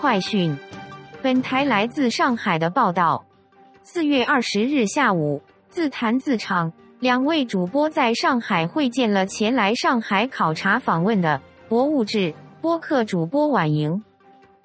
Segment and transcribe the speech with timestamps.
[0.00, 0.56] 快讯，
[1.22, 3.24] 本台来自上海的报道。
[3.82, 6.70] 四月二十日下午，自弹自唱，
[7.00, 14.02] 两位主播在上海会见了前来上海考察访问的博物志播客主播婉莹。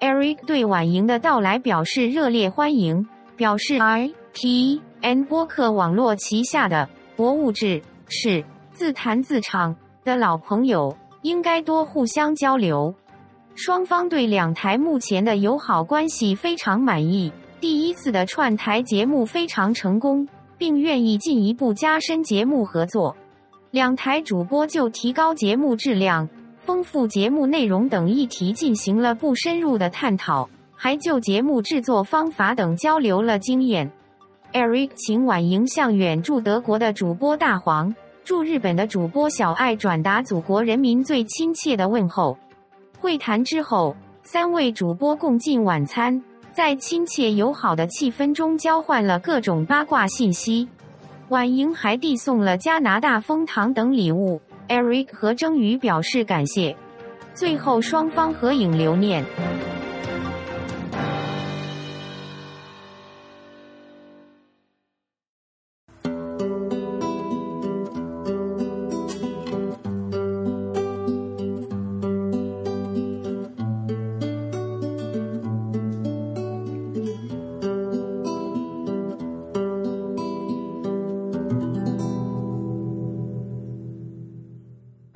[0.00, 3.06] Eric 对婉莹的到来表示热烈欢迎，
[3.36, 12.94] 表示 I T N 播客网络旗下的博物志是自弹自唱的老朋友，应该多互相交流。
[13.54, 17.30] 双方对两台目前的友好关系非常满意，
[17.60, 23.14] 第一次的串台节目非常成功，并愿意进一步加深节目合作。
[23.70, 26.28] 两台主播就提高节目质量、
[26.58, 33.90] 丰富节目内容等议题进行了不深入的探讨，还就节目制作方法等交流了经验。
[34.52, 37.94] Eric 请婉莹向远驻德国的主播大黄、
[38.24, 42.36] 驻日本的主播小爱转达祖国人民最亲切的问候。
[43.02, 46.22] 会谈之后，三位主播共进晚餐，
[46.52, 50.68] 在亲切友好的气氛中交换了各种八卦信息。
[51.28, 56.76] 婉莹还递送了加拿大枫糖等礼物，Eric 和蒸鱼表示感谢。
[57.34, 59.24] 最后双方合影留念。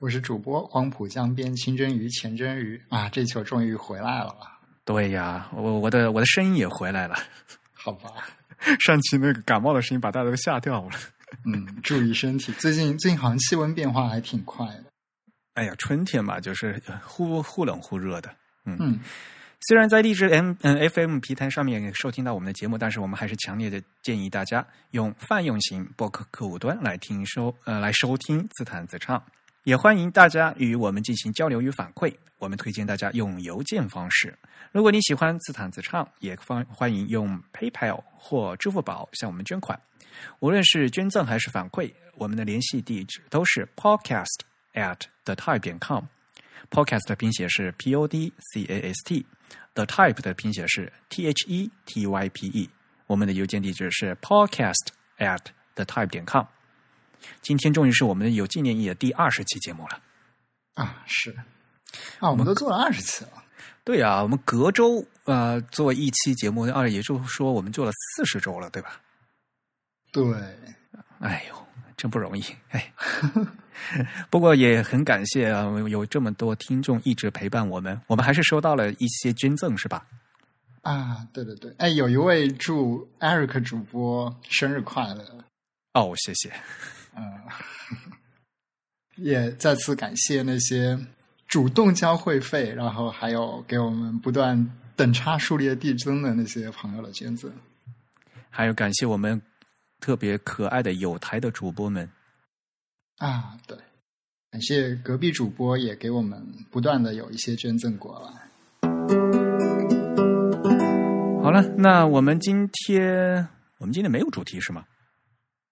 [0.00, 4.32] 我是主播黄浦江边清蒸鱼钱蒸鱼啊，这球终于回来了。
[4.84, 7.16] 对呀，我我的我的声音也回来了。
[7.72, 8.08] 好吧，
[8.78, 10.90] 上期那个感冒的声音把大家都吓掉了。
[11.44, 12.52] 嗯，注意身体。
[12.52, 14.84] 最近最近好像气温变化还挺快的。
[15.54, 18.30] 哎呀，春天嘛，就是忽忽冷忽热的。
[18.66, 19.00] 嗯嗯，
[19.66, 29.20] 虽然在荔枝 M 嗯 FM 皮台上面收听到我们的节目，但是我们还是强烈的建议大家用泛用型播客客户端来听收呃来收听自弹自唱。
[29.68, 32.10] 也欢迎大家与我们进行交流与反馈。
[32.38, 34.34] 我们推荐大家用邮件方式。
[34.72, 39.78] 如果你喜欢自弹自唱，也欢欢迎用 PayPal 或支付宝向我们捐款。
[40.38, 44.40] 无论是捐赠还是反馈，我们的联系地址都是 podcast
[44.72, 46.04] at the type 点 com。
[46.70, 52.28] podcast 的拼写是 p o d c a s t，the type 的拼写是 t h e t y
[52.30, 52.70] p e。
[53.06, 54.86] 我们的邮件地址是 podcast
[55.18, 56.46] at the type 点 com。
[57.42, 60.00] 今天终于是我们有纪念意义的第二十期节目了，
[60.74, 61.34] 啊是，
[62.18, 63.42] 啊我们都做了二十次了，
[63.84, 69.00] 对啊，我们隔周呃做一期节目，二也就是说我们做了四十周了，对吧？
[70.12, 70.24] 对，
[71.20, 72.92] 哎呦，真不容易，哎，
[74.30, 80.06] 不过也很感谢啊，有这么多听众一直陪伴我们，我们还是收到了一些捐赠，是吧？
[80.82, 85.44] 啊，对对对，哎，有一位祝 Eric 主播生日快乐，
[85.92, 86.52] 哦，谢谢。
[87.18, 87.22] 嗯，
[89.18, 90.96] 也再次感谢那些
[91.48, 97.50] 主动交会费，然后还有给我们不断等差数列递增的那些朋友的捐赠，
[98.50, 99.42] 还有感谢我们
[99.98, 102.08] 特别可爱的有台的主播们
[103.16, 103.76] 啊，对，
[104.52, 106.40] 感谢隔壁主播也给我们
[106.70, 108.48] 不断的有一些捐赠过来。
[111.42, 113.48] 好了，那我们今天
[113.78, 114.84] 我们今天没有主题是吗？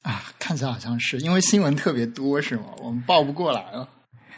[0.07, 2.67] 啊，看起来好像是因为新闻特别多，是吗？
[2.79, 3.89] 我们报不过来了。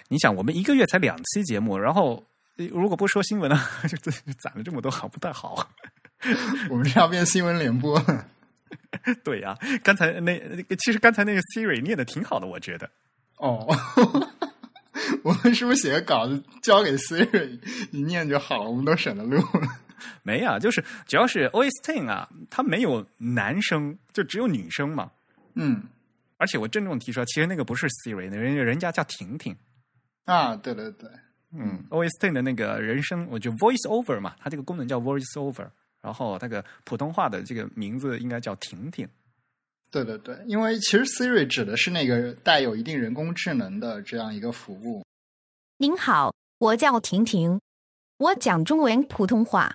[0.08, 2.24] 你想，我们一个月才两期节目，然后
[2.56, 5.68] 如果不说新闻呢，就攒了这么多，好不太好。
[6.70, 8.02] 我们是要变新闻联播。
[9.22, 9.54] 对呀，
[9.84, 12.88] 刚才那那个，其实刚才那个 Siri 念的挺好的，我觉得。
[13.36, 13.68] 哦，
[15.22, 17.60] 我们是不是写个稿子交给 Siri
[17.92, 18.70] 一念就好了？
[18.70, 19.68] 我们都省得录了。
[20.22, 25.10] 没啊，就是主要是 OS Ten 啊，它没有男生，就只有女生嘛。
[25.58, 25.82] 嗯，
[26.36, 29.56] 而且我郑重提出，其实那个不是 Siri，人人家叫婷婷
[30.24, 31.10] 啊，对对对，
[31.52, 35.68] 嗯，OS Ten 的那个人声，我就 Voice Over 嘛，它这个功能叫 Voice Over，
[36.00, 39.08] 然后那个普通话的这个名字应该叫婷婷。
[39.90, 45.04] 对对对，因为其实 Siri 指的是那个带有一定人工智能的这样一个服务。
[45.78, 47.58] 您好，我叫婷婷，
[48.18, 49.72] 我讲中文普通话。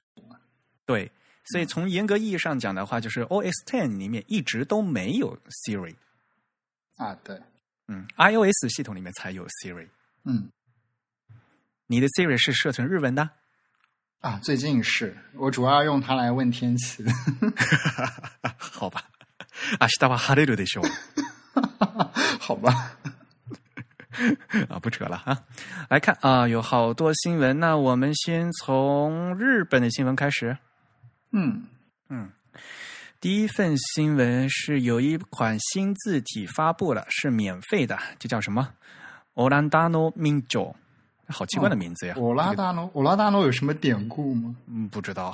[0.86, 1.12] 对，
[1.47, 5.95] 所以从严格意义上讲的话，就是 OS Ten 里面一直都没有 Siri。
[6.97, 7.41] 啊，对，
[7.87, 9.89] 嗯，iOS 系统里面才有 Siri。
[10.25, 10.50] 嗯，
[11.87, 13.31] 你的 Siri 是设成日文的？
[14.21, 17.05] 啊，最近是我主要用它来问天气。
[18.59, 19.05] 好吧，
[19.81, 20.91] 明日は晴れるでしょう。
[22.41, 22.99] 好吧。
[24.69, 25.45] 啊，不扯了啊！
[25.89, 27.61] 来看啊，有好多新闻。
[27.61, 30.59] 那我们先从日本的新闻开始。
[31.34, 31.64] 嗯
[32.10, 32.30] 嗯，
[33.20, 38.74] 第一份新闻是有一款新字体发布了，是免费的，这叫什么
[39.34, 40.76] “o 兰达诺明九”，
[41.28, 42.16] 好奇怪的名字呀！
[42.18, 44.56] 欧拉达诺，欧拉达诺有什么典故吗？
[44.68, 45.34] 嗯，不知道。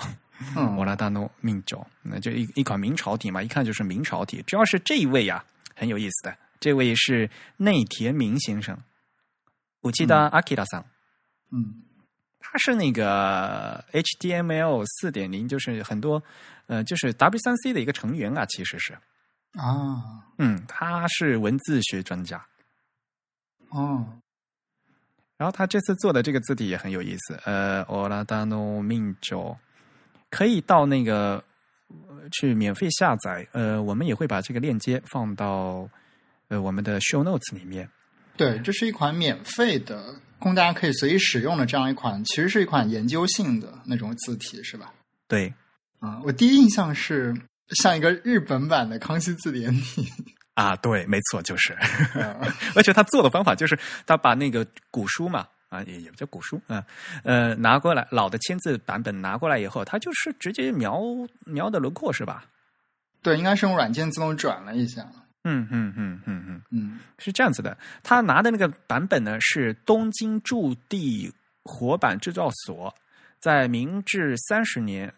[0.55, 4.41] 嗯，欧拉达诺明九，那就一一款明朝体嘛，一看就是明朝体。
[4.47, 5.43] 主要是这一位呀，
[5.75, 6.37] 很有意思的。
[6.61, 8.77] 这位是内田明先生，
[9.81, 10.85] 我记得阿基拉桑，
[11.51, 11.81] 嗯，
[12.51, 16.23] 他是那个 HTML 四点零，就是很多
[16.65, 18.93] 呃，就是 W 三 C 的一个成员啊，其实是。
[19.53, 22.43] 啊，嗯，他是文字学专家，
[23.69, 24.05] 哦，
[25.37, 29.57] 然后他这次做的这个字体也很有意思，呃，Oladano Minjo
[30.29, 31.43] 可以到那个
[32.31, 35.89] 去免费下载，呃，我们也会把这个链接放到。
[36.51, 37.87] 呃，我们的 show notes 里面，
[38.35, 44.93] 对，这是一款免费的，供大家可以随意使用的这样一款，其实是一款研究性的那种字体，是吧？
[45.27, 45.53] 对，
[45.99, 47.35] 啊，我第一印象是
[47.69, 50.07] 像一个日本版的康熙字典体
[50.55, 51.77] 啊，对，没错，就是，
[52.75, 56.83] 而且他做的方法就是他把那个古书嘛，啊，也也不叫古书，啊，
[57.23, 60.99] 呃，拿过来老的签字版本拿过来以后，他就是直接描
[61.45, 62.45] 描的轮廓，是吧？
[63.21, 65.05] 对，应该是用软件自动转了一下。
[65.43, 67.77] 嗯嗯嗯嗯嗯嗯，是这样子的。
[68.03, 71.33] 他拿的那个版本呢，是东京驻地
[71.63, 72.93] 活版制造所，
[73.39, 75.13] 在明治三十年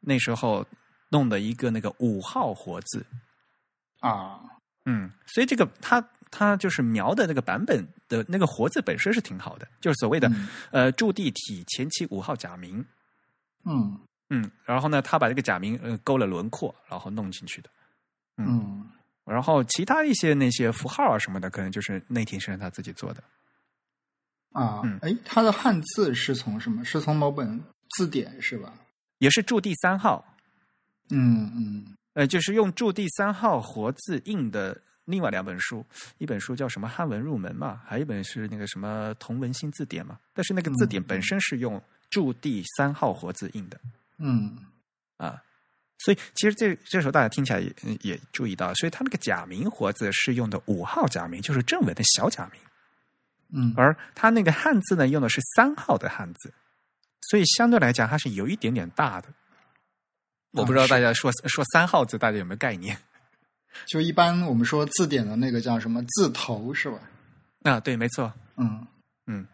[0.00, 0.66] 那时候
[1.08, 3.04] 弄的一个那个五号活字
[4.00, 4.40] 啊。
[4.84, 10.30] 嗯，所以这个他他就是描的那个版本的那个活字本身是挺好的，就是所谓的
[10.70, 12.84] 呃驻地体前期五号假名。
[13.64, 13.98] 嗯
[14.28, 17.70] 嗯，然后呢，他把这个假名呃勾了轮廓，然后弄进去的。
[18.36, 18.86] 嗯。
[19.24, 23.22] 然后其他一些那些符号啊什么的，可能就是内田先生他自己做的。
[24.50, 26.84] 啊，哎，他的汉字是从什么？
[26.84, 27.62] 是从某本
[27.96, 28.72] 字典是吧？
[29.18, 30.24] 也是注第三号。
[31.10, 35.84] 嗯嗯，呃，就是用注第三号活字印的另外两本书，
[36.18, 40.18] 一本书叫什么《汉文入门》嘛，还有一本是那个什么《同文新字典》嘛。
[40.34, 41.80] 但是那个字典本身是用
[42.10, 43.80] 注第三号活字印的。
[44.18, 44.58] 嗯，
[45.16, 45.40] 啊。
[46.04, 47.72] 所以，其实这这时候大家听起来也
[48.02, 52.60] 也注意到，所以他那个假名活字是用的五号假名，就是正文的小假名，
[53.52, 56.52] 嗯，而他那个汉字呢，用的是三号的汉字，
[57.30, 59.28] 所以相对来讲，它是有一点点大的。
[60.50, 62.98] 我不知道大家说说三号字，大家有没有概念？
[63.86, 66.98] 就一般我们说字典的那个叫什么字头是吧？
[67.62, 68.86] 啊，对，没错，嗯
[69.26, 69.46] 嗯。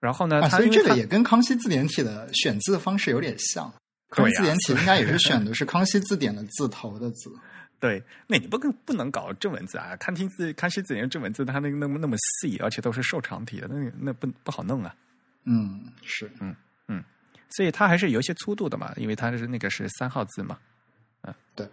[0.00, 3.72] 然后呢，所以这个也跟康熙字典体的选字方式有点像。
[4.10, 7.30] 康熙字典体应该也是选的是康熙字典的字头的字。
[7.80, 9.94] 对，那你不更不能搞正文字啊？
[9.96, 14.92] 康熙字康熙字典正文字，它那个那么那么细，而且都是瘦长体的，那那不不好弄啊。
[15.44, 16.54] 嗯，是，嗯
[16.88, 17.04] 嗯，
[17.50, 20.58] 所以它还是有一些粗度的嘛，因为它是那个是三号字嘛。
[21.22, 21.68] 嗯，对。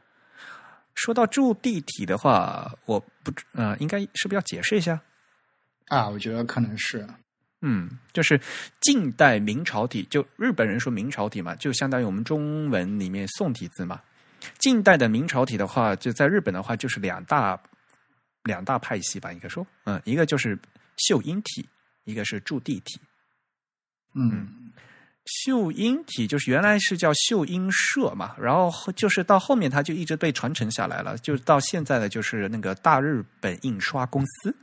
[0.94, 5.02] 说到铸地体的话，我不呃，应该是不是要解释一下？
[5.88, 7.08] 啊，我觉得可能是。
[7.68, 8.40] 嗯，就是
[8.80, 14.00] 近代明朝体，就日本人说明朝体嘛，就相当于我们中文里面宋体字嘛。
[14.60, 17.60] 近代的明朝体的话，就在日本的话，就是两大
[18.44, 20.56] 两大派系吧，应该说，嗯，一个就是
[20.98, 21.68] 秀英体，
[22.04, 23.00] 一个是驻地体。
[24.14, 24.72] 嗯，
[25.26, 34.56] 秀英体就是原来是叫秀英社嘛，然后就是到后面它就一直被传承下来了，就到现在的就是那个大日本印刷公司。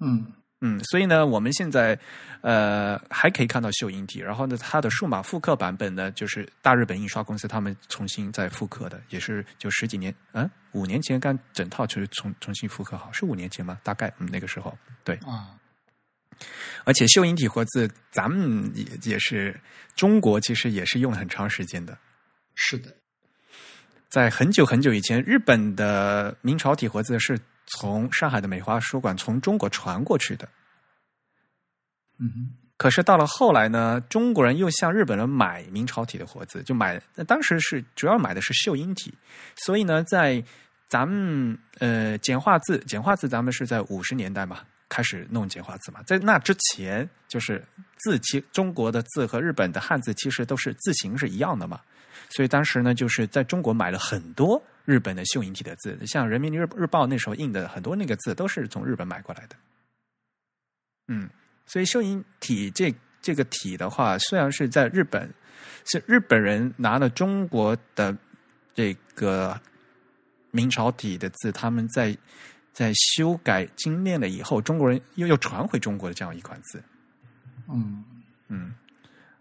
[0.00, 0.32] 嗯。
[0.62, 1.98] 嗯，所以呢，我们现在
[2.42, 13.78] 呃还可以看到秀英体，然后呢，它的数码复刻版本呢，就是大日本印刷公司他们重新再复刻的，也是就十几年，嗯，五年前刚整套就是重重新复刻好，是五年前吗？
[13.82, 15.56] 大概嗯那个时候，对啊。
[16.84, 19.58] 而且秀英体活字，咱们也也是
[19.96, 21.96] 中国，其实也是用了很长时间的。
[22.54, 22.94] 是的，
[24.10, 27.40] 在很久很久以前，日本的明朝体活字是。
[27.76, 30.48] 从上海的美华书馆从中国传过去的，
[32.18, 39.12] 嗯，可是到了后来呢，中国人又向日本人买明朝体的活字，就买，当时是主要买的是秀英体，
[39.56, 40.42] 所以呢，在
[40.88, 46.02] 咱们呃简化字，简化字咱们是在五十年代嘛，开始弄简化字嘛。
[46.02, 47.64] 在那之前，就是
[47.98, 51.80] 字其中国的字和日本的汉字其实都是字形是一样的嘛。
[52.28, 59.56] 所以当时呢，就是在中国买了很多日本的秀英体的字，像《人民日日报》那时候印的很多那个字都是从日本买过来的。
[61.08, 61.28] 嗯，
[61.66, 65.32] 所以秀英体这这个体的话，虽然是在日本，
[65.84, 68.16] 是日本人拿了中国的
[68.74, 69.60] 这个
[70.50, 72.16] 明朝体的字，他们在
[72.72, 76.82] 在修改精炼了以后，中国人又又传回中国的这样一款字。
[77.68, 78.04] 嗯
[78.48, 78.74] 嗯。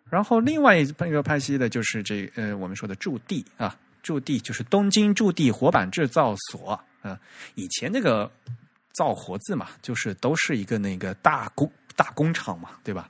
[0.09, 3.77] 然后另外一个派系的就是这呃我们说的驻地啊，
[4.09, 6.71] 驻地就是东京驻地活板制造所
[7.03, 7.19] 啊，
[7.53, 8.31] 以前那个
[8.93, 13.07] 造活字嘛，就是都是一个那个大工大工厂嘛，对吧？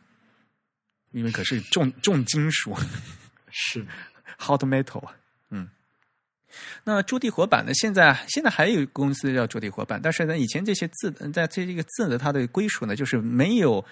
[1.12, 2.76] 因为可是重重金属，
[3.50, 3.88] 是
[4.38, 5.02] hot metal。
[6.84, 7.74] 那驻地活板呢？
[7.74, 13.84] 现在现在还有公司叫驻地活板，但是呢，以前这些字在这这个字呢，它的归属呢，就是没有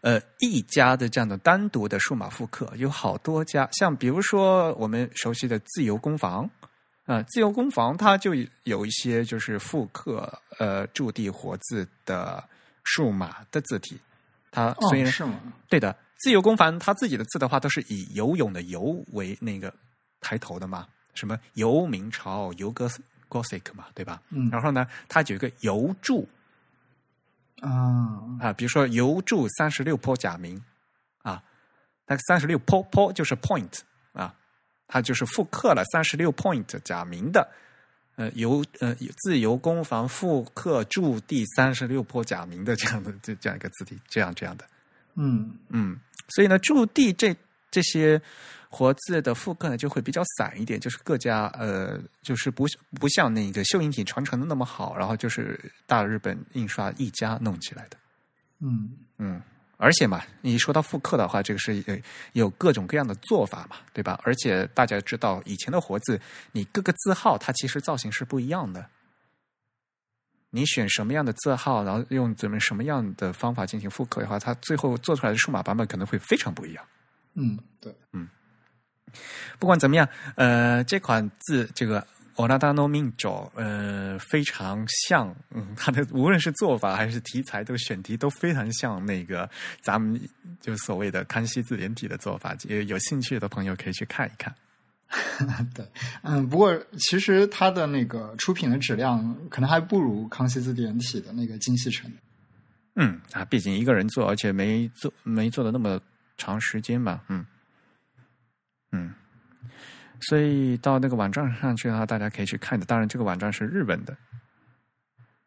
[0.00, 3.68] 呃一家的这样的单独的数码复刻，有好多家。
[3.72, 6.48] 像比如说我们熟悉的自由工坊
[7.06, 12.42] 啊，自由工坊它就有一些就是复刻呃驻地活字的
[12.84, 13.98] 数码的字体，
[14.50, 15.40] 它所以是吗？
[15.68, 19.74] 对的，自由工坊它自己的字的话，都是以游泳的游为那个
[20.20, 20.86] 抬头的嘛。
[21.14, 22.90] 什么游明朝游哥
[23.28, 24.22] Gothic 嘛，对吧？
[24.30, 26.28] 嗯，然后呢，它有一个游注
[27.60, 30.62] 啊啊，比如说游注三十六坡假名
[31.22, 31.42] 啊，
[32.06, 33.80] 那三十六坡坡就是 point
[34.12, 34.34] 啊，
[34.86, 37.48] 它就是复刻了三十六 point 假名的
[38.16, 44.64] 呃游呃自由攻防复刻注第三十六坡假名的这样的这这样一个字体，这样这样的，
[45.14, 47.34] 嗯嗯，所以呢，注地这
[47.70, 48.20] 这些。
[48.74, 52.66] 活字的复刻呢就会比较散一点，就是各家呃，就是不
[53.00, 57.96] 不像那个秀英体传承的那么好，然后就是大日本印刷一家弄起来的。
[58.60, 59.40] 嗯嗯，
[59.76, 62.02] 而且嘛，你说到复刻的话，这个是
[62.32, 64.18] 有各种各样的做法嘛，对吧？
[64.24, 66.20] 而且大家知道，以前的活字，
[66.52, 68.84] 你各个字号它其实造型是不一样的。
[70.50, 76.84] 你选什么样的字号，然后用怎么什么样的方法进行复刻的话，它最后做出来的数码版本可能会非常不一样。
[77.34, 78.28] 嗯，对，嗯。
[79.58, 82.04] 不管怎么样，呃，这款字这个
[82.36, 89.48] “onadano minjo”，呃，非常像，嗯， 它的无论是做法还是题材，都选题都非常像那个
[89.82, 90.20] 咱们
[90.60, 92.56] 就所谓的康熙字典体的做法。
[92.68, 94.52] 有有兴趣的朋友可以去看一看。
[95.74, 95.86] 对，
[96.22, 102.16] 嗯，不过其实它的那个出品的质量可能还不如康熙字典体的那个精细程度。
[102.96, 106.00] 嗯，啊，毕竟一个人做，而且没做没做的那么
[106.36, 107.46] 长时间吧，嗯。
[108.94, 109.12] 嗯，
[110.20, 112.86] 所以到那个网站上去的话，大家可以去看的。
[112.86, 114.16] 当然，这个网站是日本的。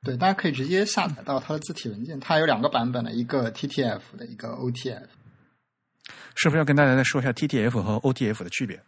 [0.03, 2.19] 对，大家可以直接下载到它的字体文件。
[2.19, 5.07] 它有两个版本的，一个 TTF 的，一个 OTF。
[6.35, 8.83] 是不是要跟大家再说一下 TTF 和 OTF 的区别？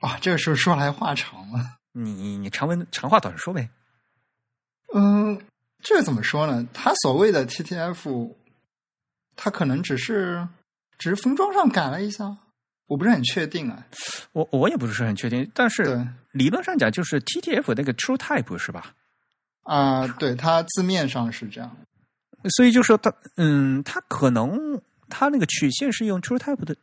[0.00, 1.76] 啊，这个时候说来话长了。
[1.92, 3.68] 你你长文长话短说呗。
[4.94, 5.40] 嗯，
[5.82, 6.66] 这个怎么说呢？
[6.72, 8.34] 它所谓的 TTF，
[9.36, 10.48] 它可能只是
[10.98, 12.36] 只是封装上改了一下。
[12.90, 13.86] 我不是很确定啊，
[14.32, 18.92] 我我也不是很确定，但是理论上讲就是 TTF 那个 True Type 是吧？
[19.62, 21.76] 啊，对，它字面上是这样，
[22.56, 26.74] 所以就说它，嗯，它可能它那个曲线是用 True Type 的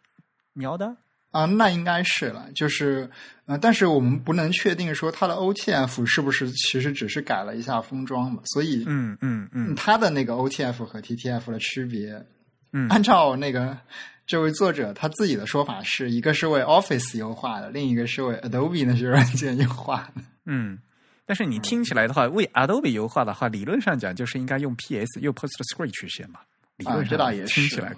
[0.54, 0.96] 描的？
[1.32, 3.10] 啊，那应该是了，就是
[3.46, 12.26] 呃，但是我们不能确定说它的 OTF 是不是其实只是改了一下封装嘛，所以嗯嗯嗯，它的那个 OTF 和 TTF 的区别，
[12.72, 13.78] 嗯，按照那个。
[14.27, 20.22] 这位作者他自己的说法是一个是为 Office 优化的，另一个是为 Adobe 那些软件优化的。
[20.46, 20.77] 嗯，
[21.25, 26.41] 但是你听起来的话，为 Adobe 优化的话，理论上讲就是应该用 PS 用 PostScript 去写嘛？
[26.75, 27.96] 理论上倒也听起来，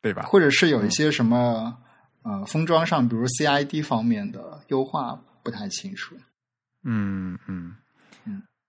[0.00, 0.22] 对吧？
[0.22, 1.76] 或者是有一些什么
[2.22, 6.16] 呃封装上，比如 CID 方面的优化不太清楚。
[6.82, 7.76] 嗯嗯。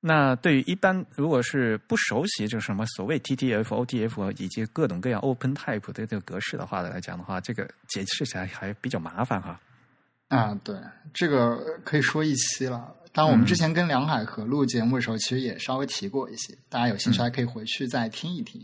[0.02, 9.60] 那对于一般如果是不熟悉，就什么所谓 TTF、OTF 以及各种各样 Open Type 的这个格式的话来讲的话，这个解释起来还比较麻烦哈。
[10.30, 10.74] 啊，对，
[11.14, 12.96] 这个可以说一期了。
[13.12, 18.62] 当然，我们之前跟梁海合录节目的时候，其实也稍微提过一些，大家有兴趣还可以回去再听一听。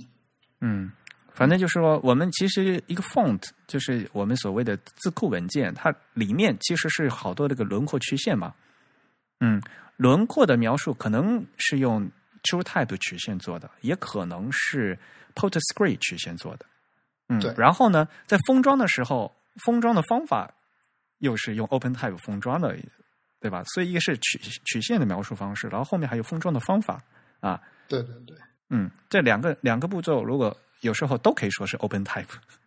[0.62, 0.90] 嗯，
[1.34, 8.54] 反正就是说，我们其实一个 font 就是我们所谓的字库文件，它里面其实是好多这个轮廓曲线嘛。
[9.42, 9.62] 嗯。
[9.98, 12.10] 轮廓的描述可能是用
[12.44, 14.98] True Type 曲线做的，也可能是
[15.34, 16.66] PostScript 曲线做的。
[17.30, 17.54] 嗯，对。
[17.58, 19.34] 然后呢，在封装的时候，
[19.64, 20.54] 封装的方法
[21.20, 22.78] 又是用 Open Type 封装的，
[23.40, 23.64] 对吧？
[23.74, 27.02] 所以一个是曲曲线的描述方式，然后后面还有封装的方法
[27.40, 27.62] 啊。
[27.88, 28.38] 对对对。
[28.70, 32.26] 嗯，这两个两个步骤，如果有时候都可以说是 Open Type，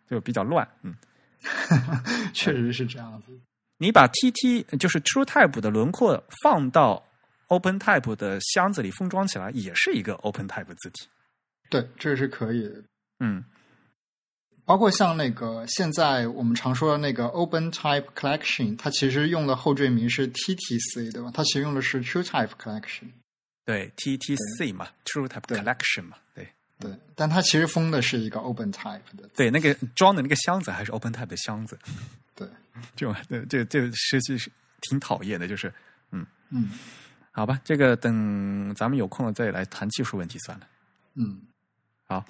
[0.09, 0.67] 就比较乱。
[0.81, 0.95] 嗯，
[2.33, 3.39] 确实是这样子。
[3.77, 7.01] 你把 TT 就是 True Type 的轮廓放到
[7.49, 11.07] Open Type 的箱子里封装起来，也是一个 Open Type 字体。
[11.69, 12.83] 对，这是可以的。
[13.19, 13.43] 嗯，
[14.65, 21.29] 包括像那个现在我们常说的那个 Open Type Collection，它其实用的后缀名是 TTC，对吧？
[21.33, 23.09] 它其实用的是 True Type Collection。
[23.65, 26.47] 对，TTC 嘛，True Type Collection 嘛，对
[26.79, 26.91] 对。
[27.13, 29.29] 但它其实封的是一个 Open Type 的。
[29.35, 31.77] 对，那个装的那个箱子还是 Open Type 的箱子。
[32.33, 32.47] 对，
[32.95, 33.13] 就
[33.47, 34.51] 这这实际是
[34.81, 35.71] 挺讨厌的，就是
[36.11, 36.71] 嗯嗯，
[37.31, 40.67] 好吧，这个等咱们有空了再来谈技术问题算了。
[41.15, 41.41] 嗯。
[42.05, 42.25] 好，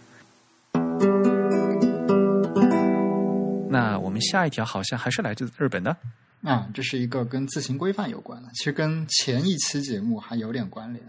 [3.69, 5.95] 那我们下一条好像还是来自日本的
[6.43, 11.01] 啊，这是一个跟字形规范有关的，其实跟前一期节目还有点关联。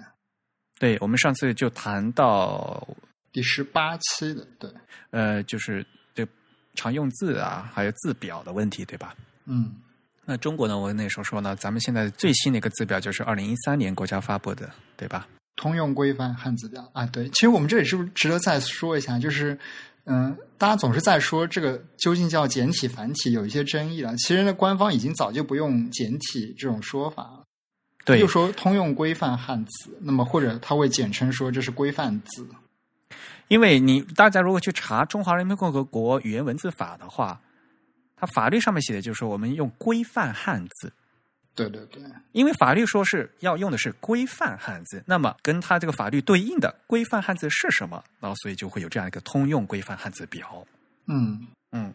[0.78, 2.86] 对，我们上次就谈到
[3.32, 4.70] 第十八期的，对，
[5.10, 6.24] 呃，就是这
[6.74, 9.16] 常用字啊，还有字表的问题，对吧？
[9.46, 9.74] 嗯，
[10.26, 15.26] 那中国呢，我那时候说呢，咱们现在最新的一个字表就是二零一三年国家发布的，对吧？
[15.56, 19.18] 通用规范汉字表啊，对，其实我们这里是不是值得再说一下？
[19.18, 19.58] 就是，
[20.04, 24.16] 嗯，大家总是在说这个究竟叫简体繁体，有一些争议了。
[24.16, 27.42] 其实呢，官方已经早就不用简体这种说法了，
[28.04, 29.98] 对，就说通用规范汉字。
[30.00, 32.46] 那么或者他会简称说这是规范字。
[33.48, 37.38] 因为你大家如果去查《中华人民共和国语言文字法》的话，
[38.20, 40.92] 它法律上面写的就是说我们用规范汉字。
[41.52, 42.00] 对对对，
[42.32, 48.02] 因为法律说是要用的是规范汉字，那么跟它这个法律对应的规范汉字是什么？
[48.20, 50.64] 然后所以就会有这样一个通用规范汉字表。
[51.06, 51.92] 嗯嗯，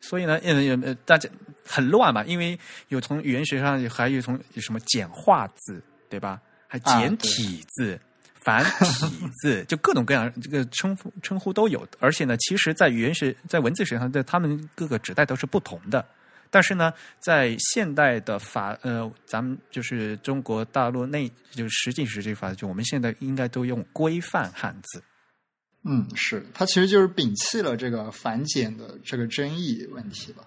[0.00, 1.28] 所以呢，呃呃，大家
[1.64, 6.40] 很乱嘛，因为有从语言学上还有从什么简化字，对吧？
[6.66, 8.00] 还简体字、
[8.42, 9.06] 繁体
[9.42, 11.86] 字，就各种各样这个称呼称呼都有。
[11.98, 16.04] 而且呢，其实，在语言学、在文字学上，在他们各个指代都是不同的。
[16.50, 25.02] 但是呢，在现代的法呃，咱们就是中国大陆内，就是实际实际法，就我们现在应该都用规范汉字。
[25.84, 30.42] 嗯，是，它其实就是摒弃了这个繁简的这个争议问题吧，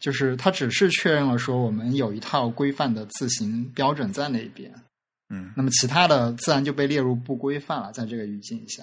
[0.00, 4.74] 就是它只是确认了说我们有一套规范的字形标准在那边。
[5.30, 8.82] 嗯，那么其他的自然就被列入不规范了，在这个语境下。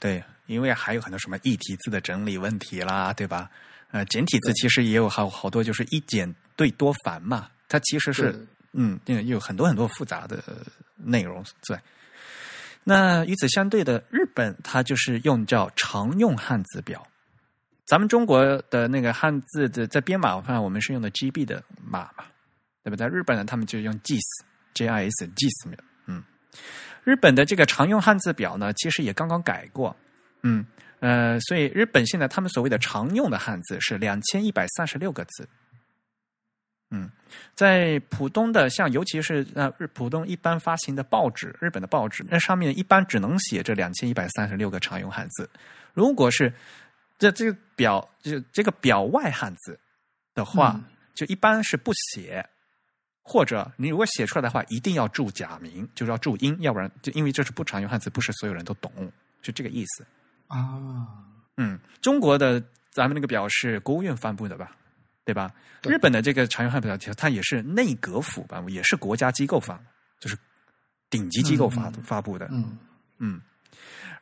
[0.00, 3.50] 对，因为还有很多什么异体字的整理问题啦，对吧？
[3.92, 7.48] 呃，简体字其实也有好好多，就是一简对多繁嘛。
[7.68, 10.42] 它其实是嗯，有很多很多复杂的
[10.96, 11.80] 内容在。
[12.84, 17.06] 那与此相对的，日本它就是用叫常用汉字表。
[17.86, 22.24] 咱们中国的那个汉字的在编码上，我们是用的 GB 的码嘛，
[22.82, 23.08] 对不对？
[23.08, 23.96] 日本呢，他们就用
[24.76, 26.22] JIS，JIS，JIS 嗯，
[27.02, 29.96] 日本的这个常用汉字表呢，其实也刚刚改过，
[30.42, 30.64] 嗯。
[30.98, 35.46] 呃，所以日本现在他们所谓的常用的汉字是两千一百三十六个字。
[36.90, 37.10] 嗯，
[37.54, 45.48] 在浦东的，像尤其是呃日浦东一般发行的报纸，日本的报纸，那上面一般只能写这两千一百三十六个常用汉字。
[45.92, 46.50] 如果是
[47.18, 49.78] 这这个表，就这个表外汉字
[50.34, 50.80] 的话，
[51.14, 52.48] 就一般是不写，
[53.28, 58.90] 或者你如果写出来的话，一定要注假名，就是要注音，要不然就因为这是不常用汉字，不是所有人都懂，
[59.42, 60.06] 是这个意思。
[60.46, 61.08] 啊，
[61.56, 62.62] 嗯，中国的
[62.92, 64.70] 咱们那个表是国务院发布的吧，
[65.24, 65.50] 对吧？
[65.82, 69.76] 日本的这个常用汉表，它也是内阁府颁布，也是国家机构发，
[70.20, 70.38] 就是
[71.10, 72.46] 顶级机构发发布的。
[72.52, 72.78] 嗯
[73.18, 73.40] 嗯。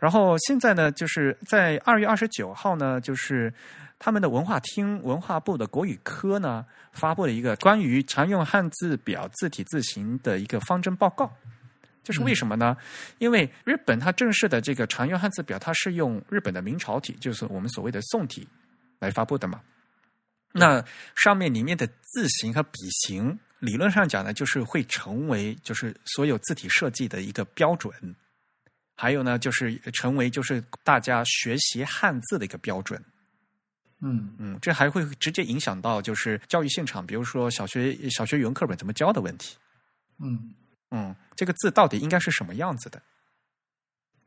[0.00, 3.52] 然后现在呢，就是在二月二十九号呢，就是
[3.98, 11.32] 他们的文化厅文化部的国语科呢，发布了一个关于常用汉字表字体字形的一个方针报告。
[12.02, 12.76] 就是为什么呢？
[13.16, 18.46] 因为日本它正式的这个常用汉字表，它是用日本的明朝体，就是我们所谓的宋体
[18.98, 19.58] 来发布的嘛。
[20.52, 20.84] 那
[21.16, 27.90] 上面里面的字形和笔形，理论上讲呢，就是会成为就是所有字体设计的一个标准。
[28.94, 33.02] 还有呢，就是成为就是大家学习汉字的一个标准。
[34.04, 39.56] 嗯嗯，这还会直接影响到就是教育现场，比如说小学小学语文课本怎么教的问题。
[40.20, 40.54] 嗯。
[40.90, 43.02] 嗯，这个字到底应该是什么样子的？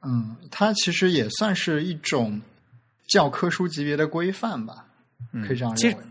[0.02, 2.42] 嗯，它其实也算是一种
[3.08, 4.86] 教科书级别的规范吧，
[5.46, 6.04] 可以这样认为。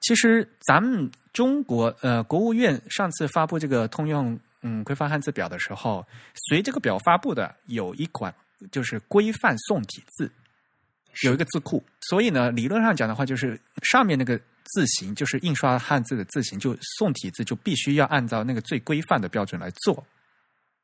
[0.00, 6.06] 其实咱们中国呃，国务院上次发布这个通用嗯规范汉字表的时候，
[6.48, 8.32] 随这个表发布的有一款
[8.70, 10.30] 就是规范宋体字，
[11.22, 11.84] 有一个字库。
[12.00, 14.40] 所以呢，理论上讲的话，就是上面那个。
[14.66, 20.04] 字形就是印刷汉字的字形，就宋体字就必须要按照那个最规范的标准来做。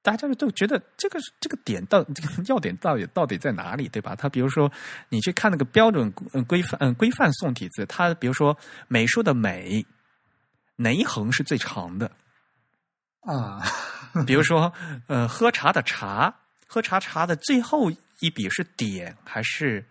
[0.03, 4.15] 大家都觉得这个这个点到这个 要点到底到底在哪里，对吧？
[4.15, 4.71] 他比如说
[5.09, 6.13] 你去看那个标准
[6.47, 9.85] 规范嗯规范宋体字，它比如说美术的美
[10.77, 12.13] 哪一横是最长的
[13.23, 13.63] 啊？
[14.27, 14.71] 比如说
[15.07, 16.33] 呃喝茶的茶，
[16.67, 17.91] 喝茶茶的最后
[18.21, 19.83] 一笔是点还是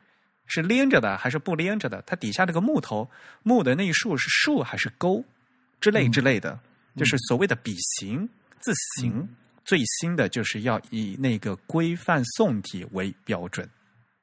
[0.49, 2.01] 是连着的还是不连着的？
[2.05, 3.09] 它底下那个木头
[3.43, 5.23] 木的那一竖是竖还是钩
[5.79, 6.59] 之类之类的，
[6.97, 8.27] 就是所谓的笔形
[8.59, 9.29] 字形。
[9.65, 13.69] 最新的就是要以那个规范宋体为标准，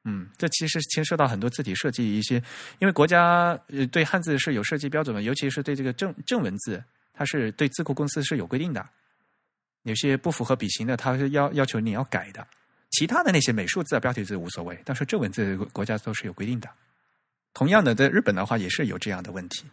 [0.02, 2.42] 嗯，这其实牵涉到很多字体设计一些，
[2.80, 8.84] 因为国家呃对汉字是有设计标准的，尤其是对这个正正文字，它是对字库公司是有规定的，
[9.84, 12.44] 有些不符合笔形的，它是要要求你要改的，
[12.96, 16.70] 其他的那些美术字啊、标题字无所谓，但是这文字国家都是有规定的。
[17.52, 19.66] 同样的，在日本的话也是有这样的问题，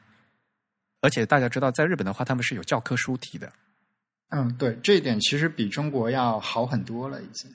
[0.99, 3.49] 而且大家知道，在日本的话，他们是有教科书体的。
[4.27, 7.49] 嗯，对，这一点其实比中国要好很多了，已经。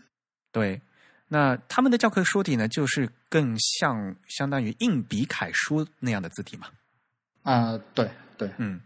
[0.50, 0.80] 对，
[1.28, 6.68] 那他们的教科书体呢，就是更像相当于硬笔楷书那样的字体嘛。
[7.42, 8.80] 啊，对对，嗯，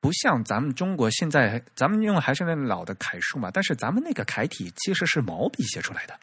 [0.00, 6.14] 不像咱们中国现在，咱们用还是那老的楷书嘛，但是咱们那个楷体其实是毛笔写出来的，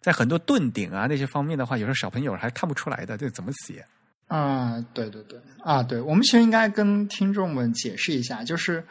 [0.00, 3.84] 在很多顿顶啊那些方面的话，有时候小朋友还看不出来的，这怎么写？
[4.26, 8.84] 啊，对对对，啊，对，我们其实应该跟听众们解释一下，就是。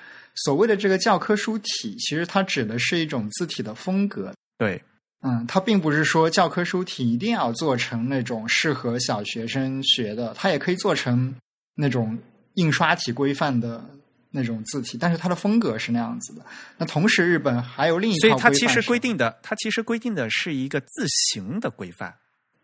[0.46, 4.32] 所谓的这个教科书体，其实它指的是一种字体的风格。
[4.60, 4.80] 对，
[5.22, 11.34] 嗯，它并不是说教科书体一定要做成那种适合小学生学的，它也可以做成
[11.74, 12.16] 那种
[12.58, 13.84] 印刷体规范的
[14.30, 16.46] 那种字体，但是它的风格是那样子的。
[16.78, 22.14] 那同时，日本还有另一套，所以它其实规定的，它其实规定的是一个字形的规范。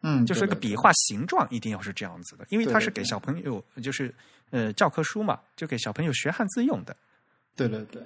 [0.06, 4.14] 嗯，就是个笔画形状一定要是这样子的，因为它是给小朋友，就是
[4.50, 6.94] 呃教科书嘛，就给小朋友学汉字用的。
[7.56, 8.04] 对对对，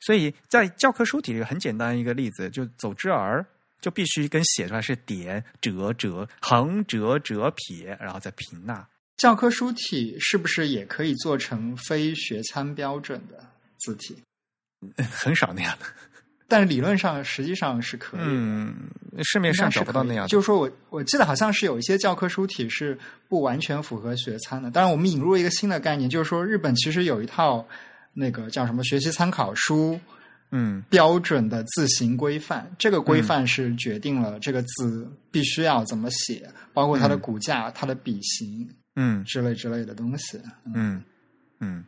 [0.00, 3.46] 所以在教科书体里很简单一个例子，就走之儿
[3.80, 8.86] 就必须跟写出来是点折折横折折撇，然后再平捺。
[9.16, 13.44] 教科书体是不是也可以做成非学参标准的
[13.78, 14.16] 字体？
[15.10, 15.86] 很少那样的，
[16.48, 18.20] 但是理论上实际上是可以。
[18.22, 18.74] 嗯，
[19.22, 20.28] 市面上找不到那样的。
[20.28, 22.98] 就是说我我记得好像是有一些教科书体是
[23.28, 24.70] 不完全符合学参的。
[24.70, 27.66] 当然，我们引入一个新的概念，就是说日本其实有一套。
[28.18, 30.00] 那个叫什么学习参考书，
[30.50, 40.40] 嗯，标准的字形规范，这个规范是决定了这个字必须要怎么写，包括它的骨架、它的笔形，嗯，之类之类的东西，
[40.74, 41.02] 嗯
[41.60, 41.84] 嗯。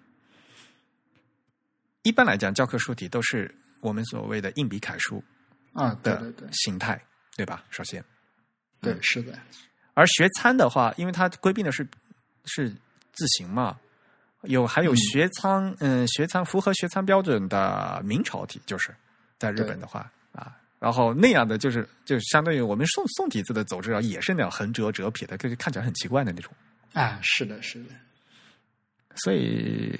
[2.02, 5.22] 一般来讲，教科书体都是我们所谓的硬笔楷书
[5.72, 6.98] 啊的形态，
[7.36, 7.64] 对吧？
[7.70, 8.02] 首先，
[8.80, 9.36] 对，是的。
[9.94, 11.86] 而学参的话，因为它规定的是
[12.44, 13.78] 是字形嘛。
[14.42, 18.94] 有还有学仓，嗯，学仓符合学仓标准的明朝体，就是
[19.36, 26.52] 在日本的话啊，然后那样的就是就相当于我们宋宋体字的走之啊，也是那样横折折撇的，就是看起来很奇怪的那种
[26.92, 27.90] 啊，是的，是的。
[29.24, 29.92] 所以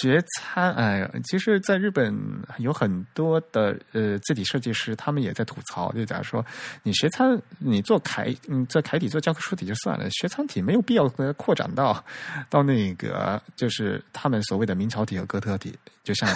[0.00, 2.12] 学餐，哎，其实，在日本
[2.58, 6.44] 有很多的呃字体设计师，他们也在吐槽，就假如说
[6.82, 12.04] 你学餐，你做楷，你做楷体做教科书体就算了，学餐体没有必要扩展到
[12.50, 15.72] 到那个就是他们所谓的明朝体和哥特体，
[16.02, 16.28] 就像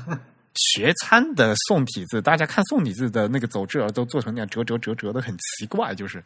[0.56, 6.24] 学餐的宋体字，大家看宋体字的那个走之儿都做成那样折折折折的，很奇怪，就是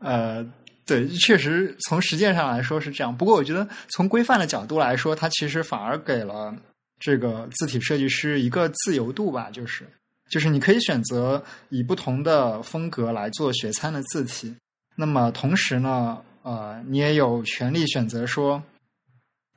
[0.00, 0.44] 呃。
[0.90, 3.16] 对，确实从实践上来说是这样。
[3.16, 6.52] 不过，我觉得从规范的角度来说，它其实反而给了
[6.98, 9.86] 这个字体设计师一个自由度吧，就是
[10.28, 14.52] 就是你可以选择以不同的风格来做学餐的字体。
[14.96, 18.60] 那么同时呢，呃，你也有权利选择说，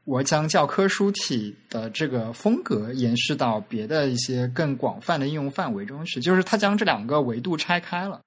[0.06, 8.22] 我将教科书体的这个风格延续到别的一些更广泛的应用范围中去，就是它将这两个维度拆开了。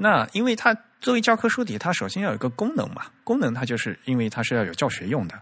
[0.00, 5.34] 那因为它作为教科书体，它首先要有一个功能嘛，功能它就是因为它是要有教学用的。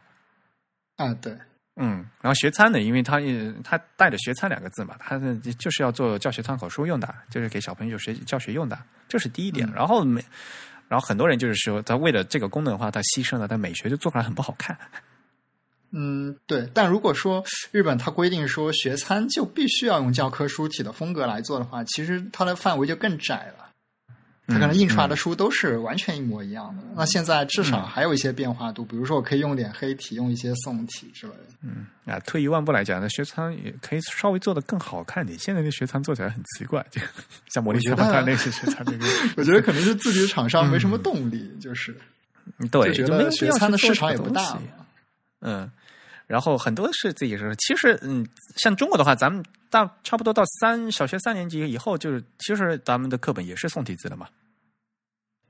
[0.96, 1.30] 啊，对，
[1.76, 5.18] 嗯，然后学餐呢，因为它也它带着学餐两个字嘛，它
[5.58, 9.70] 就是要做教学参考书用的，就是给小朋友学教学用的，这是第一点。
[9.74, 10.24] 然后美，
[10.88, 14.78] 然后很多人就是说，他为了这个功能的话，他牺牲了，但美学就做出来很不好看。
[15.92, 16.66] 嗯，对。
[16.72, 23.65] 但如果说日本它规定说学餐就必须要用教科书体的风格来做的话，其实它的范围就更窄了。
[24.48, 26.82] 它可能印出来的书都是完全一模一样的。
[26.94, 31.54] 那现在至少还有一些变化度，比如说我可以用点黑体，用一些宋体之类的。
[31.62, 35.36] 嗯，啊，退一万步来讲，那学仓也可以稍微做的更好看点。
[35.36, 37.00] 现在的学仓做起来很奇怪，就
[37.48, 39.04] 像魔力学霸那些学仓那个。
[39.36, 41.96] 我觉得可能是自己的厂商没什么动力，就是
[42.70, 44.56] 对，觉得学仓的市场也不大。
[45.40, 45.68] 嗯，
[46.28, 48.24] 然后很多是自己说，其实嗯，
[48.56, 49.44] 像中国的话，咱们。
[49.76, 54.26] 大差不多到三小学三年级以后，就是其实咱们的课本也是宋体字了嘛。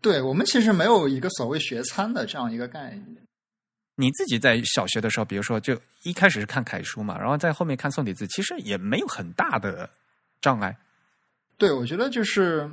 [0.00, 3.16] 对我们其实没有一个所谓学参的这样一个概念。
[3.94, 9.88] 你自己在小学的时候，比如说就一开始是看楷书嘛，然后在后面看宋体字，其实也没有很大的
[10.40, 10.76] 障碍。
[11.56, 12.68] 对，我觉得就是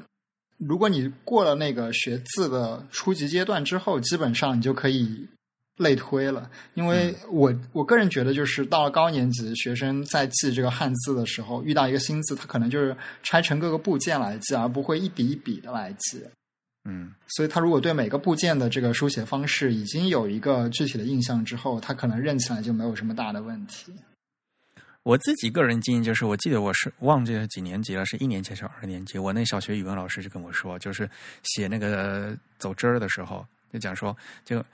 [0.57, 5.27] 如果你过了那个学字的初级阶段之后，基本上你就可以
[5.77, 6.49] 类推了。
[6.73, 16.23] 因为我我个人觉得，就是到了高年级，学生在记这个汉字的时候，遇到一个新字，他可能就是拆成各个部件来记，而不会一笔一笔的来记。
[16.85, 23.93] 嗯，所以他如果对每个部件的这个书写方式已经有一个具体的印象之后，他可能认起来就没有什么大的问题。
[25.03, 29.17] 我自己个人经验就是，我记得我是忘记了几年级了，是一年级还是二年级？
[29.17, 31.09] 我那小学语文老师就跟我说，就是
[31.43, 34.65] 写那个走之儿的时候，就讲说，就很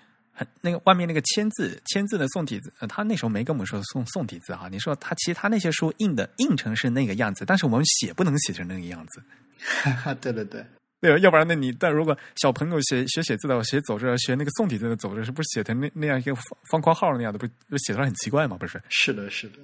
[0.62, 4.68] 那个外面那个签字签字的宋体字，他那时候没跟我们说宋宋体字哈。
[4.70, 9.24] 你说他其实他那些书印的印成是那个样子，但是我们写不能写成那个样子。
[10.22, 10.66] 对对对。
[11.02, 18.58] 对，要不然那你但如果小朋友写学写字的，写走着学那个宋体字的走着，是不是写成那那样一个方方括号那样的，不不写出来很奇怪吗？
[18.60, 18.82] 不是？
[18.90, 19.60] 是的，是的。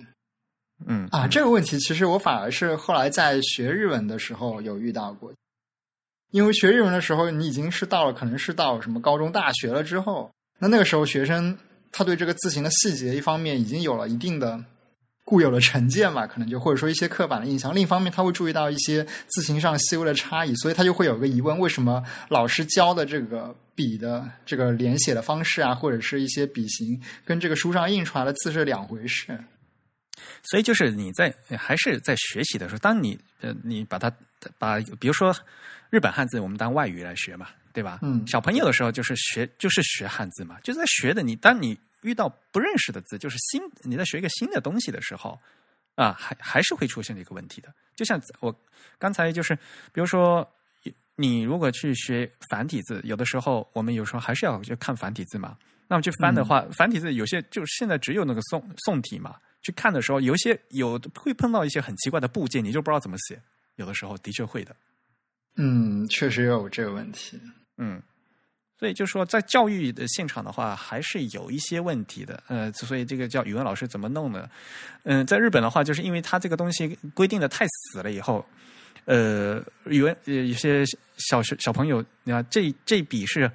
[0.85, 5.33] 嗯啊，这个问题其实我反而是后来在学日文的时候有遇到过，
[6.31, 11.57] 因为学日文的时候你已经是到了可能是到什么高中大学了之后，那那个时候学生
[11.91, 14.63] 他对这个字形的细节一方面已经有了一定的。
[15.27, 17.73] 固有的成见嘛，可能就或者说一些刻板的印象。
[17.73, 29.35] 另一方面，他会注意到一些字形上细微的差异，所以他就会有个疑问：为什么老师教的这个笔的这个连写的方式啊，或者是一些笔形，跟这个书上印出来的字是两回事？
[30.43, 34.15] 所以，就是你在还是在学习的时候，当你呃，你把它
[34.59, 35.35] 把，比如说
[35.89, 37.99] 日本汉字，我们当外语来学嘛，对吧？
[38.01, 41.21] 嗯，小朋友的时候就是学，就是学汉字嘛，就是在学的。
[41.21, 41.77] 你当你。
[42.01, 45.39] 遇到不认识的字，就是新你在学一个新的东西的时候，
[45.95, 47.73] 啊，还还是会出现这个问题的。
[47.95, 48.55] 就像我
[48.99, 49.55] 刚才就是，
[49.91, 50.47] 比如说
[51.15, 55.57] 你如果去学繁体字，有的时候我们有时候还是要去看繁体字嘛。
[55.87, 59.37] 那么去翻的话，繁体字有些就是现在只有那个宋宋体嘛。
[59.63, 63.41] 去看的时候，有些有会碰到一些很奇怪的部件，你就不知道怎么写。
[63.77, 64.75] 有的时候的确会的。
[65.55, 67.41] 嗯，确实有这个问题。
[67.77, 68.01] 嗯。
[68.77, 72.43] 所以就说，在教育的现场的话，还是有一些问题的。
[72.47, 74.49] 呃，所以这个叫语文老师怎么弄呢？
[75.03, 78.45] 嗯，在日本的话，就是因为他这个东西规定的太死了，以后，
[79.05, 80.83] 呃，语文呃有些
[81.15, 83.49] 小学小朋友，你看这这笔是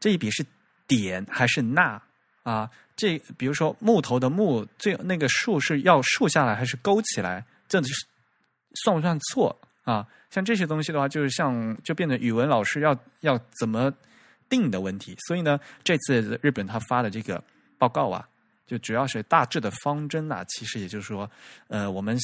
[0.00, 0.44] 这一笔是
[0.88, 2.02] 点还是捺
[2.42, 2.68] 啊？
[2.96, 7.46] 这比如说木头的木，最那个竖是要竖下来还是勾起来？
[7.68, 7.94] 这是
[8.82, 10.06] 算不算错啊？
[10.30, 13.92] 像这些东西的话，就是像就变成语文老师要要怎么？
[14.46, 17.42] 定的问题，所以呢，这次日本他发的这个
[17.78, 18.28] 报告啊，
[18.66, 21.28] 就主要是大致的方针啊，其实也就是说，
[21.68, 22.16] 呃，我们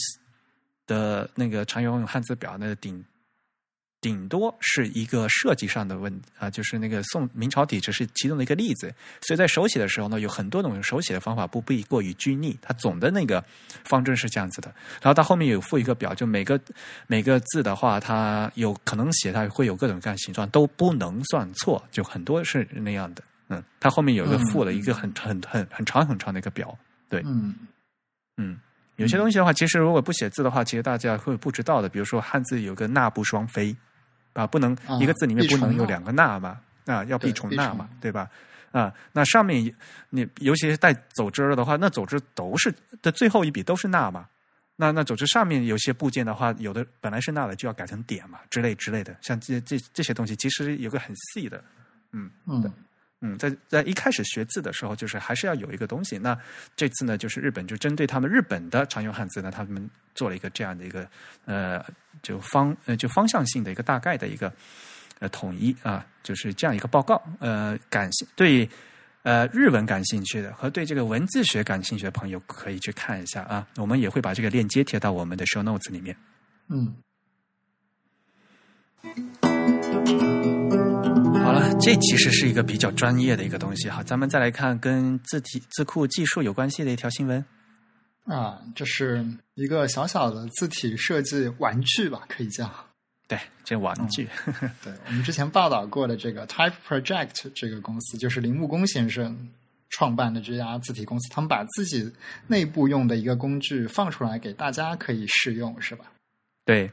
[0.86, 3.02] 的那个常用汉字表那个，顶。
[4.00, 12.56] 顶多是一个设计上的问啊，就是那个宋明朝体只是其中的一个例子，所以在手写的时候呢，有很多种手写的方法，不必过于拘泥。
[12.62, 13.44] 它总的那个
[13.84, 16.58] 方针是这样子的，然后它后面有附一个表，就每个
[17.08, 23.22] 每个字的话，它有可能写它会有各种各样形状，都不能算错，就很多是那样的。
[23.48, 26.74] 嗯，它后面有一个附了一个很很很很长很长的一个表，
[27.10, 27.54] 对，嗯
[28.38, 28.58] 嗯，
[28.96, 33.76] 有些东西的话，其实如果不写字的话，其实大家会不知道的，比如说汉字有个捺不双飞。
[34.32, 36.60] 啊，不能一个字里面不能有两个捺嘛？
[36.86, 38.28] 啊，要必重捺嘛，对吧？
[38.72, 39.74] 啊，那上面
[40.10, 44.26] 你尤其是带走之的话，那走之都是的最后一笔都是捺嘛？
[44.76, 49.14] 那那走之上面有些部件的话，有的本来是捺的，就要改成点嘛，之类之类的。
[49.20, 51.62] 像这这这些东西，其实有个很细的，
[52.12, 52.72] 嗯嗯
[53.20, 56.16] 嗯，在在一开始学字的时候，就是还是要有一个东西。
[56.16, 56.38] 那
[56.74, 59.90] 这次呢，就是日本就针对他们日本的常用汉字呢，他们
[60.20, 61.08] 做了一个这样的一个
[61.46, 61.82] 呃。
[62.22, 64.52] 就方呃，就方向性的一个大概的一个
[65.20, 67.22] 呃统一啊，就是这样一个报告。
[67.38, 68.68] 呃，感兴对
[69.22, 73.66] 呃日文感兴趣的和对这个文字学感兴趣的朋友可以去看一下啊。
[73.78, 76.14] 我们也会把这个链接贴到我们的 show notes 里面。
[76.68, 76.94] 嗯，
[81.42, 84.02] 好了，这其实是一个比较专业的一个东西哈。
[84.02, 87.42] 咱们再来看跟字体字库技术有关系的一条新闻。
[88.24, 92.70] 啊，这是一个小小的字体设计玩具吧，可以叫。
[93.26, 94.28] 对，这玩具。
[94.82, 99.48] 对我们之前报道过的这个 Type Project 这个公司，就是铃木工先生
[99.88, 102.12] 创办的这家字体公司，他们把自己
[102.48, 106.06] 内部用的一个工具放出来给大家可以试用，是吧？
[106.64, 106.90] 对，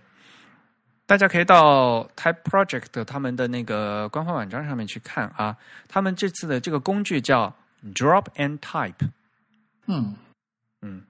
[1.07, 5.57] 大家可以到 Type Project 他们的那个官方网站上面去看啊。
[5.87, 7.55] 他们这次的这个工具叫
[7.95, 9.09] Drop and Type。
[9.87, 10.15] 嗯
[10.81, 11.03] 嗯。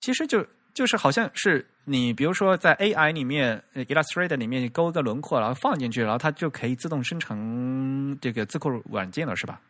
[0.00, 9.60] 其实就就是好像是你比如说在 AI 里面，Illustrator 里面勾一个轮廓，然后放进去，然后它就可以自动生成这个字库软件了，是吧？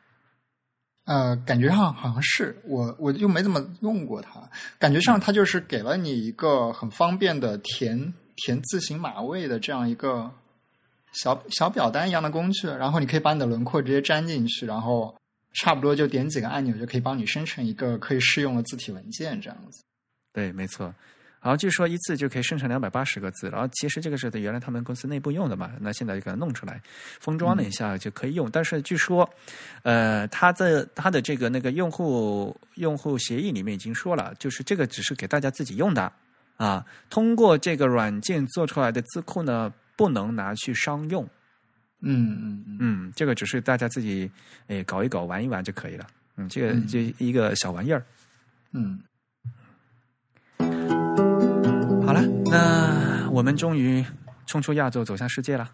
[1.06, 4.40] 呃，感觉上好像是我，我又没怎么用过它。
[4.78, 10.30] 感觉上它就是给了你一个很方便的填填字形码位的这样一个
[11.12, 15.16] 小小表单一样的工具，然后你可以把你的轮廓直接粘进去，然后
[15.54, 19.82] 差不多就点几个按钮就可以帮你生成一个可以试用的字体文件，这样子。
[20.32, 20.94] 对，没错。
[21.42, 26.78] 然后据说一次就可以生成两百八十个字，然后其实这个是原来他们公司内部用的嘛，那现在就给它弄出来，
[27.18, 28.50] 封装了一下就可以用。
[28.50, 29.26] 但是据说，
[29.82, 36.12] 呃，它的它的这个那个用户用户协议里面已经说了，就是这个只是给大家自己用的
[36.58, 41.26] 啊，通过这个软件做出来的字库呢，不能拿去商用。
[42.02, 44.30] 嗯嗯嗯，嗯，这个只是大家自己
[44.66, 46.06] 诶搞一搞玩一玩就可以了。
[46.36, 48.04] 嗯，这个就一个小玩意儿。
[48.72, 49.00] 嗯。
[52.50, 54.04] 那我们终于
[54.46, 55.70] 冲出亚洲，走向世界了。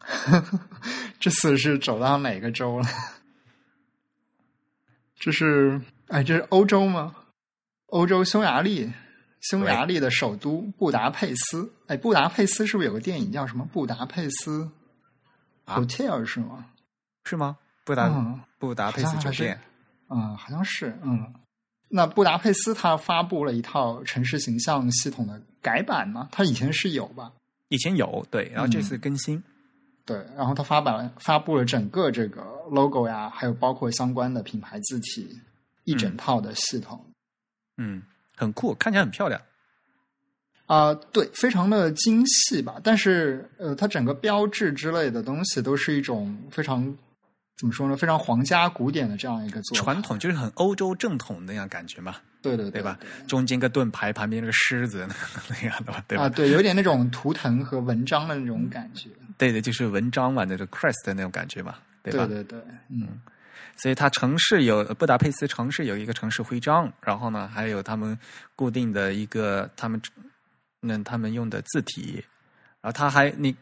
[1.18, 2.86] 这次是走到哪个州了？
[5.18, 7.14] 这是哎，这是欧洲吗？
[7.86, 8.92] 欧洲匈牙利，
[9.40, 11.72] 匈牙利的首都布达佩斯。
[11.88, 14.70] 哎，布达佩斯是不是有个电影叫什么《布达佩斯
[15.66, 16.66] Hotel》是吗？
[17.24, 17.56] 是吗？
[17.84, 18.08] 布达
[18.58, 19.60] 布达佩斯酒店？
[20.10, 20.96] 嗯，好像是。
[21.02, 21.34] 嗯。
[21.88, 26.28] 那布达佩斯它发布了一套城市形象系统的改版吗？
[26.30, 27.32] 它以前是有吧？
[27.68, 29.42] 以前有，对，然后这次更新，
[30.04, 35.38] 对，然后它发版发布了整个这个 logo 呀，还有包括相关的品牌字体
[35.84, 37.04] 一整套的系统，
[37.76, 38.02] 嗯，
[38.36, 39.40] 很酷，看起来很漂亮。
[40.66, 42.78] 啊，对，非常的精细吧？
[42.84, 46.96] 但是呃，它整个标志之类的东西都是一种非常。
[47.58, 47.96] 怎么说呢？
[47.96, 52.14] 非常皇家古典的这样一个做传统，就是很欧洲正统那样感觉嘛。
[52.40, 52.96] 对对对吧？
[53.26, 55.08] 中间个盾牌，旁边那个狮子
[55.50, 56.04] 那样的吧？
[56.06, 56.24] 对吧？
[56.24, 59.10] 啊，对，有点那种图腾和文章的那种感觉。
[59.36, 62.26] 对对，就是文章嘛，那个 crest 的那种感觉嘛，对吧？
[62.26, 63.20] 对对对，嗯。
[63.76, 68.16] 所以它城市有布达佩斯城市有一个城市徽章，然后呢，还有他们
[68.54, 70.00] 固定的一个他们
[70.80, 72.24] 那他们用的字体，
[72.80, 73.56] 然后他还你。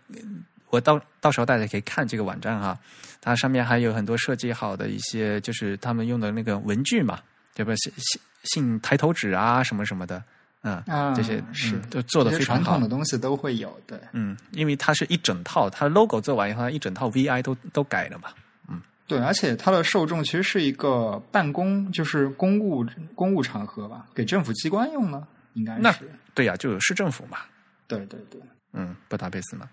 [0.71, 2.79] 我到到时候大家可以看这个网站哈，
[3.21, 7.21] 它上面还有很多设计好的一些，就是他们用的那个文具嘛，
[7.55, 7.73] 对吧？
[7.77, 10.23] 信信信抬头纸啊，什么什么的，
[10.63, 10.83] 嗯，
[11.15, 12.63] 这些是都做的非常好。
[12.63, 18.31] 传统的东西都会有，对，嗯，因为它是一整套，它 logo 做完以后，它一整套 VI 都都改了嘛，
[18.69, 25.95] 嗯，对，而且它的受众其实是一个办公，就是公务公务场合吧，给政府机关用呢，应该是那
[26.35, 27.39] 对呀，就有市政府嘛，
[27.87, 28.41] 对对对，
[28.73, 29.69] 嗯，布达佩斯嘛。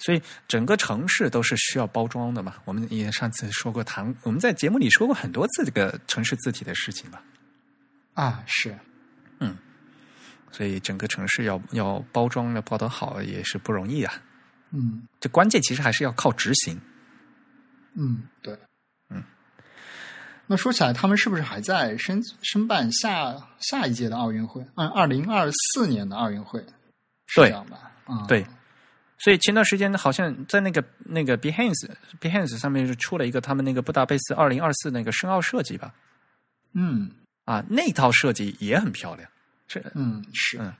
[0.00, 2.54] 所以整个城市都是需要包装的嘛？
[2.64, 7.22] 我们也上次说过，谈我们在节目里说过很多次这个城市字体的事情吧？
[8.14, 8.76] 啊，是，
[9.38, 9.56] 嗯，
[10.50, 14.14] 所以整个城市要要包装要包得好也是不容易啊。
[14.70, 16.80] 嗯，这关键其实还是要靠执行。
[17.94, 18.58] 嗯，对，
[19.10, 19.22] 嗯。
[20.46, 24.64] 那说起来，他们是不是还在申申办下下一届的奥运会？
[24.76, 26.58] 按，二零二四年的奥运会
[27.26, 27.92] 是这样吧？
[28.06, 28.46] 啊，对。
[29.22, 31.88] 所以前段时间好像在那个那个 Behance
[32.20, 35.92] Behance 上面是出了一个他们那个布达佩斯二零二四那个申奥设计吧，
[36.72, 37.10] 嗯，
[37.44, 39.28] 啊，那套设计也很漂亮，
[39.68, 40.72] 这嗯是嗯。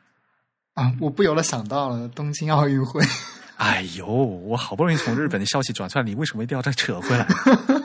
[0.74, 3.03] 啊，我不由得想到了东京奥运会，
[3.59, 7.26] 哎呦，我好不容易从日本的消息转出来，你为什么一定要再扯回来？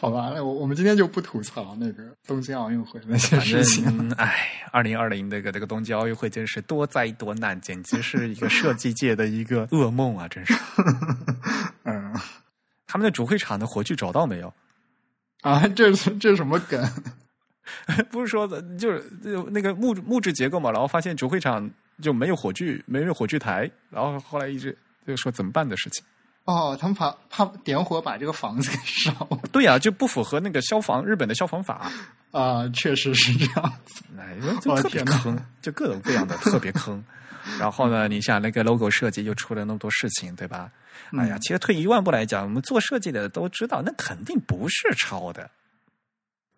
[0.00, 4.12] 好吧，那我我们今天就不吐槽那个东京奥运会那些事情。
[4.12, 10.28] 哎，二零二零那个这个东京奥运会真是多灾多难，简直是一个设计界的一个噩梦啊！
[10.28, 10.54] 真是。
[11.82, 12.14] 嗯，
[12.86, 14.54] 他们的主会场的火炬找到没有？
[15.42, 16.88] 啊，这是这是什么梗？
[18.08, 21.68] 不是说的，就是就那个木木质结构嘛，然后发现主会场
[22.00, 26.04] 就没有火炬，没有火炬台，然后后来一直就说怎么办的事情。
[26.48, 29.12] 哦，他们怕怕点火把这个房子给烧。
[29.52, 31.92] 对呀，就不符合那个消防日本的消防法
[32.32, 34.02] 啊，确实是这样子。
[34.18, 37.04] 哎，就特别坑，就各种各样的特别坑。
[37.60, 40.72] 然后呢，你想那个 logo 设计又出了那么多事情，对吧？
[41.18, 45.50] 哎呀，其实退一万步来讲，我们做设计的都知道，那肯定不是抄的。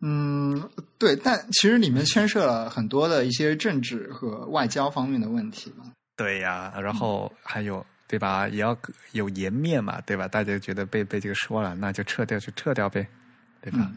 [0.03, 5.87] 嗯，对，但其实里面牵涉了很多的一些政治和外交方面的问题嘛。
[6.17, 7.85] 对呀，然后还有。
[8.11, 8.49] 对吧？
[8.49, 8.77] 也要
[9.13, 10.27] 有颜面嘛，对吧？
[10.27, 13.07] 大家觉得被被这个说了，那就撤掉就撤掉呗，
[13.63, 13.89] 对吧？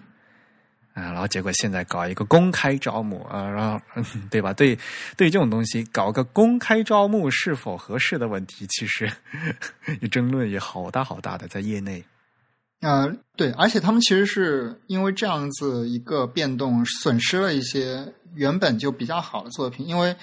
[0.94, 3.82] 啊，然后结果现在搞一个公开招募啊，然后
[4.30, 4.54] 对吧？
[4.54, 4.78] 对，
[5.18, 9.12] 对这种东西搞个公开招募是否合适的问题，其实
[10.12, 12.06] 争论也好大好大的在业内。
[12.82, 20.16] 嗯，对，而且他们其实是因为这样子一个变动，损失了一些原本就比较好的作品，因为。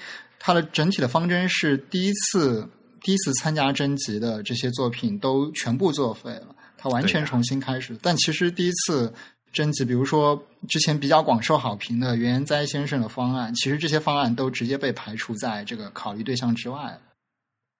[0.43, 2.67] 它的整体的方针是第一次
[3.01, 7.97] 第一次参加征集的这些作品都全部作废了，他完全重新开始。
[8.01, 9.13] 但其实第一次
[9.51, 16.99] 征集，比如说之前比较广受好评的袁研哉先生的方案，其实这些方案都直接被排除在这个考虑对象之外。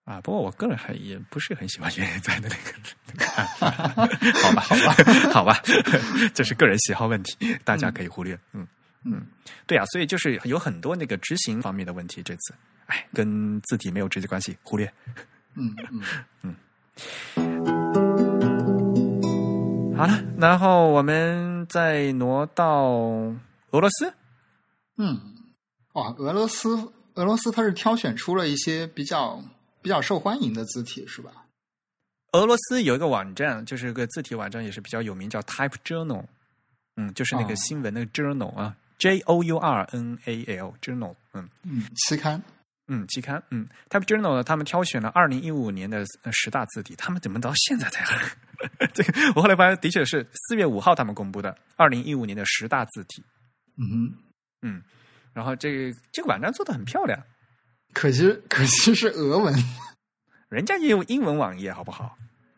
[0.04, 2.56] 啊，不过我个人还也不是很喜欢袁研哉的那
[3.16, 3.26] 个
[4.34, 4.94] 好吧，好吧，
[5.32, 5.62] 好吧，
[6.34, 8.38] 这是个人喜好问题，大家可以忽略。
[8.54, 8.68] 嗯
[9.06, 9.26] 嗯，
[9.68, 12.22] 对啊，所以就是有很多那个执行方面的问题。
[12.24, 12.54] 这次，
[12.92, 14.92] 哎，跟字体没有直接关系，忽略。
[15.56, 16.02] 嗯嗯
[16.44, 16.56] 嗯。
[19.98, 22.90] 好了，然后我们再挪到
[23.72, 24.14] 俄罗斯。
[24.98, 25.20] 嗯，
[25.94, 29.42] 哇，俄罗斯，俄罗斯它是挑选出了一些比较。
[29.84, 31.32] 比较受欢迎的字体是吧？
[32.34, 36.24] 俄罗斯有一个网站，就是个字体网站，也是比较有名，叫 Type Journal。
[36.98, 41.16] 嗯，就是那个新闻那个 Journal 啊，J O U R N A L Journal。
[41.34, 42.40] 嗯嗯，期刊。
[42.88, 43.42] 嗯，期刊。
[43.52, 48.06] 嗯，Type Journal 呢，他们挑选了二零一五年的十大字体，他们怎么到现在才？
[48.94, 53.24] 这个我后来发现，的确是四月五号他们公布的二零一五年的十大字体。
[53.78, 54.14] 嗯
[54.62, 54.82] 嗯，
[55.34, 57.20] 然后这个这个网站做的很漂亮。
[57.94, 59.54] 可惜，可惜是俄文，
[60.50, 62.18] 人家也有英文网页，好不好？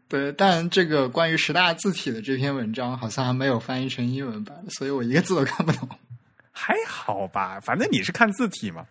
[0.10, 5.90] 对，但这个关于十大字体的这篇文章好像还没有翻译成英文版，所以我一个字都看不懂。
[6.52, 8.86] 还好吧，反正你是看字体嘛。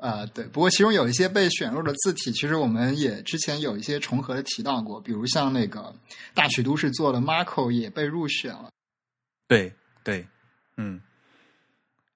[0.00, 0.44] 啊，对。
[0.46, 5.94] 不过其中有一些被选入的字体，其实我们也之前有一些重合的提到过，比如像那个
[6.34, 8.70] 大曲都市做的 Marco 也被入选了。
[9.46, 9.72] 对
[10.04, 10.26] 对，
[10.76, 11.00] 嗯。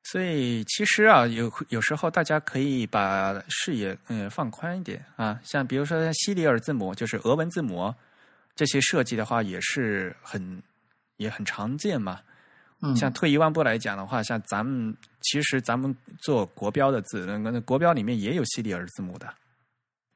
[0.04, 7.94] 所以其实啊，有有时候大家可以把视野嗯放宽一点啊，像比如说西里尔字母，就是俄文字母
[8.54, 10.62] 这些设计的话，也是很
[11.16, 12.20] 也很常见嘛。
[12.82, 19.26] 嗯，像退一万步来讲的话，像咱们其实咱们做国标的字，那个国标里面也有西里尔字母的。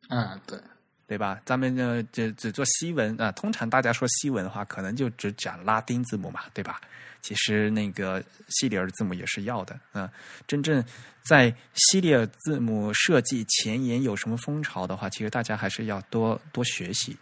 [0.09, 0.61] 啊，对。
[1.09, 1.41] 对吧？
[1.45, 3.31] 咱们呢，只只做西文啊。
[3.31, 6.81] 通常大家说西文的话，可能就只讲拉丁字母嘛，对吧？
[7.23, 10.11] 其实那个西里尔字母也是要的啊。
[10.49, 10.85] 真正
[11.23, 17.17] 在西里尔字母设计前沿有什么风潮的话，其实大家还是要多多学习。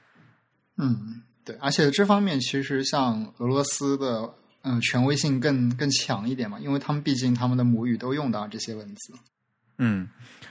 [0.79, 1.55] 嗯，对。
[1.57, 4.35] 而且这方面其实像俄罗斯的，
[4.65, 9.15] 嗯，权威性更更强一点嘛，因为他们毕竟他们的母语都用到这些文字。
[9.79, 10.09] 嗯，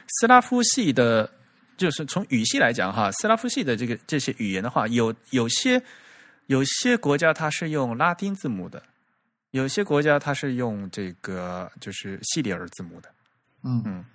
[0.07, 1.30] 斯拉夫系的。
[1.76, 5.84] 就是从语系来讲哈，斯拉夫系的这个这些语言的话，有有些
[6.45, 8.82] 有些国家它是用拉丁字母的，
[9.49, 13.09] 有些国家它是用这个就是西里尔字母的。
[13.64, 14.05] 嗯嗯，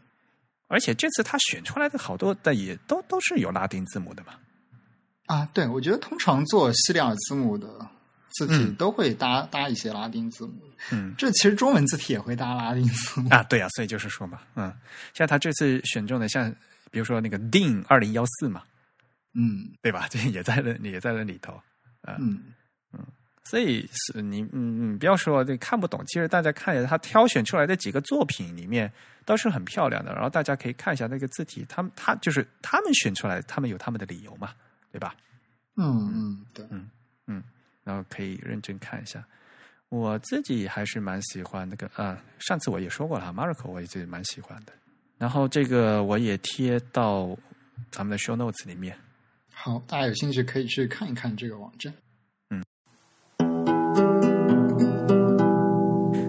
[0.68, 4.34] 而且这次他选出来的好多的也都都是有拉丁字母的嘛。
[5.26, 7.66] 啊，对，我觉得通常做西里尔字母的
[8.46, 10.54] 字体都会搭搭一些拉丁字母。
[10.92, 13.42] 嗯，这其实中文字体也会搭拉丁字母啊。
[13.42, 14.72] 对啊，所以就是说嘛，嗯，
[15.14, 16.54] 像他这次选中的像。
[16.90, 18.62] 比如说那个 DIN 二零幺四嘛，
[19.34, 20.08] 嗯，对吧？
[20.10, 21.52] 这也在那，也在那里头，
[22.06, 22.42] 嗯
[22.94, 23.00] 嗯，
[23.44, 24.48] 所以是你嗯
[24.94, 28.90] 嗯，不要说这看不懂，其实大家看一下他挑选出来的几个作品里面
[29.26, 34.54] 都是很漂亮的，然后大家可以看一下那个字体，他们他就是他们选出来，他们有他们的理由嘛，
[34.90, 35.14] 对吧？
[35.76, 36.88] 嗯嗯，对，嗯
[37.26, 37.42] 嗯，
[37.88, 39.24] 然后可以认真看一下。
[39.88, 44.72] 我自己还是蛮喜欢那个啊，上次我也说过了，Marco 我也自己蛮喜欢的。
[45.16, 47.34] 然后这个我也贴到
[47.90, 48.94] 咱们的 show notes 里面。
[49.50, 51.94] 好，大家有兴趣可以去看一看这个网站。
[52.50, 52.62] 嗯。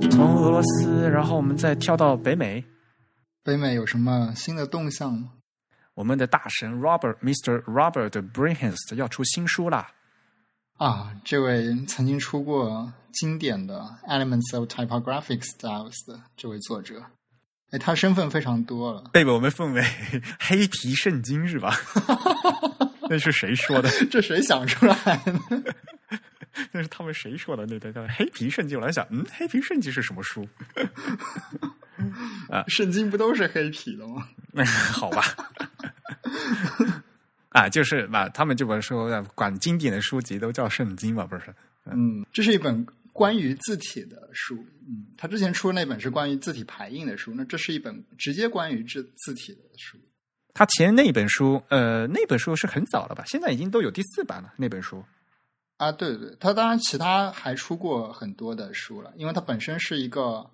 [0.09, 2.63] 从俄罗斯，然后我们再跳到北美。
[3.43, 5.33] 北美有什么新的动向吗？
[5.95, 7.61] 我们的大神 Robert Mr.
[7.63, 9.91] Robert Brinhest 要出新书啦！
[10.79, 17.03] 啊，这位曾经出过经典的 Elements of Typographic Styles 的这位作者。
[17.71, 19.83] 哎，他身份非常多了，被我们奉为
[20.39, 21.75] 黑皮圣经是吧？
[23.09, 23.89] 那是谁说的？
[24.09, 25.75] 这谁想出来的？
[26.71, 27.65] 那是他们谁说的？
[27.67, 28.79] 那叫黑皮圣经。
[28.79, 30.47] 我来想，嗯，黑皮圣经是什么书？
[32.49, 34.25] 啊，圣经不都是黑皮的吗？
[34.93, 35.23] 好吧。
[37.55, 41.53] 啊，就是嘛，他们这本书管经典的书籍都叫圣经嘛，不是？
[41.85, 42.85] 嗯，这是一本。
[43.11, 44.55] 关于字体的书，
[44.87, 49.97] 嗯，他之前出的那本是关于字体排印的书，那这是一本直接关于字字体的书。
[50.53, 53.25] 他前那本书，呃，那本书是很早了吧？
[53.25, 54.53] 现在已经都有第四版了。
[54.55, 55.03] 那本书
[55.77, 60.49] 啊，对对，他当然其他还出过很多的书了，因为他本身是一个，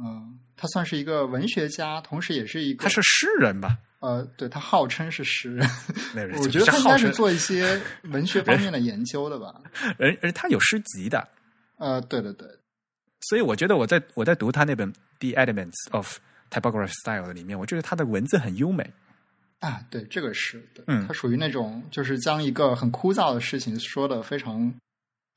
[0.00, 3.76] 嗯，他算是一个文学家，同时也是一个，他是诗人吧？
[4.00, 5.68] 呃，对他号称是诗人，
[6.38, 9.60] 我觉得他应该是做一些文学方面的研究的吧？
[9.98, 11.26] 而而他有诗集的。
[11.78, 12.48] 呃，对对对，
[13.22, 16.18] 所以我觉得我在我在读他那本《The Elements of
[16.50, 18.88] typography style 的里面，我觉得他的文字很优美。
[19.58, 24.72] 啊，对，这个是，嗯，他属于那种就是将一个很枯燥的事情说的非常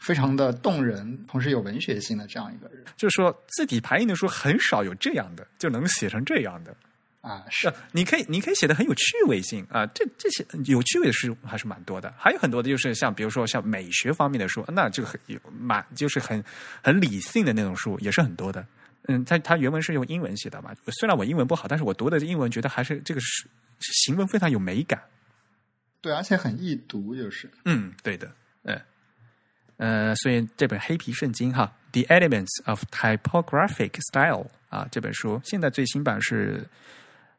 [0.02, 2.84] 非常的动人，同时有文学性的这样一个人。
[2.97, 6.76] 就是说，字体排印的书很少有这样的，就能写成这样的。
[7.22, 16.43] 啊，是，你可以，你可以写的很有趣味性啊，这这些有趣味的书还是蛮多的，还有很多的就是像比如说像美学方面的书，那这个很有蛮就是很
[16.84, 18.66] 很理性的那种书也是很多的。
[19.08, 23.47] 嗯，他他原文是用英文写的嘛，虽然我英文不好，但是我读的英文觉得还是这个是
[23.80, 24.99] 行文非常有美感。
[26.02, 27.47] 对，而且很易读，就是。
[27.66, 28.32] 嗯，对的，
[28.64, 28.82] 嗯，
[29.82, 31.73] 呃，所以这本黑皮圣经哈，
[32.05, 36.63] 《The Elements of Typographic Style》啊，这本书现在最新版是。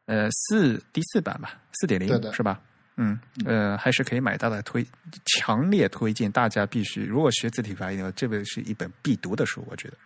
[0.05, 2.59] 呃，四第四版吧，四点零是吧？
[2.97, 4.85] 嗯，呃，还是可以买到的，推
[5.23, 9.97] 强烈推荐大家必须，如果学字体排印，这本是一本必读的书，我觉得，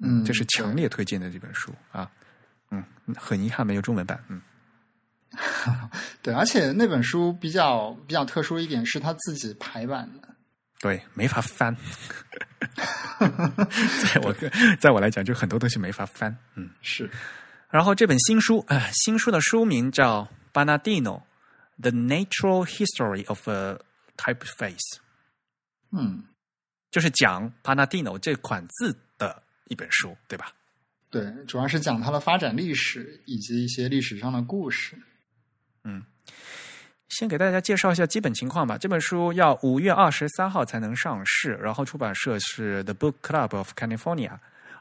[0.00, 2.10] 嗯，这是强烈推荐的这本书啊，
[2.70, 2.82] 嗯，
[3.14, 4.40] 很遗憾没有中文版，嗯，
[6.22, 10.31] 对，而且那本书比较比较特殊一点是他自己排版的，
[10.82, 11.74] 对，没法翻，
[14.02, 14.34] 在我
[14.80, 17.08] 在我来讲，就很多东西没法翻，嗯，是。
[17.70, 21.22] 然后这本新书，呃，新书的书名叫《Banadino:
[21.80, 23.78] The Natural History of a
[24.16, 24.74] Typeface》。
[25.92, 26.24] 嗯，
[26.90, 30.52] 就是讲 Banadino 这款字的一本书，对吧？
[31.10, 34.98] 对，主要是讲它的发展历史以及一些历史上的故事。
[35.84, 36.02] 嗯，
[37.12, 38.76] 先给大家介绍一下基本情况吧。
[38.76, 44.32] 这本书要五月二十三号才能上市，然后出版社是 The Book Club of California。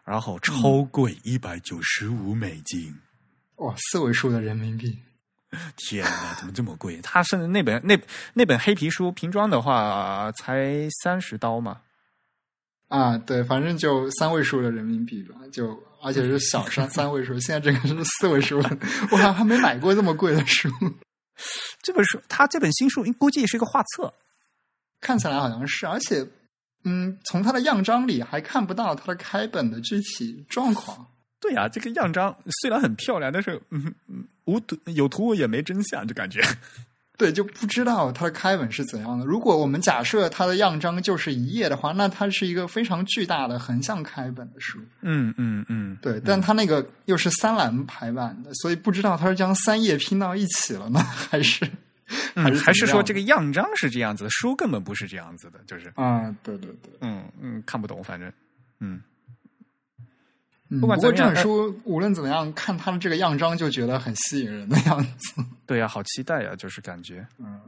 [0.04, 2.92] 然后超贵一百九十五美金，
[3.58, 4.98] 哇，四位数的人民币！
[5.78, 7.00] 天哪，怎么这么贵？
[7.04, 7.96] 他是那本那
[8.34, 11.82] 那本黑皮书瓶装的话才三十刀嘛？
[12.88, 17.40] 啊，对，反正就三位数的人民币吧，就而且是小三三位数。
[17.40, 18.58] 现在这个是四位数，
[19.12, 20.68] 我还还没买过这么贵的书。
[21.82, 24.14] 这本书，他这本新书估计是一个画册，
[25.00, 26.28] 看起来好像是，而且。
[26.84, 31.06] 嗯，从他的样章里还看不到他的开本的具体状况。
[31.40, 36.42] 对呀，这个样章虽然很漂亮，但是嗯嗯，无图有图也没真相，就感觉。
[37.22, 39.24] 对，就不知道它的开本是怎样的。
[39.24, 44.80] 如果我们假设它的样章就是一页的话，那它是一个非常巨大的横向开本的书。
[45.02, 51.70] 嗯嗯嗯，对，但它那个又是三栏排版的，所以不知道它是将三页拼到一起了呢，还是？
[52.36, 58.30] 还是还是说这个样章是这样子的，书根本不是这样子的，就是啊，对对对，嗯嗯，看不懂，反正
[58.80, 59.00] 嗯，
[60.80, 65.44] 不管这本书无论怎么样，看它的这个样章就觉得很吸引人的样子。
[65.68, 67.60] 对呀，好期待呀，就是感觉，嗯，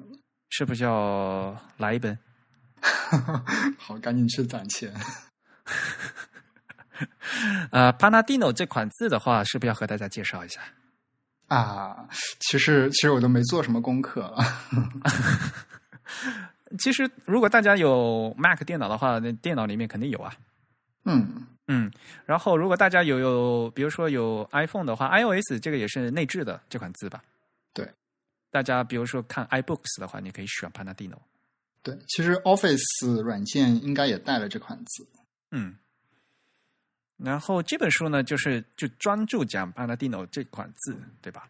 [0.50, 2.18] 是不是要来一本？
[3.78, 4.94] 好，赶紧去攒钱。
[7.72, 10.62] 呃 p a n a d i n o 这款字的话，是不是要和大家介绍一下？
[11.48, 12.08] 啊，
[12.40, 14.34] 其实其实我都没做什么功课。
[16.80, 20.34] 其实如果大家有 Mac 电脑的话，那电脑里面肯定有啊。
[21.06, 21.92] 嗯嗯，
[22.26, 27.24] 然后如果大家有有，比如说有 iPhone 的话，iOS 这个也是内置的这款字吧？
[27.74, 27.90] 对，
[28.52, 31.18] 大家比如说看 iBooks 的话，你可以选 Panadino。
[31.82, 35.08] 对，其实 Office 软件应该也带了这款字。
[35.52, 35.76] 嗯。
[37.18, 41.48] 然后这本书呢，就是就专注讲 Panadino 这款字，对吧？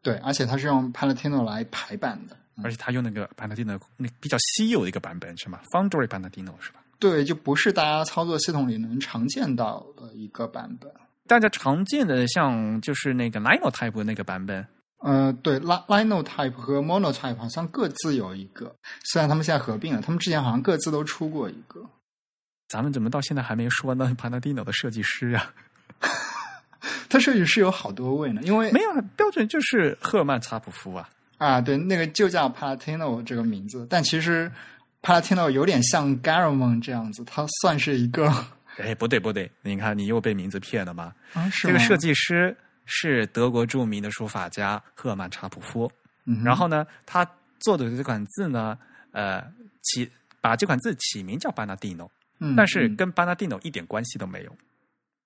[0.00, 6.82] 对，而且它是用 Panadino 来排版的，而且它用那个 Panadino 那比较稀有的一个版本，是吗？Foundry Panadino 是吧？
[7.00, 10.92] 对，就不是大家操作系统里能常见到的一个版本。
[11.26, 14.64] 大家常见的像就是那个 Linotype 那个版本。
[14.98, 18.74] 呃，对，Linotype 和 Monotype 好像各自有一个，
[19.04, 21.80] 虽然他们现在合并了，他们之前好像各自都出过一个。
[22.68, 25.54] 咱们怎么到现在还没说呢 p a n a d i n o 的设计师啊？
[27.08, 31.08] 他设计师有好多位呢，因为没有标准就是赫曼查普夫啊。
[31.38, 34.52] 啊，对，那个就叫 Palatino 这个名字，但其实
[35.02, 38.32] Palatino 有点像 Garamond 这样子，他算是一个。
[38.76, 41.12] 哎，不对不对，你看你又被名字骗了吗？
[41.34, 45.90] 啊，是这个设计师是德国著名的书法家赫曼查普夫。
[46.24, 47.28] 嗯，然后呢，他
[47.60, 48.78] 做的这款字呢，
[49.12, 49.42] 呃，
[49.82, 52.08] 起把这款字起名叫 Banadino。
[52.56, 54.56] 但是跟巴纳蒂诺一点关系都没有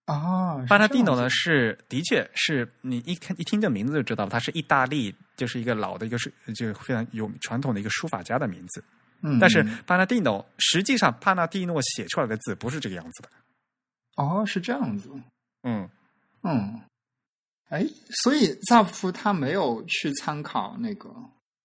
[0.07, 0.57] 啊！
[0.69, 8.83] 巴纳蒂诺呢是的确是你一看一听这名字就知道，它是意大利，就是一个老的一个是就非常有传统的一个书法家的名字。
[9.27, 13.31] 嗯，但是帕纳蒂诺实际上帕纳蒂诺写出来的字不是这个样子的。
[14.17, 15.11] 哦，是这样子。
[15.63, 15.89] 嗯
[16.43, 16.81] 嗯，
[17.71, 17.85] 哎，
[18.23, 21.09] 所以萨夫他没有去参考那个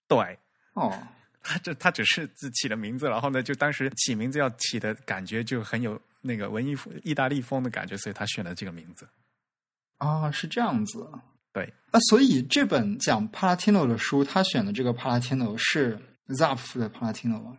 [0.07, 0.39] 对
[0.74, 0.97] 哦。
[1.41, 9.07] 他这他只是自起了名字，然后呢，就当时起名字要起的感觉就很有那个文艺风、意大利风的感觉，所以他选了这个名字。
[9.97, 11.10] 啊，是这样子。
[11.51, 15.99] 对，啊，所以这本讲帕拉蒂诺的书，他选的这个帕拉蒂诺是
[16.30, 17.58] Zapf 的帕拉蒂诺吗？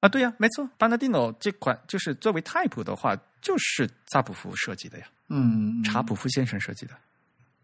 [0.00, 5.06] 啊，对呀，没错，巴纳蒂诺这款就是作为 Type 的话，就是扎普夫设计的呀。
[5.28, 6.94] 嗯，查普夫先生设计的。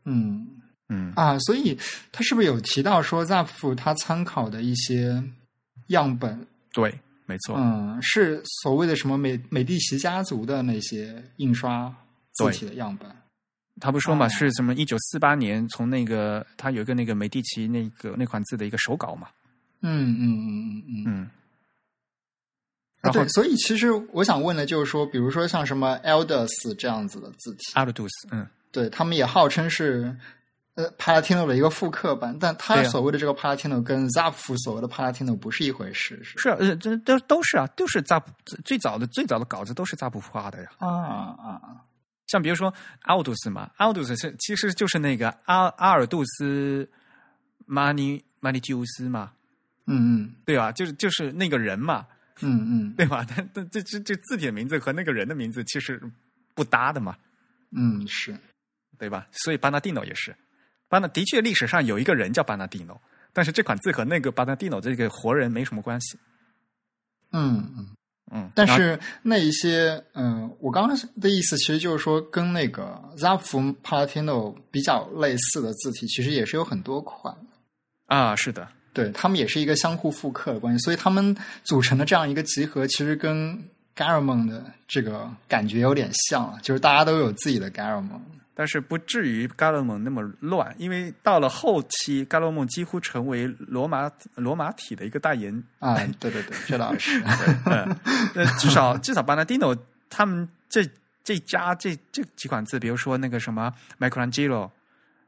[0.04, 0.46] 嗯
[0.88, 1.76] 嗯啊，所以
[2.12, 5.22] 他是不是有提到说 Zapf 他参考的一些
[5.88, 6.46] 样本？
[6.72, 6.96] 对，
[7.26, 7.56] 没错。
[7.58, 11.92] 嗯，是所谓的什么美美第奇家族的那些印刷
[12.34, 13.10] 字体的样本。
[13.80, 14.74] 他不说嘛，是什么？
[14.74, 19.28] 一九四八年从那个他有一个那个美第奇那个那款字的一个手稿嘛。
[19.82, 21.04] 嗯嗯嗯嗯嗯。
[21.06, 21.30] 嗯。
[23.00, 30.16] 啊，对，所以其实我想问的就是说，比如说像什么 Elders 这样子的字体，Aldus，嗯，对他们也号称是
[30.74, 38.24] 呃 Palatino 的一个复刻版，但他所谓的这个 Palatino 跟 Zapf 所谓的 Palatino 不是一回事，是是呃，这都都是啊，都是 Zapf
[38.64, 41.60] 最早的最早的稿子都是 Zapf 画的呀，啊啊，
[42.26, 42.74] 像比如说
[43.04, 46.90] Aldus 嘛，Aldus 是其实就是那个阿阿尔杜斯
[47.64, 49.30] 马尼马尼吉乌斯嘛，
[49.88, 50.70] 嗯嗯，对吧？
[50.70, 52.06] 就是就是那个人嘛。
[52.40, 53.26] 嗯嗯，对吧？
[53.28, 56.00] 但但这这这字体的名字和那个人的名字其实
[56.54, 57.16] 不搭的嘛。
[57.72, 58.32] 嗯，是，
[58.96, 59.26] 对吧？
[59.32, 60.32] 所以巴纳蒂诺也是，
[60.88, 63.00] 巴纳的确历史上有一个人叫巴纳蒂诺，
[63.32, 66.16] 但是这款字和那个巴纳蒂诺这个活人没什么关系。
[67.32, 67.88] 嗯嗯
[68.30, 77.36] 嗯，但是那一些嗯，我刚刚的意思其实就是说，跟那个 Zapf Palatino 比较类似的字体，其实也是有很多款
[78.06, 78.68] 啊，是的。
[78.98, 83.56] 对他们也是一个相互复刻的关系，所以他们组成的这样一个集合，其实跟
[83.94, 88.20] Garamond 的这个感觉有点像，就是大家都有自己的 Garamond，
[88.54, 97.22] 但是不至于 Garamond 那么乱，因为到了后期，Garamond 几乎成为罗马罗马体的一个代言啊，对对对，这倒是，
[97.66, 97.96] 嗯，
[98.58, 99.78] 至少至少 Banadino
[100.10, 100.84] 他们这
[101.22, 104.70] 这家这这几款字，比如说那个什么 Michelangelo，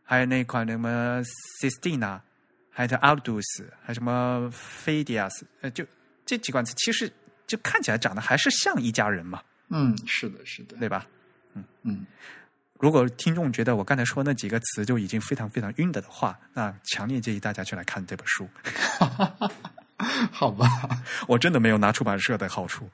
[0.03, 1.23] 还有那款什么
[1.63, 2.19] Sistina。
[2.89, 5.85] 还有 Aldus，还有什么 Fadias，呃，就
[6.25, 7.13] 这几款词，其实
[7.47, 9.43] 就看起来长得还是像一家人嘛。
[9.69, 11.07] 嗯，是的，是的，对吧？
[11.55, 12.07] 嗯嗯。
[12.79, 18.49] 如果听众觉得我刚才说那几个词就已经非常非常晕的的话，那强烈建议大家去来看这本书。
[20.33, 20.67] 好吧，
[21.29, 22.89] 我真的没有拿出版社的好处。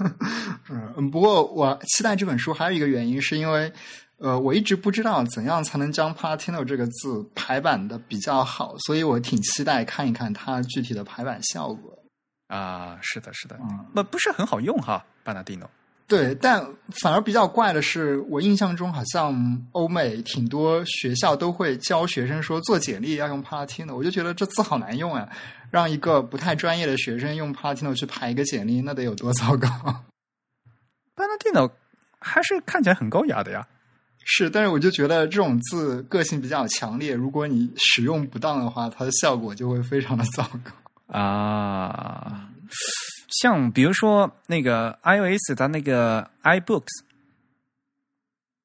[0.68, 3.72] 嗯，不过我期待这本书还有一个原因，是因为。
[4.20, 11.98] 呃，我一直不知道怎样才能将 Palatino 这个字排版的比较好，所以我挺期待看一看它具体的排版效果。
[12.48, 15.66] 啊，是的，是的，嗯，不不是很好用哈，Palatino。
[16.06, 16.66] 对，但
[17.00, 25.28] 反而比较怪的是，我印象中好像欧美挺多学校都会教学生说做简历要用 Palatino，我就觉得这字好难用啊，
[25.70, 29.68] 让一个不太专业的学生用 Palatino 去排一个简历，那得有多糟糕
[31.14, 31.70] ？Palatino
[32.18, 33.66] 还是看起来很高雅的呀。
[34.32, 40.72] 是，但是我就觉得这种字个性比较强烈，如果你使用不当的话，它的效果就会非常的糟糕
[41.18, 42.48] 啊。
[43.42, 47.02] 像比如说那个 iOS 的那个 iBooks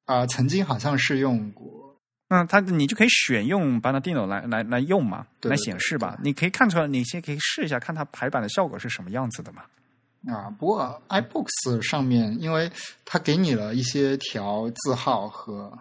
[0.04, 1.96] 啊，曾经好像是用过，
[2.28, 6.16] 那，它你就可以选用 Banadino 来来来用嘛，来显示吧。
[6.22, 9.62] 你可以看出来，你先可以试一下，看它排版的效果是什么样子的嘛。
[10.26, 12.70] 啊，不过 iBooks 上面，因为
[13.04, 15.78] 它给你了一些调字号和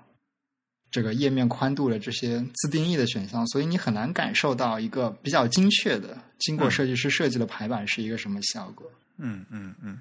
[0.92, 8.90] 这个页面宽度的这些自定义的选项，所以你很难感受到一个比较精确的经过设计师设计的排版是一个什么效果。
[9.18, 10.00] 嗯嗯嗯。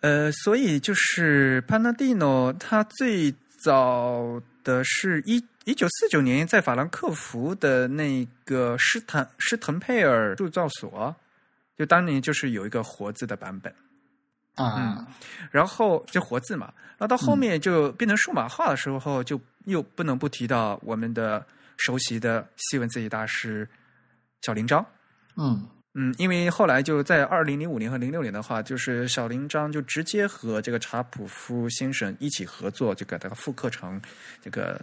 [0.00, 11.14] 呃，所以就是 Panadino，它最早的是一一九四九年在法兰克福的那个施坦施滕佩尔铸造所。
[11.80, 13.74] 就当年就是有一个活字的版本
[14.54, 15.06] 啊，嗯
[15.50, 21.42] 然后就活字嘛，然后到后面就变成数码化的时候，就又不能不提到我们的
[21.78, 23.66] 熟悉的西文字体大师
[24.42, 24.84] 小林章。
[25.38, 33.98] 嗯嗯，因为后来就在二零零五年和零六年的话，就是小林章就直接和这个查普夫先生一起合作，就给它复刻成
[34.42, 34.78] 这个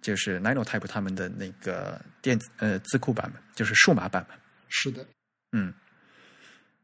[0.00, 4.34] 就是 Nanotype 他们的那个电子呃字库版本，就是数码版本。
[4.68, 5.04] 是的，
[5.52, 5.70] 嗯。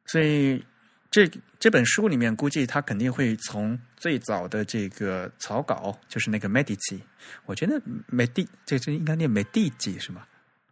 [0.06, 0.64] 所以，
[1.10, 1.28] 这
[1.58, 7.00] 这本书里面估计他肯定会从最早的这个草稿，就是那个 Medici，
[7.46, 7.80] 我觉得
[8.10, 10.26] Medi 这这应该念 Medici 是吗？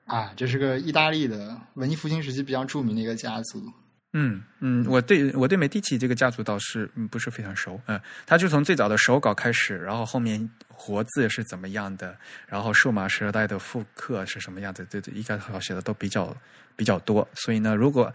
[0.07, 3.73] 啊，这是个意大利的文艺复兴时期比较著名的一个家族。
[4.15, 7.79] 嗯嗯，我对我对美第奇这个家族倒是不是非常熟。
[7.87, 16.35] 嗯，他就从最早的手稿开始，然后后面活字是怎么样的，然后数码时代的复刻是什么样的，对对，一开始写的都比较
[16.75, 17.29] 比较多。
[17.35, 18.13] 所以呢，如果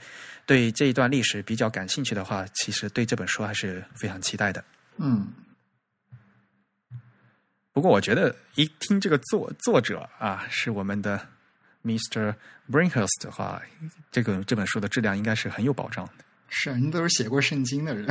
[0.47, 4.63] 对这一段历史比较感兴趣的话，其实对这本书还是非常期待的。
[4.97, 5.31] 嗯。
[7.71, 11.19] 不过我觉得一听这个作作者啊是我们的
[11.84, 12.36] Mr.
[12.71, 13.61] Brinkhurst 的话，
[14.11, 16.13] 这个这本书的质量应该是很有保障的。
[16.49, 18.07] 是，您都是写过圣经的人，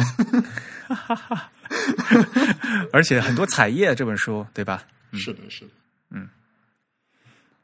[2.92, 4.84] 而且很多彩页这本书，对吧？
[5.12, 5.70] 是的，是的，
[6.10, 6.28] 嗯。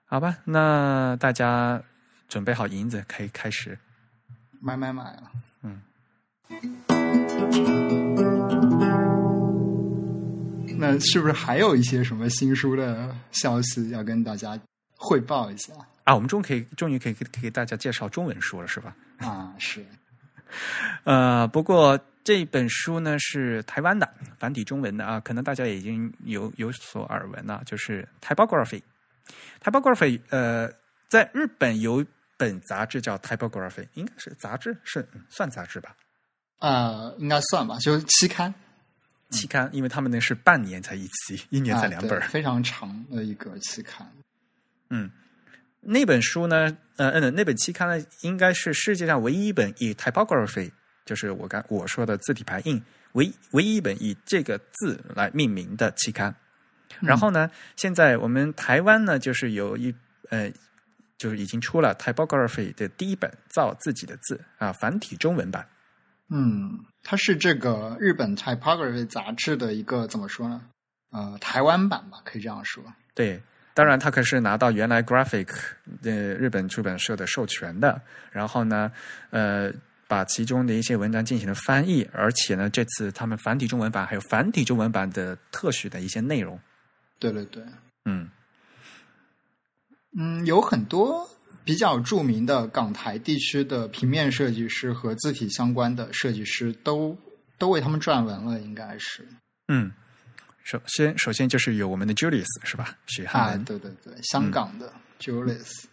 [0.05, 1.83] 好吧，那大家
[2.29, 3.79] 准备好银子，可以开始
[4.61, 5.31] 买买买了。
[5.63, 5.83] 嗯。
[10.79, 14.59] 那是不是还有一些什么新书的消息要跟大家
[15.01, 15.73] 汇报一下
[16.03, 16.15] 啊？
[16.15, 18.95] 我们终于可以终于可以给给大家介绍中文书了，是吧？
[19.19, 19.87] 啊，是。
[21.05, 28.81] 呃，不过这本书呢是台湾的繁体中文的啊，可能大家已经有有所耳闻了，就是《Typography》。
[29.63, 30.69] Typography，呃，
[31.09, 32.05] 在日本有
[32.37, 35.95] 本杂志叫《Typography》，应该是杂志，是算杂志吧？
[36.59, 38.53] 啊，应该算吧，就是期刊。
[39.31, 44.11] 期刊，因为他们那是半年才一期，一年才两本，非常长的一个期刊。
[44.91, 45.11] 嗯，
[45.81, 50.71] 那本书呢，呃嗯，那本期刊呢，应该是世界上唯一一本以 typography，
[51.05, 52.83] 就是我刚我说的字体排印，
[53.13, 56.35] 唯唯一一本以这个字来命名的期刊。
[57.01, 59.95] 然后呢，现在我们台湾呢，就是有一
[60.31, 60.51] 呃，
[61.19, 65.67] 就是已经出了 typography 的第一本造自己的字啊，繁体中文版。
[66.31, 70.61] 嗯，它是这个日本 Typography 杂志的一个怎么说呢？
[71.11, 72.85] 呃，台湾版吧，可以这样说。
[73.15, 73.43] 对，
[73.79, 75.47] 当然他可是拿到原来 Graphic
[76.03, 78.03] 的日本出版社的授权的，
[78.33, 78.91] 然后呢，
[79.31, 79.73] 呃，
[80.09, 86.59] 把其中的一些文章进行了翻译，而且呢，这次他们繁体中文版还有繁体中文版的特许的一些内容。
[87.21, 87.63] 对对对，
[88.05, 88.29] 嗯，
[90.19, 91.31] 嗯，有很多。
[91.65, 97.15] 比较著名的港台地区的平面设计师和字体相关的设计师都
[97.59, 99.29] 都为他们撰文了，应该是。
[99.69, 99.93] 嗯，
[100.71, 102.95] 首先首先就是有我们的 Julius 是吧？
[103.07, 105.85] 许汉文，对对对，香港的 Julius，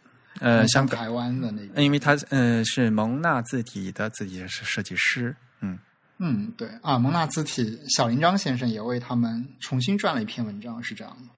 [0.41, 5.79] 呃，香港台湾的那个，因为他嗯是蒙纳字体的字体设计师，嗯
[6.17, 11.33] 嗯，对啊，蒙纳字体小林章先生也为他们重新撰了一篇文章，是这样的。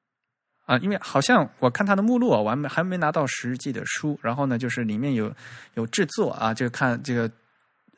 [0.65, 4.19] 啊，因为好像我看他的目录，我还没还没拿到实际的书。
[4.21, 5.31] 然后呢，就是里面有
[5.75, 7.31] 有制作啊，就看这个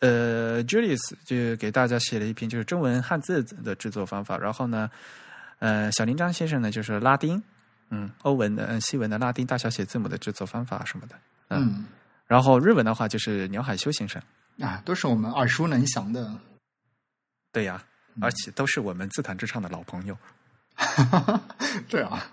[0.01, 4.37] 呃，Julius 就给大家写了一篇就是中文汉字的制作方法。
[4.37, 4.87] 然后呢，
[5.59, 7.41] 呃，小林章先生呢就是拉丁，
[7.89, 11.15] 嗯，欧文的嗯西文的拉丁大小写字母的制作方法什么的，
[11.49, 11.85] 嗯。
[12.27, 14.21] 然后日文的话就是鸟海修先生
[14.59, 16.31] 啊，都是我们耳熟能详的。
[17.51, 17.83] 对呀，
[18.21, 20.17] 而且都是我们自弹自唱的老朋友。
[20.75, 21.41] 哈哈
[21.87, 22.27] 对啊。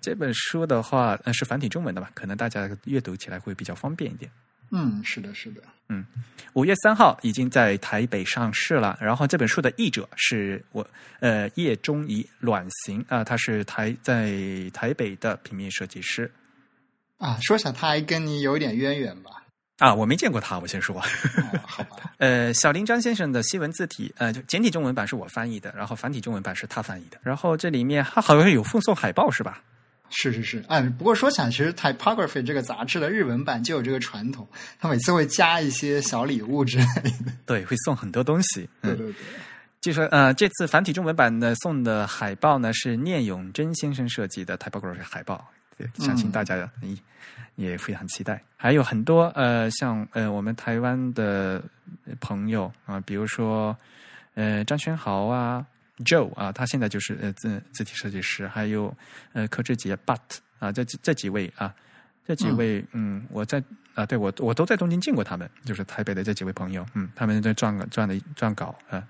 [0.00, 2.10] 这本书的话，呃，是繁体中文的吧？
[2.14, 4.30] 可能大家阅读起来会比较方便一点。
[4.70, 5.62] 嗯，是的，是的。
[5.88, 6.04] 嗯，
[6.52, 8.98] 五月三号已经在台北上市了。
[9.00, 10.86] 然后这本书的译者是我，
[11.20, 14.30] 呃，叶中仪卵形啊，他是台在
[14.74, 16.30] 台北的平面设计师。
[17.16, 19.30] 啊，说起来他还跟你有点渊源吧？
[19.78, 21.00] 啊，我没见过他，我先说。
[21.64, 21.96] 好吧。
[22.18, 27.18] 呃，小林张先生的西文字体，呃，就简体中文版是我翻译的，然后繁体中文版是他翻译的。
[27.22, 29.62] 然后这里面他好像有附送海报，是吧？
[30.10, 34.48] 是是是，哎，不过说起来，其实《Typography》这个杂志的日文版就有这个传统，
[34.80, 36.84] 它每次会加一些小礼物之类
[37.24, 38.68] 的， 对，会送很多东西。
[38.80, 39.14] 对对对，
[39.80, 45.46] 就说呃，这次繁体中文版的送的海报呢是聂永贞先生设计的《Typography》海报，
[45.98, 48.42] 相信大家也也非常期待。
[48.56, 51.62] 还有很多呃，像呃，我们台湾的
[52.20, 53.76] 朋友啊，比如说
[54.34, 55.66] 呃，张轩豪啊。
[56.04, 58.96] Joe 啊，他现在就是呃字字体设计师，还有
[59.32, 60.20] 呃柯志杰 But
[60.58, 61.74] 啊，这这几位啊，
[62.24, 63.62] 这几位嗯，我在
[63.94, 69.02] 啊，对我我都在东京见过他们，就是台北的这几位朋友，嗯，他们在撰撰的撰稿啊，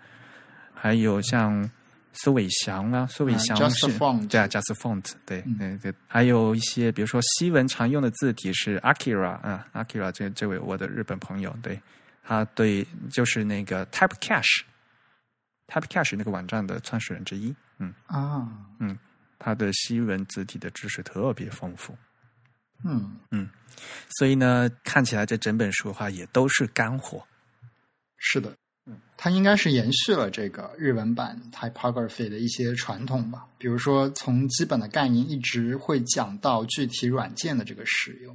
[0.73, 1.71] 还有像
[2.15, 3.87] 苏伟翔啊，苏伟翔是
[4.29, 11.79] 对啊，Just Font 对对对，还有一些比如说西文常用的字体是 Akira 啊，Akira 这这位我的日本朋友，对
[12.25, 14.63] 他对就是那个 Type Cache。
[15.69, 18.49] Typecache 那个网站的创始人之一，嗯啊，
[18.81, 18.99] 嗯，
[19.39, 21.95] 他的西文字体的知识特别丰富，
[22.85, 23.51] 嗯嗯，
[24.17, 27.23] 所以呢，看起来这整本书的话也都是干货。
[28.17, 28.57] 是的，
[28.87, 38.35] 嗯，它应该是延续了这个日文版 Typography 的一些传统吧，比如说从基本的概念一直会讲到具体软件的这个使用。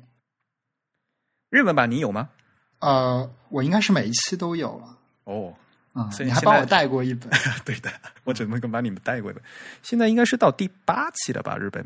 [1.50, 2.30] 日文版你有吗？
[2.78, 5.00] 呃，我应该是每一期都有了。
[5.24, 5.56] 哦。
[5.94, 7.30] 啊，你还帮我带过一本？
[7.64, 7.92] 对的，
[8.24, 9.42] 我只能够把你们带过的。
[9.82, 11.58] 现在应该是到第八期了吧？
[11.58, 11.86] 日本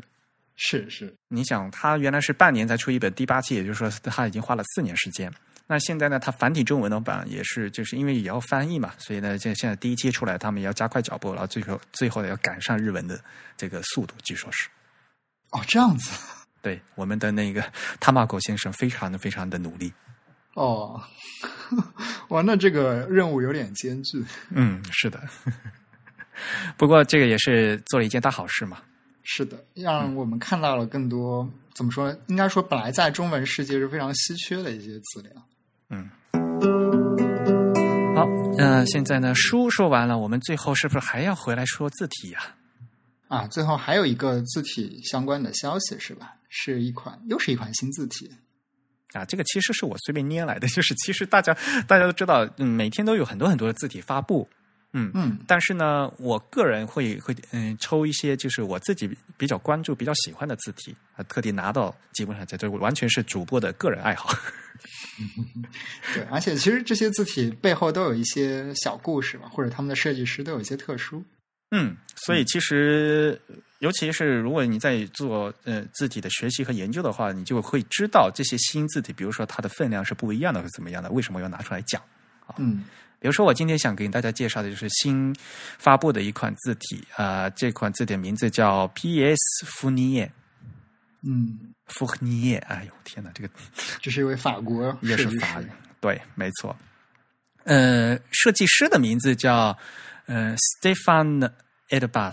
[0.56, 5.32] 是是，你想他原来是半年才出一本，第八期，也就是说他已经花了四年时间。
[5.66, 13.20] 那现在呢，他繁体中文的版也是，就是因为也要翻译嘛，所以呢，现现在第一期出来，他们也要加快脚步，然后最后最后要赶上日文的
[13.56, 14.68] 这个速度，据说是。
[15.50, 16.10] 哦，这样子。
[16.62, 17.62] 对，我们的那个
[18.00, 19.92] 塔马狗先生非常的非常的努力。
[20.58, 21.00] 哦，
[22.30, 24.24] 哇，那这个任务有点艰巨。
[24.50, 25.22] 嗯，是的。
[26.76, 28.78] 不过这个也是做了一件大好事嘛。
[29.22, 32.12] 是的，让我们看到了更多，怎么说？
[32.26, 35.30] 应该说，本来在中文世界是非常稀缺的一些资料。
[35.90, 36.10] 嗯。
[38.16, 42.40] 好，那现在呢，书说完了，我们最后是不是还要回来说字体呀？
[43.28, 46.34] 啊，最后还有一个字体相关的消息是吧？
[46.48, 48.28] 是一款，又是一款新字体。
[49.12, 51.56] 啊，这个其实是我随便捏来的，就是其实大家
[51.86, 54.48] 大家都知道，嗯，每天都有很多很多的字体发布。
[54.94, 64.30] 嗯嗯，但是呢，我个人会会嗯抽一些，就是我自己比较关注、比较喜欢的字体，啊，特地拿到，基本上在这完全是主播的个人爱好。
[66.14, 71.22] 对，而且其实这些字体背后都有一些小故事嘛，或者他们的设计师都有一些特殊。
[71.70, 73.38] 嗯，所以其实，
[73.78, 82.02] 尤其是如果你在做呃字体的学习和研究的话，你就会知道这些新字体，比如说它的分量是不一样的，是怎么样的，为什么要拿出来讲？
[82.56, 82.84] 嗯。
[83.20, 85.34] 比如说，我今天想给大家介绍的就是新
[85.76, 89.36] 发布的一款字体啊，这款字体名字叫 P.S.
[89.66, 90.30] 福尼耶。
[91.22, 93.50] 嗯，福尼耶，哎呦天哪，这个
[94.00, 95.68] 这是一位法国也是法语，
[96.00, 96.76] 对，没错。
[97.64, 99.76] 呃，设计师的名字叫
[100.26, 101.50] 呃 Stefan
[101.88, 102.32] Edbas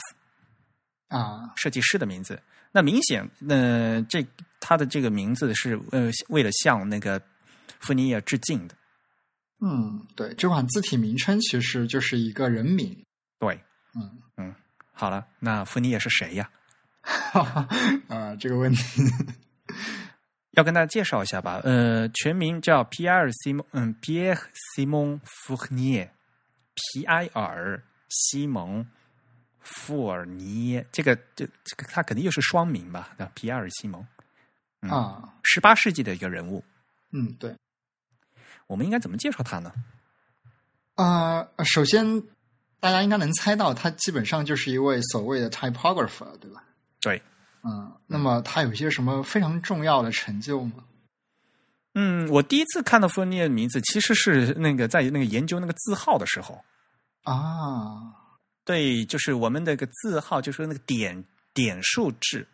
[1.07, 2.41] 啊，设计师的名字。
[2.71, 4.25] 那明显，呃，这
[4.59, 7.21] 他的这个名字是呃为了向那个
[7.79, 8.75] 福尼耶致敬的。
[9.61, 13.05] 嗯，对，这款字体名称其实就是一个人名。
[13.39, 13.57] 对，
[13.95, 14.53] 嗯嗯，
[14.91, 16.49] 好了，那福尼耶是谁呀？
[18.09, 19.03] 啊，这个问题
[20.51, 21.61] 要跟大家介绍一下吧。
[21.63, 26.13] 呃，全名叫皮埃尔西蒙，嗯，皮埃尔西蒙福尼耶，
[26.73, 28.85] 皮埃尔西蒙
[29.65, 33.09] 富尔尼耶，这个这这个他肯定又是双名吧？
[33.33, 34.07] 皮埃尔西蒙
[34.81, 36.63] 啊，十八世纪的一个人物。
[37.11, 37.53] 嗯，对。
[38.67, 39.71] 我们应该怎么介绍他呢？
[40.95, 42.23] 啊，首先
[42.79, 46.63] 大家应该能猜到，他基本上就是一位所谓的 typographer，对吧？
[47.01, 47.21] 对，
[47.63, 50.83] 嗯，那么他有些什么非常重要的成就吗？
[51.93, 56.63] 嗯，我第一次看到弗尼的名字，其实是那个在那个研究那个字号的时候
[57.23, 58.13] 啊，
[58.65, 62.45] 对，就是我们那个字号，就是那个点点数制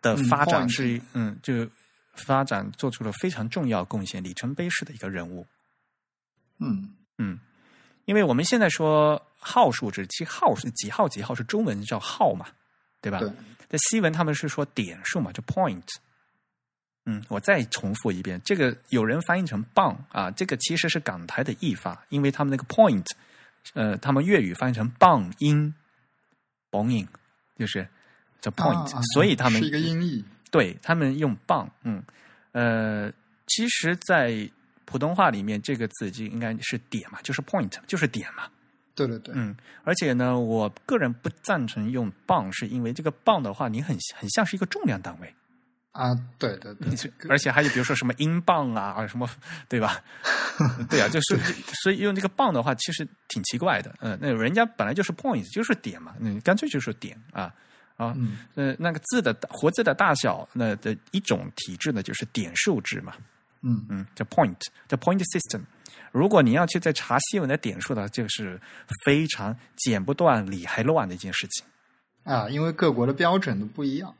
[0.00, 1.68] 的发展是，嗯，就。
[2.26, 5.46] 发展做出了非常重要贡献、里程碑式的一个人物。
[6.58, 7.38] 嗯嗯，
[8.06, 12.48] 因为我们现在说号数制，其实号是几号几号是中文叫号嘛，
[13.00, 13.20] 对吧？
[13.20, 13.30] 对。
[13.68, 15.86] 在西文他们是说点数嘛，就 point。
[17.06, 23.06] 嗯，我再重复一遍，这个有人翻译成棒啊，这个其实是港台的译法，因为他们那个 point，
[23.74, 25.74] 呃，他们粤语翻译成棒音
[26.70, 27.06] ，，bong 音
[27.56, 27.86] 就是
[28.40, 30.24] 叫 point，所以他们是一个音译。
[30.50, 32.02] 对他们用棒，嗯，
[32.52, 33.12] 呃，
[33.46, 34.48] 其实，在
[34.86, 38.44] 普通话里面，这个字就应该是点嘛，就是 point，就是点嘛。
[38.94, 39.54] 对对对，嗯，
[39.84, 45.34] 而且呢，我个人不赞成用磅，是因为这个磅的话，你很很像是一个重量单位
[45.98, 46.14] 啊。
[46.38, 49.28] 对对对，而且还有比如说什么英镑啊，什么
[49.68, 50.00] 对吧？
[50.88, 51.36] 对啊，就是
[51.82, 53.94] 所以用这个磅的话，其实挺奇怪的。
[54.00, 57.52] 嗯，那人家本来就是 point，就是点嘛，你干脆就是点啊。
[57.96, 58.14] 啊，
[58.54, 63.12] 呃，那个字的活字的大小，那的一种体制呢，就是点数制嘛。
[63.62, 64.54] 嗯嗯，叫 point，
[64.86, 65.62] 叫 point system。
[66.12, 68.60] 如果你要去再查新闻的点数呢，就是
[69.04, 71.66] 非常剪不断、理还乱的一件事情。
[72.22, 74.14] 啊，因为各国的标准都不一样。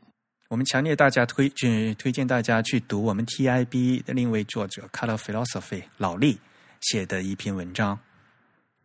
[0.49, 6.39] 我们强烈大家推荐推荐大家去读我们 TIB 的另一位作者 Color Philosophy 老力
[6.81, 7.99] 写的一篇文章。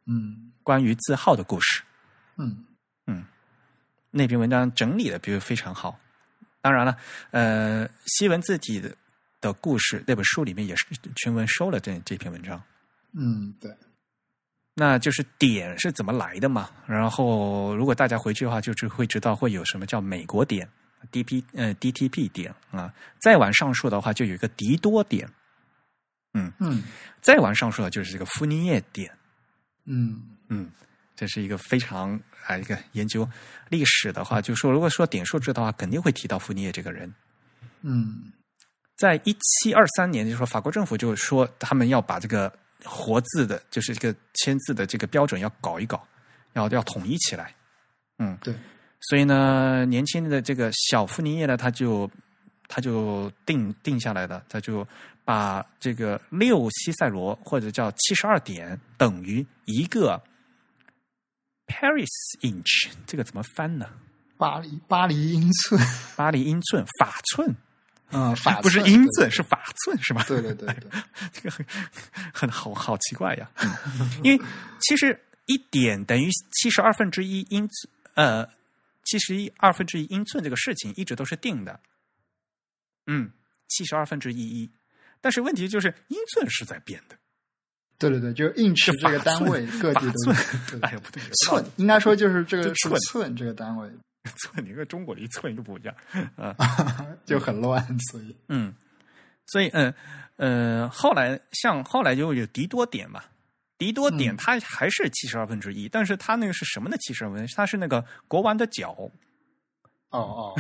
[0.05, 1.83] 嗯，关于字号的故事。
[2.37, 2.67] 嗯
[3.07, 3.25] 嗯。
[4.11, 5.99] 那篇文章整理的比如非常好，
[6.61, 6.99] 当然了，
[7.31, 8.95] 呃，西文字体的
[9.41, 10.85] 的故事那本书里面也是
[11.17, 12.63] 全文收了这这篇文章。
[13.15, 13.75] 嗯，对，
[14.75, 16.69] 那就是点是怎么来的嘛？
[16.87, 20.69] 然后如果大家回去的话，就是会知道会有什么叫美国点
[21.11, 25.29] ，D P 呃 D T P 点啊，再往上数的话就有一个迪多点，
[26.35, 26.83] 嗯嗯，
[27.21, 29.11] 再往上数的就是这个傅尼叶点，
[29.87, 30.71] 嗯嗯。
[31.17, 33.27] 这是一个非常啊，一个研究
[33.69, 37.15] 历史的话，就说如果说点数制的话，肯定会提到傅尼叶这个人。
[37.83, 38.33] 嗯，
[38.97, 42.53] 在一七二三年，就说法国政府就说他们要把这个
[42.85, 46.05] 活字的，就是这个签字的这个标准要搞一搞，
[46.55, 47.55] 要要统一起来。
[48.19, 48.53] 嗯，对。
[49.09, 52.11] 所以呢，年轻的这个小傅尼叶呢，他就
[52.69, 54.87] 他就定定下来的，他就
[55.25, 60.23] 把这个六西塞罗或者叫七十二点等于一个
[61.67, 62.09] Paris
[62.43, 63.87] inch，这个怎么翻呢？
[64.37, 65.81] 巴黎巴黎英寸，
[66.17, 67.55] 巴黎英寸法寸，
[68.11, 70.25] 嗯，法不是英寸是法寸是吧？
[70.27, 70.91] 对对对对，
[71.33, 71.65] 这个很
[72.33, 73.49] 很好好奇怪呀，
[74.23, 74.45] 因为
[74.81, 78.49] 其实一点等于七十二分之一英寸，呃，
[79.15, 81.79] 七十一二分之一英寸这个事情一直都是定的，
[83.07, 83.31] 嗯，
[83.69, 84.69] 七十二分之一一。
[85.21, 87.17] 但是问题就是英寸是在变的，
[87.97, 90.33] 对对对，就英尺这个单位， 各地都
[90.83, 92.99] 哎呀不对，寸应该说就是这个寸。
[93.09, 93.89] 寸这个单位，
[94.43, 95.95] 寸你跟中国的一寸都不一样。
[96.35, 96.57] 啊，
[97.25, 98.35] 就很乱，所以。
[98.49, 98.75] 嗯，
[99.47, 99.95] 所以嗯
[100.39, 103.23] 呃，后来像后来就有迪多点嘛，
[103.85, 107.47] 迪多点它还是七十二分之一，但是它那个是什么的七十二分？
[107.55, 108.97] 它是那个国王的脚，
[110.11, 110.55] 哦哦。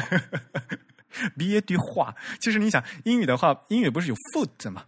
[1.38, 4.84] 毕业对话，其实你想英语的话，英语不是有 foot 吗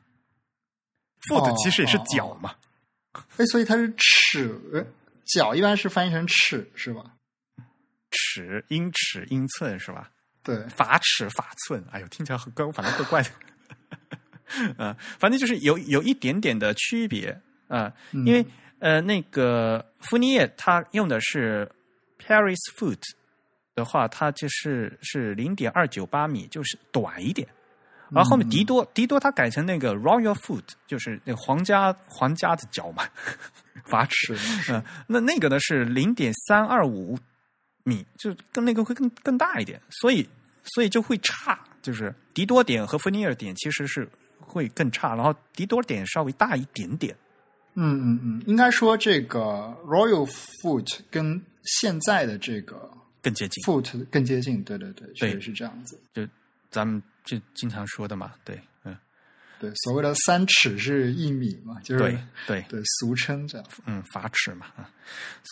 [1.31, 2.55] ？foot 其实也是脚嘛。
[3.37, 4.87] 哎，所以它是尺，
[5.25, 7.05] 脚一般是翻译成尺，是吧？
[8.11, 10.11] 尺、英尺、英寸是吧？
[10.43, 13.31] 对，法尺、法寸，哎呦，听起来很怪，反正怪怪的。
[14.79, 18.45] 嗯， 反正就是有有一点点的区别啊，因为
[18.79, 21.71] 呃，那个福尼叶他用的是
[22.19, 23.01] Paris foot。
[23.75, 27.47] 的话，它就是是零点二九八米，就是短一点。
[28.11, 33.07] 然后后面迪多，迪多它改成那个 Royal Foot，就是那皇家皇家的脚嘛，
[33.85, 34.35] 法尺。
[34.71, 37.19] 嗯，那那个呢是零点三二五
[37.85, 40.27] 米，就跟那个会更更大一点，所以
[40.65, 41.61] 所以就会差。
[41.83, 44.09] 就是迪多点和芬尼尔点其实是
[44.41, 47.15] 会更差，然后迪多点稍微大一点点。
[47.77, 49.41] 嗯嗯嗯，应该说这个
[49.87, 52.91] Royal Foot 跟现在的这个。
[53.23, 56.01] 更接近，foot 更接近，对对对，确实是这样子。
[56.15, 56.25] 就
[56.71, 58.97] 咱们就经常说的嘛，对，嗯，
[59.59, 62.65] 对，所谓的三尺是一米嘛，就是对对。
[62.69, 64.89] 对，俗称这样，嗯，法尺嘛啊。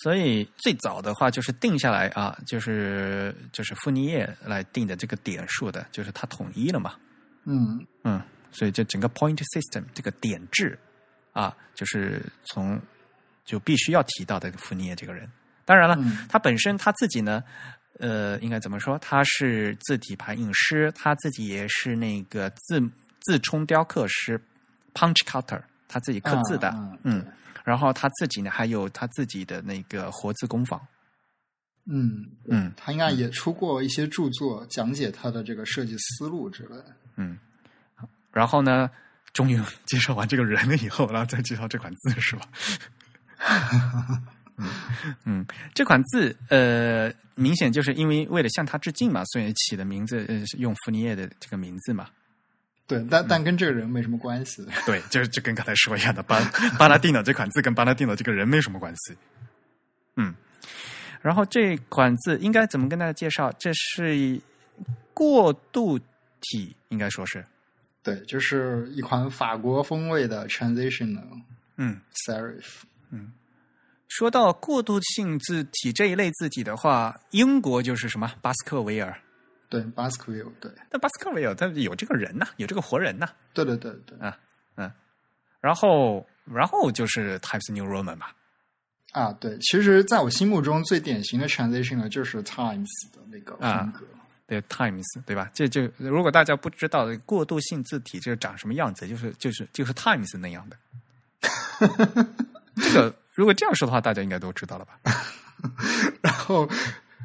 [0.04, 6.94] 所以最早的话就是定下来啊，就是就是傅尼叶来定的这个点数的，就是他统一了嘛，
[7.42, 7.84] 嗯。
[8.04, 8.22] 嗯，
[8.52, 10.78] 所以就整个 point system 这个点制
[11.34, 12.80] 啊，就是从
[13.44, 15.30] 就必须要提到的福尼耶这个人。
[15.66, 17.44] 当然了，他本身他自己呢，
[17.98, 18.98] 呃，应该怎么说？
[18.98, 22.80] 他是字体排印师，他自己也是那个字
[23.20, 24.40] 字冲雕刻师
[24.94, 26.70] ，punch cutter，他自己刻字的，
[27.02, 27.24] 嗯，
[27.64, 30.80] 然后他自己呢还有他自己的那个活字工坊，
[31.86, 32.26] 嗯。
[32.46, 37.38] 嗯，他应该也出过一些著作，讲解他的这个设计思路之类的，嗯，
[38.30, 38.90] 然后呢，
[39.34, 42.48] 终于介绍完这个人了以后，然后再介绍这款字是吧？
[44.56, 44.70] 嗯
[45.26, 52.08] 嗯，这款字呃，明显就是因为为了向他致敬嘛，所以起的名字呃用福尼叶的这个名字嘛。
[52.86, 54.64] 对，但但跟这个人没什么关系。
[54.86, 56.38] 对，就就跟刚才说一样的，巴
[56.78, 59.16] 巴拉蒂诺这款字跟巴拉蒂诺这个人没什么关系。
[60.16, 60.32] 嗯，
[61.20, 63.50] 然后这款字应该怎么跟大家介绍？
[63.58, 64.40] 这是
[65.12, 65.98] 过渡
[66.40, 67.44] 体，应该说是。
[68.04, 71.40] 对，就是一款法国风味的 transitional
[71.76, 72.00] 嗯。
[72.26, 73.32] serif 嗯。
[74.06, 78.30] 说到过渡性字体这一类字体的话，英国就是什么？
[78.40, 79.18] 巴斯克维尔，
[79.68, 80.70] 对巴斯克维尔，对。
[80.88, 83.28] 但巴斯克维尔他有这个人呐，有这个活人呐。
[83.52, 84.38] 对对对对，啊
[84.76, 84.92] 嗯，
[85.60, 88.36] 然后然后就是 Times New Roman 吧。
[89.12, 94.06] 啊，对，其实在我心目中最典型的 transition 呢，就是 Times 的那个风格，
[94.46, 95.50] 对 Times 对吧？
[95.54, 100.76] 这就如果大家不知道过渡性字体这长什么样子，就是就是就是 Times 那样的。
[102.76, 103.14] 这个。
[103.36, 105.00] 如果这样说的话，大家应该都知道了吧？
[106.22, 106.64] 然后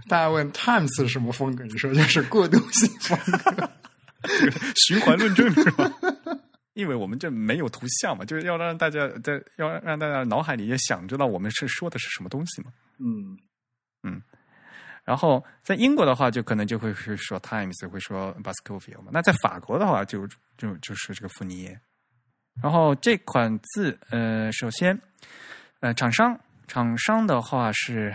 [0.08, 1.64] 大家问 Times 是什么风格？
[1.66, 3.16] 你说就是过渡性风
[3.46, 3.70] 格，
[4.88, 5.92] 循环论证是吧？
[6.74, 12.72] 因为我们这没有图像嘛，就是要让大家在要让大家脑海里也想知道我们是说的是什么东西嘛。
[12.98, 13.38] 嗯
[14.02, 14.20] 嗯。
[15.04, 19.12] 然后在英国的话，就可能就会是说 Times，会说 Baskerville 嘛。
[19.12, 20.28] 那在法国的话，就
[20.58, 21.80] 就就是这个福尼耶。
[22.62, 25.00] 然后这款字，呃，首先。
[25.82, 26.38] 呃，厂商
[26.68, 28.14] 厂商的话是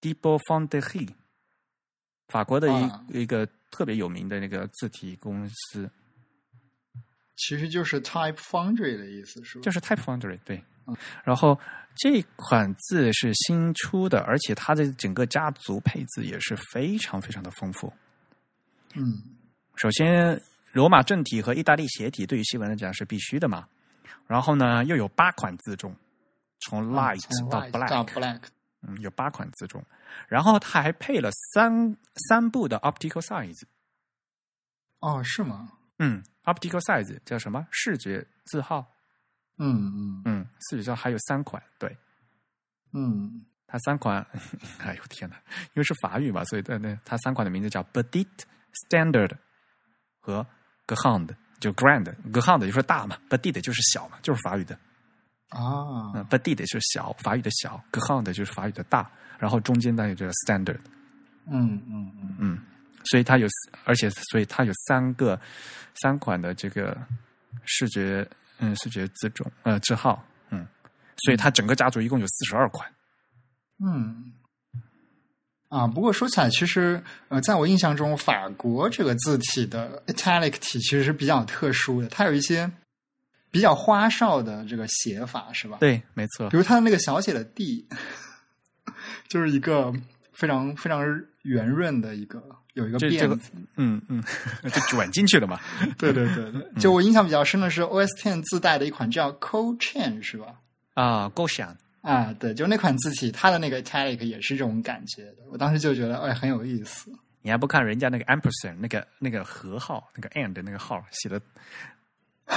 [0.00, 1.16] d e b o f o n d e h e
[2.28, 5.90] 法国的一一个特别有名的那个字体公司，
[7.34, 9.62] 其实就是 Type Foundry 的意思，是吧？
[9.64, 10.62] 就是 Type Foundry，对。
[11.24, 11.58] 然后
[11.96, 17.92] 这款字是新出的，而且它的整个家族配字也是非常非常的丰富。
[18.94, 19.22] 嗯，
[19.76, 20.40] 首先
[20.72, 23.66] 罗马正体和意大利斜体对于西文来讲是必须的嘛。
[24.26, 25.94] 然后呢，又有八款字重。
[26.60, 27.60] 从 light 到
[28.04, 28.42] black，
[28.82, 29.80] 嗯，有八款字重，
[30.26, 31.96] 然后它还配了三
[32.28, 33.62] 三部的 optical size。
[34.98, 35.68] 哦，是吗？
[36.00, 37.64] 嗯，optical size 叫什么？
[37.70, 38.84] 视觉字号。
[39.58, 40.22] 嗯嗯。
[40.24, 41.96] 嗯，视觉字号还有三款，对，
[42.92, 44.24] 嗯，它三款，
[44.80, 45.36] 哎呦天哪，
[45.66, 48.46] 因为是法语嘛，所以对对，它三款的名字叫 b e d i t
[48.88, 49.32] Standard
[50.20, 50.46] 和
[50.86, 51.28] Grand，
[51.58, 54.78] 就 Grand，Grand 就是大嘛 b e d i t 就是小嘛，就是法语的。
[55.48, 60.78] 啊，嗯，Petit 是小，法语的小，Grand 就是法语的大，然后中间那个叫 Standard。
[61.46, 62.36] 嗯嗯嗯。
[62.38, 62.58] 嗯，
[63.04, 63.48] 所以它有，
[63.84, 65.40] 而且所以它有三个
[66.02, 66.94] 三款的这个
[67.64, 68.28] 视觉，
[68.58, 70.66] 嗯，视觉字种呃字号，嗯，
[71.24, 72.90] 所以它整个家族一共有四十二款。
[73.84, 74.32] 嗯，
[75.68, 82.70] 啊，不过说起来，其实呃，在我印象中，法国这个字体的 italic 体其实是比较特殊的，它有一些
[83.50, 85.78] 比较花哨的这个写法，是吧？
[85.80, 86.56] 对，没错比。
[86.56, 87.86] 如它的那个小写的 d，
[89.28, 89.92] 就是一个
[90.38, 91.04] 非常非常
[91.42, 92.40] 圆润的一个
[92.74, 93.50] 有一个这这个辫子。
[93.76, 94.22] 嗯嗯，
[94.70, 95.58] 就卷进去了嘛。
[95.98, 100.54] 对对对对，就我印象比较深的是 OS Ten 自带的一款叫 Cold Chain 是吧？
[100.94, 101.76] 啊，够响。
[102.02, 105.38] 啊，对，就那款字体，它的那个 italic 也是这种感觉的。
[105.50, 107.12] 我当时就觉得，哎，很有意思。
[107.42, 111.40] 你还不看人家那个 ampersand 那个那个和号，那个 and 那个号写的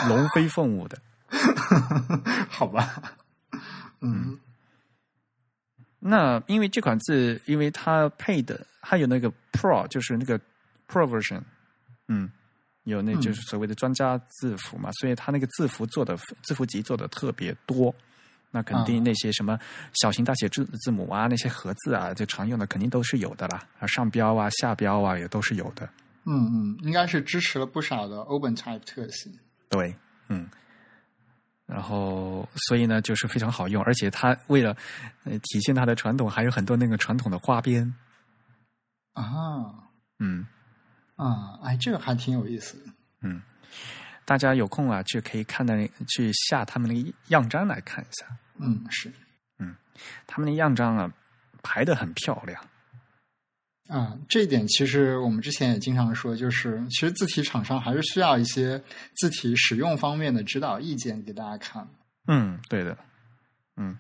[0.08, 0.98] 龙飞凤舞的。
[2.48, 3.02] 好吧，
[4.02, 4.38] 嗯
[6.04, 10.38] 那因为这款字，因为它配的它有那个 Pro，就是那个
[10.88, 11.42] Pro version，
[12.08, 12.30] 嗯，
[12.86, 17.94] 有那嗯就是所谓的专家字符嘛，所以它那个字符做的字符集做的特别多。
[18.54, 19.58] 那肯定啊那些什么
[19.94, 23.64] 小型大写字字母啊，那些盒子啊，就常用的肯定都是有的啦。
[23.80, 25.88] 啊，上标啊、下标啊也都是有的。
[26.26, 29.32] 嗯嗯，应该是支持了不少的 OpenType 特性。
[29.70, 29.96] 对，
[30.28, 30.50] 嗯，
[31.72, 34.76] 然后所以呢，就是非常好用，而且它为了
[35.24, 37.96] 呃体现它的传统，还有很多那个传统的花边，
[39.14, 39.24] 啊。
[40.20, 40.46] 嗯。
[41.16, 42.78] 啊，哎，这个还挺有意思。
[42.84, 42.92] 的。
[43.22, 43.42] 嗯，
[44.26, 45.74] 大家有空啊，就可以看到
[46.10, 48.26] 去下他们那个样章来看一下，
[48.58, 49.10] 嗯，是。
[49.60, 49.76] 嗯
[50.28, 51.12] 他们的样章啊
[51.64, 52.62] 排的很漂亮，
[53.92, 58.82] 啊，这一点其实我们之前也经常说，就是其实字体厂商还是需要一些
[59.18, 61.86] 字体使用方面的指导意见给大家看。
[62.28, 62.98] 嗯，对的，
[63.76, 63.98] 嗯。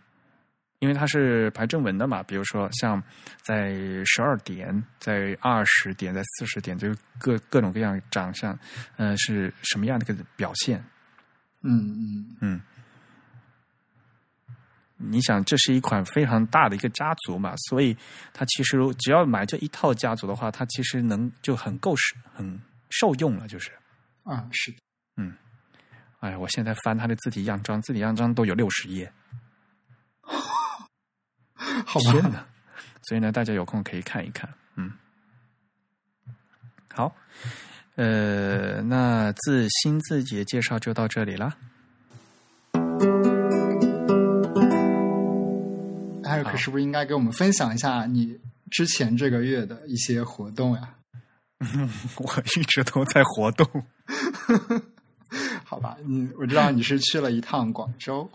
[0.79, 3.03] 因为它是排正文的嘛，比如说像
[3.43, 3.71] 在
[4.03, 6.87] 十二点、在二十点、在四十点，就
[7.19, 8.57] 各各种各样长相，
[8.97, 10.83] 呃，是什么样的一个表现？
[11.61, 12.61] 嗯嗯嗯，
[15.04, 17.95] 你想，这是一款非常大的一个家族嘛，所以
[18.34, 23.72] 它其实只要买这一套家族的话，它其实能就很够使、很受用了，就是。
[24.24, 24.74] 啊，是
[26.20, 29.12] 哎呀，我现在翻它的字体样章，字体样章都有六十页，
[31.56, 32.12] 好吧？
[32.12, 32.32] 天！
[33.02, 34.47] 所以呢，大家有空可以看一看。
[34.76, 34.91] 嗯，
[36.93, 37.16] 好，
[37.95, 41.58] 呃，那自新字节介绍就到这里了。
[46.41, 48.37] 艾瑞克是不是应该给我们分享一下你
[48.69, 50.89] 之前这个月的一些活动呀？
[52.17, 53.67] 我一直都在活动。
[55.63, 58.29] 好吧，你我知道你是去了一趟广州，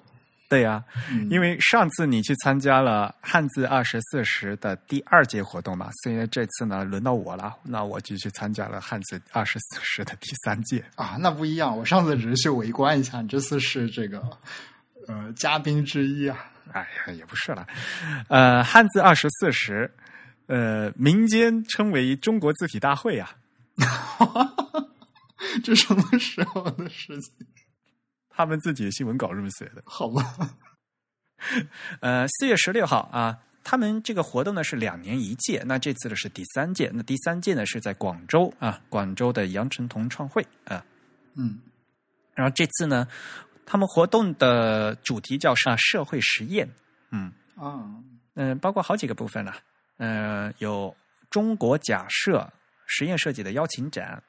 [0.49, 10.83] 对呀、嗯因为上次你去参加了汉字二十四时的第二届活动嘛，所以这次呢轮到我了，那我就去参加了汉字二十四时的第三届。
[10.95, 11.77] 啊，那不一样。
[11.77, 14.23] 我上次只是去围观一下，你这次是这个
[15.07, 16.39] 呃嘉宾之一啊。
[16.73, 17.67] 哎呀，也不是了，
[18.29, 19.91] 呃，汉字二十四时，
[20.47, 23.35] 呃，民间称为中国字体大会啊，
[25.63, 27.33] 这什么时候的事情？
[28.29, 29.83] 他们自己的新闻稿这么写的。
[29.85, 30.23] 好吧，
[32.01, 40.85] 呃，四月十六号啊，他们这个活动呢是两年一届，那这次呢是第三届，那第三届呢是在广州啊，广州的羊城同创会啊，
[41.35, 41.59] 嗯。
[42.35, 43.09] 然后这次呢，
[43.67, 46.67] 他们活动的主题叫是啊社会实验，
[47.11, 47.31] 嗯。
[47.57, 47.91] 啊。
[48.39, 49.57] 嗯、包括好几个部分了，
[49.97, 50.95] 呃，有
[51.31, 52.47] 中国假设
[52.87, 54.23] 实验设计的邀请展，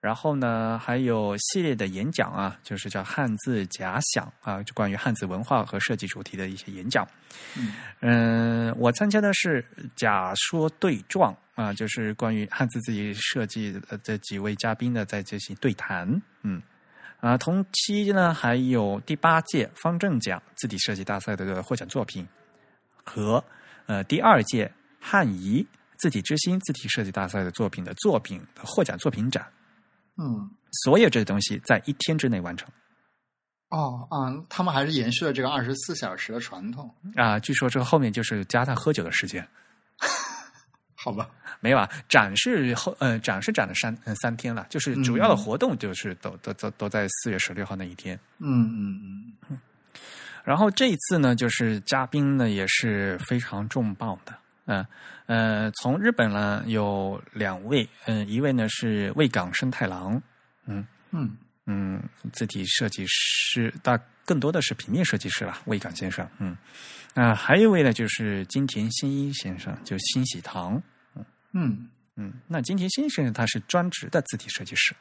[0.00, 7.06] 然后呢还有系列的演讲啊，就是叫汉字假想啊，就关于汉字文化和设计主题的一些演讲。
[7.54, 7.74] 嗯。
[8.00, 9.62] 嗯，我参加的是
[9.94, 16.10] 假说对撞啊，就是关于汉字自己设计的这几位嘉宾呢在进行对谈。
[16.40, 16.62] 嗯，
[17.20, 22.26] 啊，同期呢还有第八届方正奖字体设计大赛的获奖作品
[23.04, 23.42] 和
[23.86, 25.66] 呃第二届汉仪
[25.98, 29.46] 字体之星字体设计大赛的作品的作品的获奖作品展。
[30.16, 30.50] 嗯
[30.84, 32.68] 所有这些东西在一天之内完成
[33.70, 36.92] 哦啊，他们还是延续了这个二十四小时的传统。
[37.14, 37.38] 啊！
[37.38, 39.46] 据说这个后面就是加他喝酒的时间。
[41.02, 48.18] 好吧，没有啊，展示后呃，展示展了三嗯三天了，就是主要的活动就是都都都都在四月十六号那一天。
[48.38, 49.58] 嗯嗯嗯。
[50.44, 54.34] 然后这一次呢，就是嘉宾呢也是非常重磅的，
[54.66, 54.86] 嗯
[55.24, 60.20] 呃，从日本呢有两位，嗯，一位呢是卫岗生太郎，
[60.66, 66.54] 嗯嗯嗯，字体设计师，大更多的是平面设计师了，卫岗先生，嗯。
[67.14, 70.80] 啊，还有一位呢，就是金田新一先生，就新喜堂。
[71.52, 74.94] 嗯嗯，那金田新先生他是专职的字体设计师。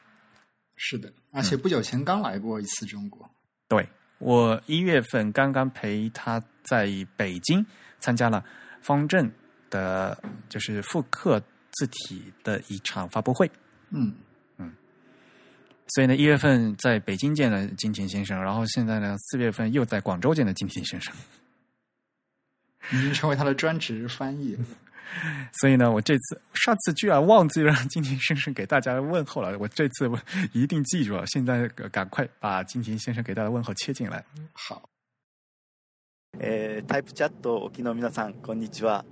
[0.76, 3.30] 是的，而且不久前刚来过一次中国。
[3.68, 3.88] 对，
[4.18, 7.64] 我一月份刚刚陪他在北京
[8.00, 8.44] 参加了
[8.82, 9.32] 方正
[9.70, 10.18] 的，
[10.48, 11.40] 就是复刻
[11.74, 13.50] 字体的一场发布会。
[13.92, 14.16] 嗯
[14.58, 14.74] 嗯，
[15.90, 21.14] 所以呢，一月份在北京见了金田先生，然后现在呢，四月份又在广州见了金田先生。
[22.92, 24.58] 已经成为他的专职翻译，
[25.54, 30.10] 所以呢，我这次上次居然忘记让金田先生给大家问候了，我这次
[30.54, 31.26] 一定记住了。
[31.28, 34.24] 现在赶快把金田先生给大家问候切进来。
[34.54, 34.90] 好。
[36.40, 39.04] えー、タイプチャットお聞きの皆さんこんにちは、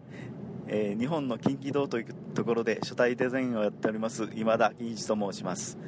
[0.67, 5.79] えー、日本の近畿道というところで書体デザインをやっております今田金一と申します、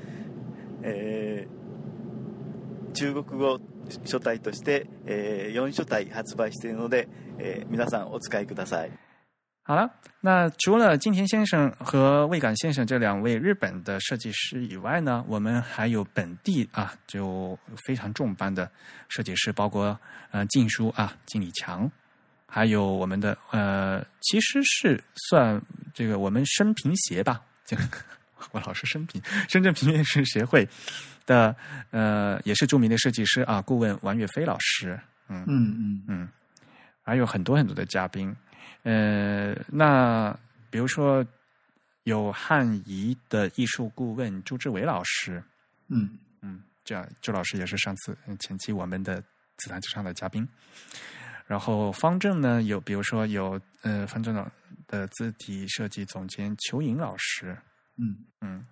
[0.82, 3.60] えー、中国語
[4.06, 7.08] 書体として、えー、4書体発売しているので、
[7.39, 8.91] えー、皆さんお使いください。
[9.67, 9.91] 好了，
[10.21, 18.71] 那除了金田先生和魏感先生这两位日本的设计师以外呢，我们还有本地啊，就非常重磅的
[19.09, 19.99] 设计师，包括
[20.31, 21.91] 呃静书啊，金李强，
[22.47, 25.61] 还有我们的呃，其实是算
[25.95, 27.83] 这个我们生平协吧，这个
[28.53, 30.69] 我老是生平，深圳平面师协会。
[31.27, 31.57] 的
[31.91, 35.01] 呃，也是著名的设计师啊，顾问王岳飞老师，
[35.31, 36.29] 嗯嗯嗯嗯，
[37.10, 38.36] 还有很多很多的嘉宾，
[38.84, 40.32] 呃，那
[40.70, 41.26] 比如说
[42.04, 45.44] 有汉仪的艺术顾问朱志伟老师，
[45.88, 46.08] 嗯。
[46.42, 49.20] 嗯，这样朱老师也是上次前期我们的
[49.58, 50.48] 紫檀之上的嘉宾，
[51.48, 54.36] 然后方正呢有，比如说有呃方正
[54.86, 57.58] 的字体设计总监邱颖老师，
[57.98, 58.16] 嗯。
[58.42, 58.64] 嗯。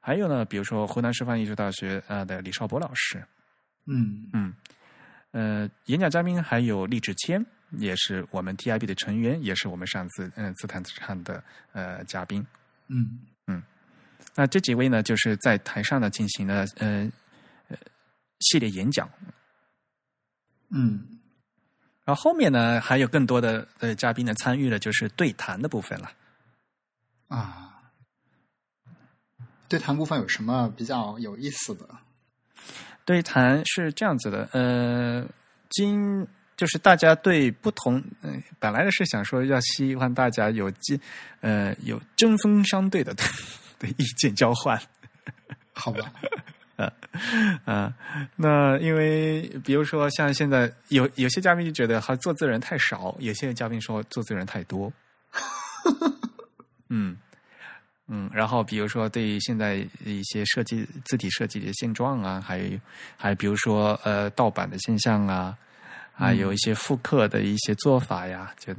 [0.00, 3.20] 还有呢，比如说湖南师范艺术大学啊的李少博老师，
[3.86, 4.28] 嗯。
[4.32, 4.54] 嗯，
[5.32, 7.44] 呃，演讲嘉宾还有厉志谦，
[7.78, 11.42] 也是我们 TIB 的成员，也是我们上次嗯自弹自唱的
[11.72, 12.46] 呃嘉宾，
[12.88, 13.20] 嗯。
[13.46, 13.60] 嗯，
[14.36, 17.10] 那这几位呢，就是在台上呢进行了呃
[17.68, 17.76] 呃
[18.38, 19.10] 系列演讲，
[20.70, 21.18] 嗯，
[22.04, 26.12] 然后后面呢还有更多的呃嘉宾呢参与了，就是对谈的部分了，
[27.28, 27.68] 啊。
[29.68, 31.88] 对谈部分有什么比较有意思的？
[33.04, 35.26] 对谈是这样子的，呃，
[35.70, 41.00] 今就是大家对不同，嗯，本来的是想说要希望大家有机，
[41.40, 43.14] 呃，有针锋相对的
[43.78, 44.80] 的意见交换，
[45.72, 46.12] 好吧？
[46.76, 46.92] 呃，
[47.66, 47.94] 呃，
[48.36, 54.92] 那因为比如说像现在有有些嘉宾就觉得他做字人太少，有些嘉宾说做字人太多，
[56.88, 57.16] 嗯。
[58.08, 62.78] 嗯，然后比如说对于现在一些设计字体设计的现状啊，还有
[63.16, 65.56] 还比如说呃盗版的现象啊，
[66.22, 68.74] 还有一些复刻的一些做法呀，就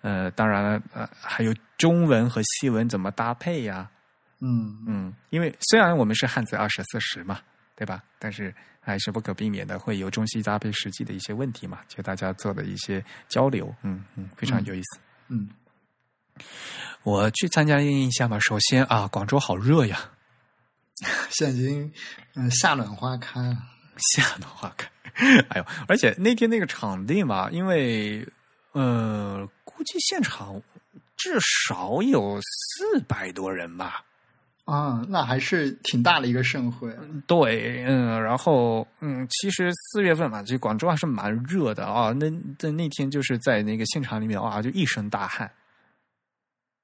[0.00, 3.88] 呃当然了呃还有中文和西文怎么搭配呀，
[4.40, 7.40] 嗯嗯，因为虽然我们是汉字二十四十嘛，
[7.76, 8.02] 对吧？
[8.18, 15.48] 但是还是不可避免的会有中西搭配实际的一些问题嘛，就大家做的一些交流，嗯嗯，非常有意思，嗯。
[17.02, 18.38] 我去参加一下吧。
[18.40, 20.10] 首先啊，广州好热呀，
[21.30, 21.92] 现在已经
[22.34, 23.56] 嗯夏暖花开了。
[24.14, 24.88] 夏暖花开，
[25.50, 25.66] 哎呦！
[25.88, 28.26] 而且那天那个场地嘛，因为
[28.72, 30.60] 呃，估计现场
[31.16, 34.04] 至少有四百多人吧。
[34.64, 36.96] 啊，那还是挺大的一个盛会。
[37.26, 42.12] 对，嗯，然后嗯，其实四月份嘛，这广州还是蛮热的啊。
[42.12, 45.50] 那在那天就是在那个现场里面哇，就一身大汗。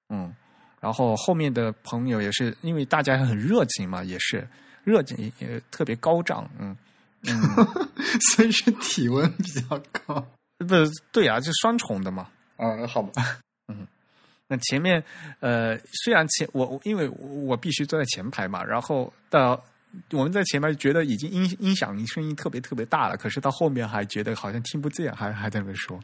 [0.09, 0.35] 嗯，
[0.81, 4.47] 然后后面的朋友也是因为大家很热情嘛，也是
[4.83, 6.77] 热情也特别高涨，嗯
[7.23, 7.41] 嗯，
[8.35, 10.27] 所以是体温比较高，
[10.59, 10.67] 不
[11.13, 13.87] 对啊，就双重的嘛，啊，好吧， 嗯，
[14.47, 15.03] 那前面
[15.41, 19.63] 呃，虽然前我因为我必须坐在前排嘛，然后到
[20.13, 25.99] 我们在前面觉得已经音音响声音特别特别大了，可是到后面还觉得好像听不见，还还在那说。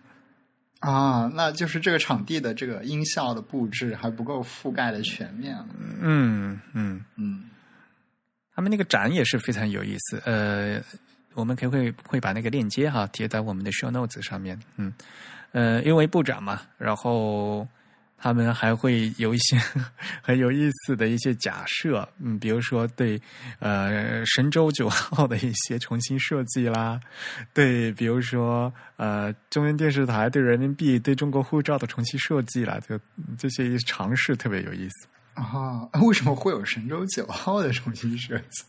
[0.80, 5.56] 啊，那就是这个场地的这个音效的布置还不够覆盖的全面。
[6.00, 7.44] 嗯嗯嗯，
[8.54, 10.20] 他们那个展也是非常有意思。
[10.26, 10.78] 呃，
[11.34, 14.58] 我们可以会会把那个链接哈贴在我们的 show notes 上面。
[14.76, 14.92] 嗯
[15.52, 17.64] 呃，因为部长嘛，然后
[18.18, 19.56] 他们还会有一些
[20.20, 23.20] 很有意思的一些假设，嗯，比如说对
[23.60, 27.00] 呃神舟九号的一些重新设计啦，
[27.52, 32.98] 对，比如说呃中央电视台对人民币、对中国护照的重新设计啦，就
[33.38, 35.88] 这些尝试特别有意思啊。
[36.02, 38.64] 为什么会有神舟九号的重新设计？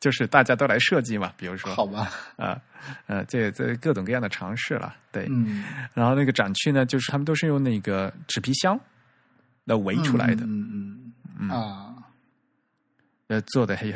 [0.00, 2.60] 就是大家都来设计嘛，比如说，好吧，啊，
[3.06, 8.78] 呃，这这各种各样的尝试了，对，嗯，然后那个展区呢，就是他们都是用那个纸皮箱
[9.64, 11.96] 来围出来的，嗯嗯啊，
[13.26, 13.88] 呃，做的很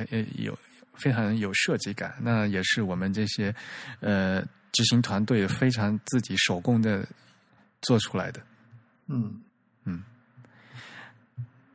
[0.42, 0.58] 有
[0.94, 3.54] 非常有设计感，那也是我们这些
[4.00, 4.42] 呃
[4.72, 7.06] 执行团队非常自己手工的
[7.82, 8.40] 做出来的，
[9.06, 9.40] 嗯嗯。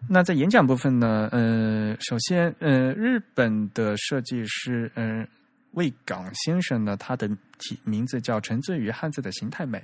[0.09, 1.27] 那在演讲部分呢？
[1.31, 5.27] 呃，首先，呃，日本的设计师，嗯，
[5.71, 7.27] 魏岗先生呢，他的
[7.59, 9.83] 题名字叫“沉醉于汉字的形态美”，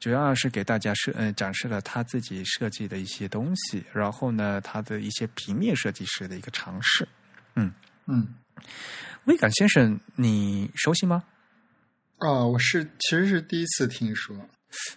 [0.00, 7.06] 主要是给大家设，呃，展示了他自己设计的一些东西，然后呢，他的一些平面设计师的一个尝试。
[7.54, 7.70] 嗯
[8.06, 8.26] 嗯，
[9.24, 11.22] 魏岗先生，你熟悉吗？
[12.20, 14.34] 哦，我是其实是第一次听说。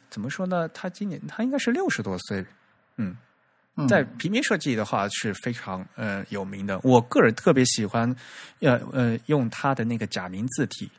[0.10, 0.70] 怎么说呢？
[0.70, 2.46] 他今年他应该是六十多岁。
[2.96, 3.16] 嗯。
[3.88, 8.16] 在平面设计的话是非常呃有名的，我个人特别喜欢，
[8.62, 10.90] 呃呃用他的那个假名字体。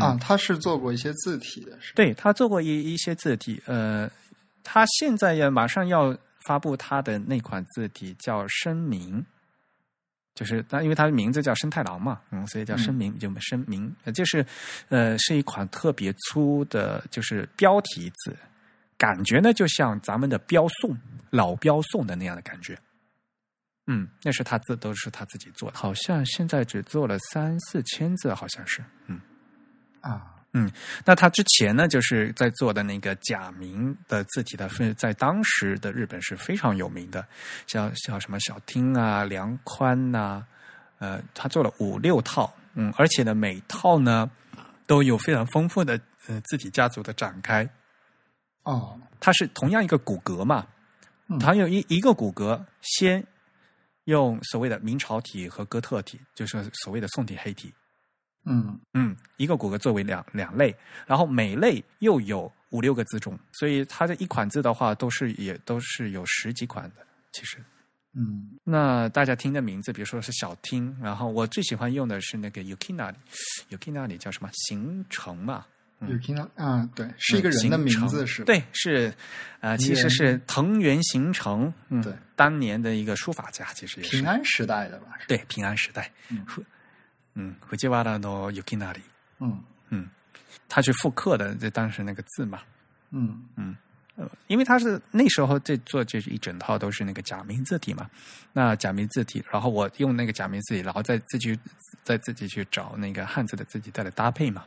[0.00, 4.10] 啊，他是做过一些字体的，是对他做过一一些字体，呃，
[4.64, 9.24] 他现在也马上要发布他的那款字体，叫声明，
[10.34, 14.44] 就是他因为他的名字叫生太郎嘛，嗯，所以叫声明，就声明，就是
[14.88, 18.36] 呃是一款特别粗的，就是标题字。
[18.96, 20.96] 感觉呢，就像咱们的标送
[21.30, 22.78] 老标送的那样的感觉。
[23.86, 28.82] 嗯，那是他自都是他自己做的，好像现在只做了三四千字，好像是。
[29.08, 29.20] 嗯，
[30.00, 30.72] 啊，嗯，
[31.04, 37.26] 那他之前呢，就是在做的那个假名的字体的，在当时的日本是非常有名的，
[37.66, 40.46] 像像什么小町啊、梁宽呐，
[40.98, 44.30] 呃，他做了五六套，嗯，而且呢，每套呢
[44.86, 47.68] 都有非常丰富的呃字体家族的展开。
[48.64, 50.66] 哦，它是同样一个骨骼嘛，
[51.40, 53.24] 它有一一个骨骼，先
[54.04, 57.72] 用所谓的明朝体和哥特体，就是所谓的宋体、黑体，
[58.44, 58.78] 嗯。
[58.94, 60.74] 嗯，一个骨骼作为两两类，
[61.06, 67.62] 然后每类又有五六个字种，所以它的一款字的话，都是也都是有十几款的，其实，
[68.14, 74.48] 嗯，那大家听的名字，比如说是小听，然后我最喜欢用的是那个 Yukinari，Yukinari 叫什么？
[74.52, 75.66] 行程嘛。
[76.08, 76.88] 有听到啊？
[76.94, 78.44] 对，是一个人的名字是？
[78.44, 79.12] 对，是
[79.60, 85.18] 啊，其实是藤原行成，嗯，对，当年的一个书法家，其实也是平安时代的吧？
[85.26, 86.44] 对，平安时代，嗯，
[87.34, 89.00] 嗯，藤原の雪那里，
[89.40, 90.08] 嗯嗯，
[90.68, 92.60] 他去复刻的这当时那个字嘛，
[93.10, 93.76] 嗯嗯，
[94.16, 98.08] 呃，因为他是那时候这做这一整套都是那个假名字体嘛，
[98.52, 101.58] 那假名字体，然后我用那个假名字体，然后再自己
[102.02, 104.64] 再自己去找那个汉字的字体再来搭配嘛。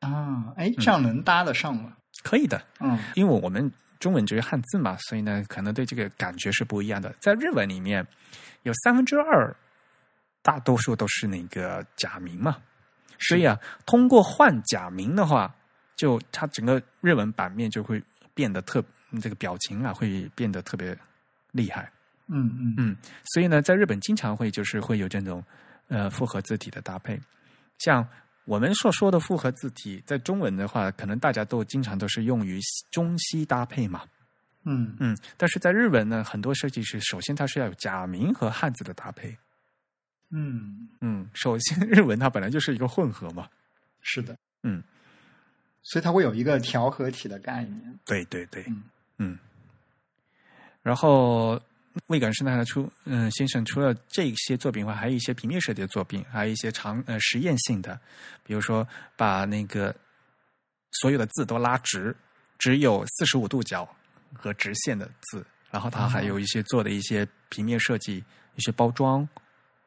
[0.00, 1.92] 啊，哎，这样能搭得上吗？
[2.22, 7.14] 可以的，嗯，因为我们中文就是汉字嘛，所以呢，可能对这个感觉是不一样的。
[7.20, 8.06] 在日文里面，
[8.62, 9.54] 有三分之二，
[10.42, 12.56] 大多数都是那个假名嘛，
[13.18, 15.52] 所以啊，通过换假名的话，
[15.96, 18.02] 就它整个日文版面就会
[18.34, 18.82] 变得特，
[19.20, 20.96] 这个表情啊会变得特别
[21.52, 21.90] 厉害。
[22.28, 22.96] 嗯嗯嗯，
[23.32, 25.42] 所以呢，在日本经常会就是会有这种
[25.88, 27.20] 呃复合字体的搭配，
[27.78, 28.06] 像。
[28.48, 32.58] 我们所说的复合字体，在中文的话，可能大家都经常都是用于
[32.90, 34.04] 中西搭配嘛。
[34.64, 39.36] 嗯嗯，但是在日文呢，很多设计师首先它是要有假名和汉字的搭配。
[40.30, 43.46] 嗯嗯，首先 日文它本来就是一个混合嘛。
[44.00, 44.82] 是的，嗯，
[45.82, 47.98] 所以它会有一个调和体的概念。
[48.06, 48.82] 对对对，嗯
[49.18, 49.38] 嗯，
[50.82, 51.60] 然后。
[52.06, 58.00] 魏感生他的出，嗯，先生除了这些作品外，还有一些平面设计的作品，还有一些长呃实验性的，
[58.44, 59.94] 比如说把那个
[60.92, 62.16] 所有的字都拉直，
[62.58, 63.88] 只有四十五度角
[64.32, 69.28] 和直线的字，然后他还有一些做的一些平面设计，一些包装，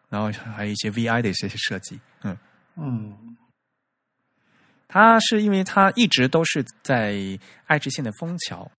[0.09, 2.37] 然后还有一些 VI 的一些设计，嗯
[2.75, 3.37] 嗯，
[4.87, 7.15] 他是因为他一直都是在
[7.65, 8.69] 爱知县的枫桥。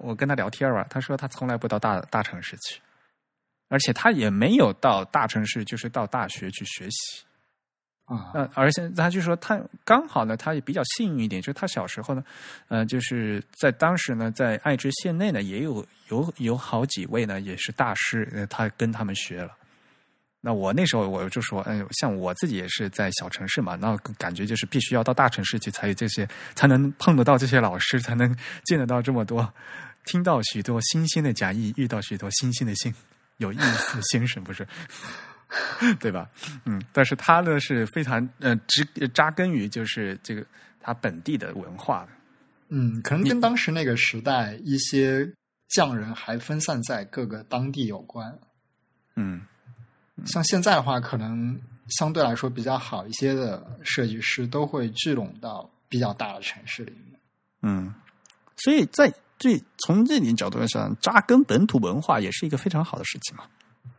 [0.00, 2.80] 我跟他聊天吧，他说他从来不到大大城市去，
[3.68, 7.24] 而且他也没有到大城市，就是到大学去学习
[8.04, 8.30] 啊。
[8.34, 12.24] 呃，而且他就说他刚好呢，他也比较幸运一点，就是他小时候呢，
[12.68, 19.50] 呃，就是在当时呢，在爱知县内呢，也有有有好几位呢，也是大师，他跟他们学了。
[20.40, 28.32] 那我那时候我就说，嗯，像我自己也是在小城市嘛，那感觉就是必须要到大城市去才有这些，才能碰得到这些老师，才能
[28.64, 29.52] 见得到这么多。
[30.08, 32.92] 听到许多新鲜的假意，遇到许多新鲜的新
[33.36, 34.66] 有意思的先生，不是？
[36.00, 36.28] 对吧？
[36.64, 40.44] 嗯，但是他呢是非常呃植扎根于就是这个
[40.80, 42.08] 他本地的文化的。
[42.68, 45.30] 嗯，可能跟当时那个时代一些
[45.68, 48.38] 匠人还分散在各个当地有关。
[49.16, 49.40] 嗯，
[50.26, 51.58] 像现在的话，可能
[51.88, 57.18] 相对来说比较好一些的设计师都会聚拢到比较大的城市里面。
[57.62, 57.94] 嗯，
[58.56, 63.44] 所以在这从这点角度上，扎根本土文化也是一个非常好的事情嘛。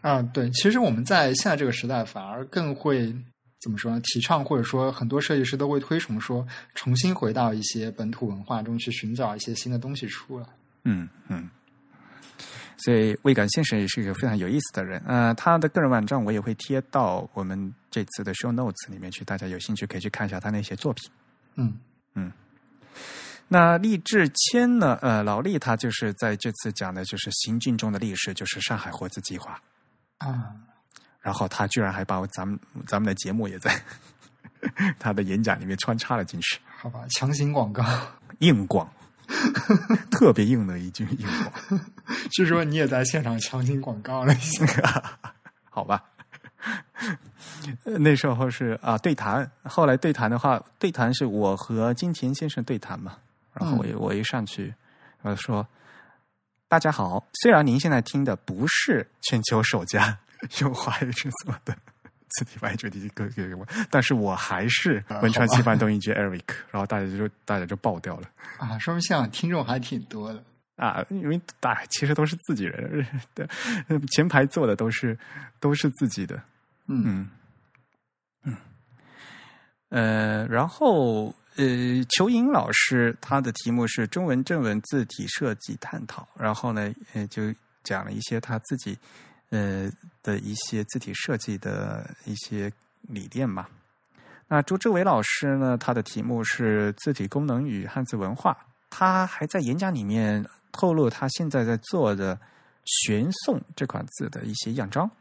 [0.01, 3.15] 啊，对，其实我们在现在这个时代，反而更会
[3.59, 3.99] 怎么说呢？
[4.03, 6.45] 提倡或者说很多设计师都会推崇说，
[6.75, 10.45] 重新回到一些本土文化中去寻找一些新的东西出来。
[10.83, 11.49] 嗯嗯。
[12.77, 15.01] 所以未感先生也是一个非常有意思的人。
[15.05, 21.11] 呃，他的个人网站我也会贴到我们这次的 show notes 里面去，大家有兴趣可以去看一下他那些作品。
[21.55, 21.77] 嗯
[22.13, 22.31] 嗯。
[23.51, 24.97] 那厉志谦呢？
[25.01, 29.59] 呃，老厉他就是在这次讲的就是行进中的历史，就是上海活字计划。
[30.19, 30.53] 啊，
[31.19, 33.75] 然后他居然还把咱们咱们的节目也在
[34.99, 36.59] 他的演讲里面穿插了进去。
[36.77, 37.83] 好吧，强行广告，
[38.39, 38.87] 硬广，
[40.11, 41.81] 特别硬的一句 硬广。
[42.31, 45.19] 据说你也在现场强行广告了一下，
[45.71, 46.03] 好吧？
[47.83, 49.49] 那时候是啊，对谈。
[49.63, 53.17] 后来对谈的话，对谈是我和金田先生对谈嘛。
[53.53, 54.73] 然后我我一上去，
[55.21, 55.67] 我说。
[56.67, 60.15] 大家好，虽然您现在听的不是全球首家
[60.59, 61.75] 用华语制作的
[62.27, 68.77] 字体外主题歌给我，但是我还是文川西番东一局 Eric，然后大家就大家就爆掉了啊！
[68.77, 70.43] 说明现场听众还挺多的
[70.75, 73.03] 啊，因为大其实都是自己人，
[73.33, 73.49] 对
[74.11, 75.17] 前排坐的都是
[75.59, 76.39] 都是自己的，
[76.85, 77.27] 嗯
[78.43, 78.55] 嗯，
[79.89, 81.33] 呃，然后。
[81.59, 87.53] 呃，裘莹老师他的题目是中文正文字体设计探讨，然后呢，呃，就
[87.83, 88.97] 讲了一些他自己
[89.49, 89.91] 呃
[90.23, 92.71] 的一些字体设计的一些
[93.01, 93.67] 理念嘛。
[94.47, 98.57] 那朱志伟老师呢，他的题目是字体功能与汉字文化，
[98.89, 102.39] 他还在演讲里面透露他现在在做的
[102.85, 105.11] 玄宋这款字的一些样章。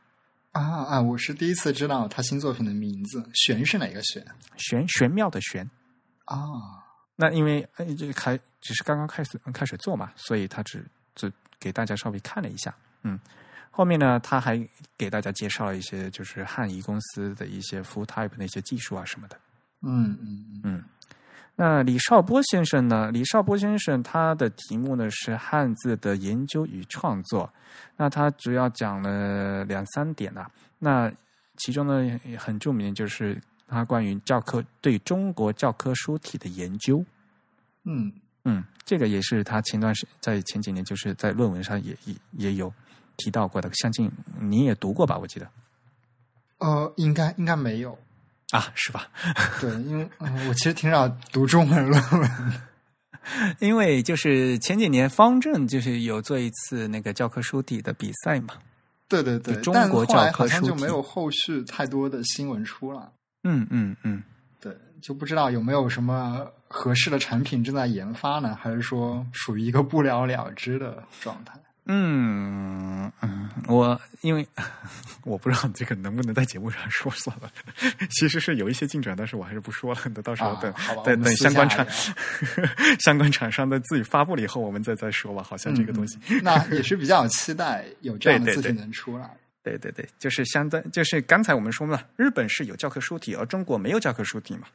[0.53, 4.25] 啊啊，我是第一次知道他新作品的名字，玄是哪个玄？
[4.57, 5.69] 玄玄妙的玄。
[6.29, 6.85] 啊，
[7.17, 10.85] 那因为呃，这开只是刚刚开始开始做嘛，所以他只
[11.15, 13.19] 只给大家稍微看了一下，嗯，
[13.71, 14.63] 后面呢，他还
[14.99, 19.39] 给大家介绍了一些就是汉仪公司的一些 full type 那些技术啊什么的，
[19.81, 20.85] 嗯嗯嗯。
[21.57, 23.11] 那李少波先生呢？
[23.11, 27.51] 李少波先生他的题目呢是汉字的研究与创作，
[27.97, 31.11] 那他主要讲了两三点啊，那
[31.57, 33.41] 其中呢很著名就是。
[33.69, 37.05] 他关于教科对中国教科书体的研究，
[37.85, 38.11] 嗯
[38.45, 42.73] 嗯，这个也是他前段时在前几年就是在论文上也也也有
[43.19, 45.19] 提到过的，相信你也读过吧？
[45.19, 45.49] 我记得，
[46.59, 47.99] 呃，应该应该没有
[48.51, 49.09] 啊，是吧？
[49.61, 50.09] 对，因为
[50.49, 52.31] 我其实挺少读中文论文，
[53.61, 58.55] 因为就是前几年方正就是有做一次那个教科书体的比赛嘛，
[59.09, 63.03] 对对对，中国教科书就没有后续太多的新闻出来。
[63.51, 64.23] 嗯嗯嗯，
[64.61, 68.55] 对，就不知道有没有什么合适的产品正在研发呢？
[68.55, 71.55] 还是说属于一个不了了之的状态？
[71.91, 74.47] 嗯嗯，我因为
[75.25, 77.51] 我不知道这个能不能在节目上说算了。
[78.11, 80.01] 其实是有一些进展，但是我还是不说了。
[80.05, 80.71] 等到时候等
[81.03, 81.87] 等等相关厂
[83.01, 85.43] 相关厂商的自己发布了以后，我们再再说吧。
[85.43, 89.25] 好像这个东西，那也是比较期待有这样的字体能出来。
[89.25, 89.48] 对对对，
[90.19, 94.69] 就是相当，就是刚才我们说嘛，日本是有教科书体，而中国没有教科书体嘛。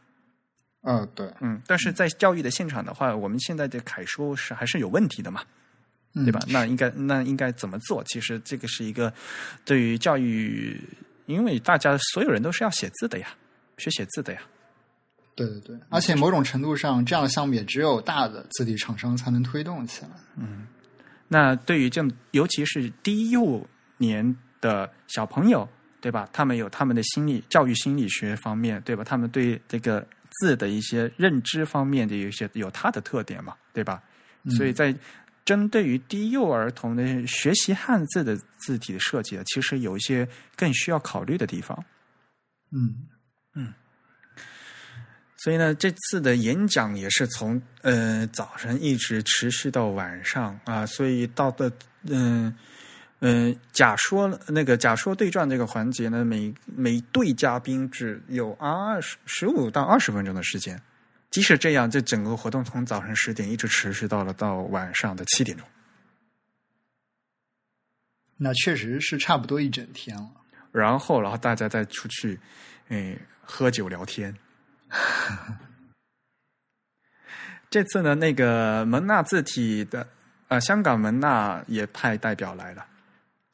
[0.86, 5.41] 嗯，对，嗯，但是在教育的现场的话，我们现在的楷书是还是有问题的嘛，
[6.14, 6.41] 对吧？
[6.49, 8.03] 那应该那应该怎么做？
[8.03, 9.14] 其实这个是一个
[9.64, 10.78] 对于教育，
[11.26, 13.30] 因为大家所有人都是要写字的呀，
[13.78, 14.41] 学写字的呀。
[15.36, 20.11] 对对对，而且某种程度上，这样的项目也只有大的字体厂商才能推动起来。
[20.36, 20.68] 嗯，
[21.30, 23.65] 那对于这尤其是低幼
[23.98, 24.36] 年。
[24.64, 25.68] 的小朋友，
[25.99, 26.30] 对吧？
[26.31, 29.03] 他们有他们的心理教育心理学方面，对吧？
[29.03, 30.07] 他们对这个
[30.40, 34.02] 字的一些认知方面的有一些有它的特点嘛，对吧？
[34.56, 34.95] 所以在
[35.44, 40.26] 针对于低幼儿童的学习汉字的字体的设计啊，其实有一些
[40.56, 41.77] 更需要考虑的地方。
[42.72, 43.06] 嗯
[43.53, 43.73] 嗯。
[45.38, 51.69] 所以呢，这次的演讲也是从呃早晨一直持续到晚上啊，所以到的
[52.03, 52.56] 嗯。
[53.25, 60.77] 嗯，假说那个假说对战这个环节呢，每每对嘉宾只有二十十五到二十分钟的时间。
[61.31, 65.65] 即使这样，这整个活动从早上十点一直持续到了到晚上的七点钟。
[68.35, 70.29] 那确实是差不多一整天了。
[70.73, 72.37] 然后，然后大家再出去，
[72.89, 74.35] 哎，喝酒聊天。
[77.69, 80.05] 这次呢，那个蒙纳字体的，
[80.49, 82.85] 呃，香港蒙纳也派代表来了。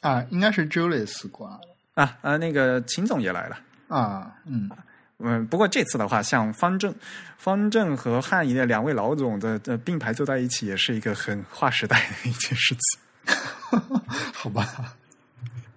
[0.01, 1.61] 啊，应该是 Julius 挂了。
[1.93, 3.59] 啊啊，那个秦总也来了。
[3.87, 4.69] 啊，嗯
[5.17, 6.93] 嗯，不过这次的话，像方正、
[7.37, 13.79] 方正和汉仪的两位老总的的并排坐在一起，也是一个很划时代的一件事情。
[14.33, 14.95] 好吧。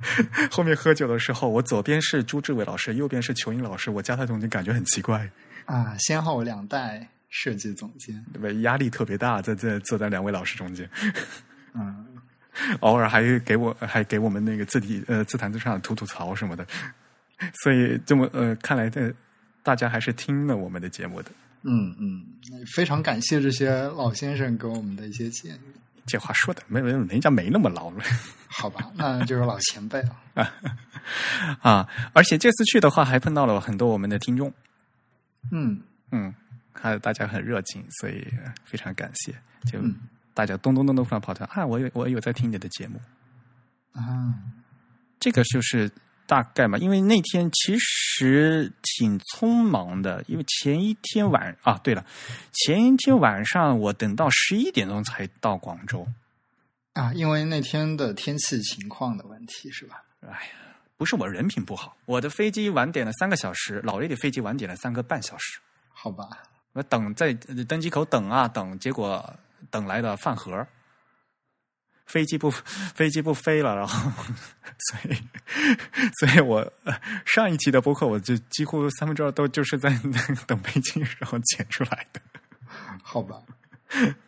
[0.51, 5.31] 后面喝酒的时候，我左边是朱志伟老师，右边是裘英老师，我加他总监感觉很奇怪
[5.65, 8.61] 啊，先后两代设计总监，对吧？
[8.63, 10.91] 压力特别大，在在坐在两位老师中间，
[11.75, 12.05] 嗯，
[12.81, 16.67] 偶尔还给我还给我们那个字体呃自弹自唱吐吐槽什么的，
[17.63, 19.13] 所以这么呃看来的
[19.63, 21.31] 大家还是听了我们的节目的，
[21.63, 22.25] 嗯嗯，
[22.75, 25.61] 非常感谢这些老先生给我们的一些建议。
[26.05, 28.03] 这话说的没没人家没那么老了，
[28.49, 30.51] 好吧，那就是老前辈了
[31.63, 31.89] 啊！
[32.13, 34.53] 而且这次去的话，还碰到了很多我们的听众，
[35.53, 35.81] 嗯
[36.11, 36.35] 嗯，
[36.73, 38.27] 还大家很热情，所以
[38.65, 39.33] 非常感谢。
[39.65, 39.79] 就
[40.35, 41.67] 大家咚咚咚咚突然跑出来啊！
[41.67, 43.01] 我有我有在听你的节目
[43.93, 44.35] 啊，
[45.19, 45.91] 这个就是。
[46.25, 52.07] 大概嘛，因为那天其实挺匆忙的，因为前一天晚啊，对了，
[52.53, 56.07] 前一天晚上我等到十一点钟才到广州
[56.95, 60.03] 啊，因为那天的天气情况的问题是吧？
[60.23, 60.39] 哎呀，
[60.97, 65.59] 不是我人品不好，我的飞机晚点了三个小时，老爷的飞机晚点了三个半小时，
[65.93, 66.27] 好吧，
[66.73, 67.35] 我等在
[67.69, 69.23] 登机口等啊等，结果
[69.73, 70.65] 等来的饭盒。
[72.05, 74.11] 飞机不飞机不飞了，然后
[74.79, 75.15] 所以
[76.19, 76.71] 所以我
[77.25, 79.89] 上一期的播客我就几乎三分之二都就是在
[80.47, 82.21] 等飞机然后剪出来的，
[83.03, 83.41] 好吧，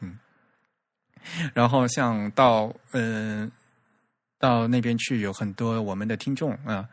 [0.01, 0.19] 嗯，
[1.53, 3.51] 然后像到嗯
[4.39, 6.89] 到那边去有很多我们的听众啊，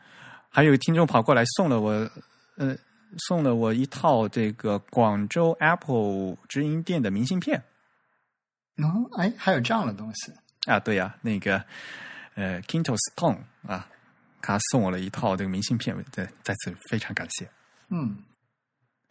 [0.49, 1.91] 还有听众跑过来送了我
[2.57, 2.75] 呃
[3.29, 7.63] 送了我一套这个广州 Apple 直营店的明信片，
[8.77, 10.33] 哦，哎，还有这样的东西。
[10.65, 11.63] 啊，对呀，那个
[12.35, 13.87] 呃，Kinto Stone 啊，
[14.41, 17.49] 他送我了一套这个明信片，对，再次非常感谢。
[17.89, 18.23] 嗯，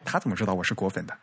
[0.03, 1.17] 他怎么知道我是果粉的？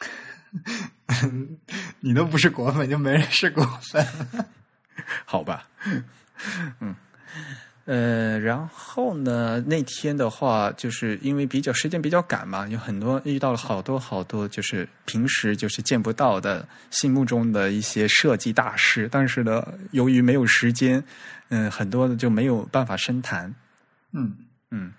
[2.00, 4.04] 你都不是果粉，就没人是果粉。
[5.24, 5.68] 好吧，
[6.80, 6.94] 嗯。
[7.88, 9.64] 呃，然后呢？
[9.66, 19.08] 那天的话，就是因为比较时间比较赶嘛，有很多遇到了好多好多，就是平时就是见不到的心目中的一些设计大师。
[19.10, 21.02] 但是呢，由于没有时间，
[21.48, 23.54] 嗯，很多的就没有办法深谈。
[24.12, 24.36] 嗯
[24.70, 24.92] 嗯，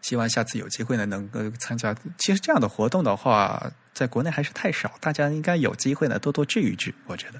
[0.00, 1.94] 希望下次有机会呢，能够参加。
[2.16, 6.94] 其实这样的活动的话，在国内还是太少，大家应该有机会呢，多多聚一聚。
[7.06, 7.38] 我觉得，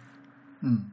[0.61, 0.91] 嗯。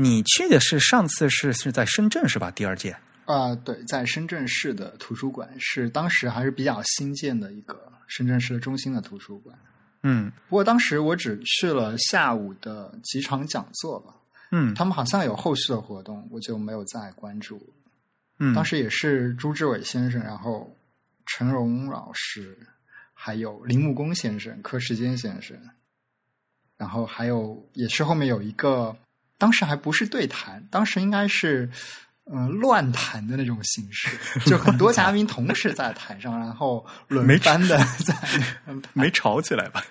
[0.00, 2.52] 你去的是上次是是在深圳是吧？
[2.52, 9.58] 第二届啊，对，在深圳市的图书馆是当时还是比较新建的一个深圳市的中心的图书馆。
[10.04, 14.14] 嗯，不过当时我只去了下午的几场讲座吧。
[14.52, 17.60] 嗯，他们好像有后续的活动，我就没有再关注。
[18.38, 20.72] 嗯，当时也是朱志伟先生，然后
[21.26, 22.56] 陈荣老师，
[23.12, 25.58] 还有林木工先生、柯时坚先生，
[26.76, 28.96] 然后还有也是后面有一个。
[29.38, 31.70] 当时还不是对谈，当时应该是
[32.30, 34.08] 嗯乱谈的那种形式，
[34.44, 38.14] 就很多嘉宾同时在台上，然后轮番的在
[38.92, 39.82] 没吵起来吧？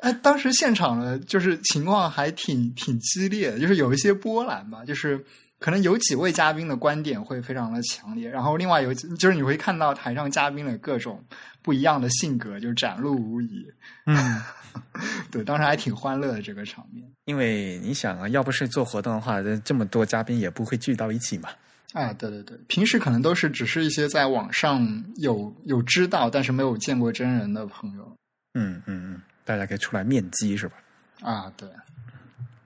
[0.00, 5.24] 哎， 当时现场的就是情况还挺挺激烈的，就是有一些波澜吧，就是
[5.58, 11.24] 可能有几位嘉宾的观点会非常的强烈，然后另外有就是你会看到台上嘉宾的各种
[11.62, 13.66] 不一样的性格就展露无遗。
[14.04, 14.42] 嗯，
[15.32, 17.02] 对，当时还挺欢乐的这个场面。
[17.24, 21.48] 因为你想啊，要不是做活动的话，这么多嘉宾也不会聚到一起嘛。
[21.92, 28.16] 啊，对对对，平时可能都是只是一些在网上有有知道，但是没有见过真人的朋友。
[28.54, 30.76] 嗯嗯嗯，大家可以出来面基是吧？
[31.22, 31.66] 啊，对，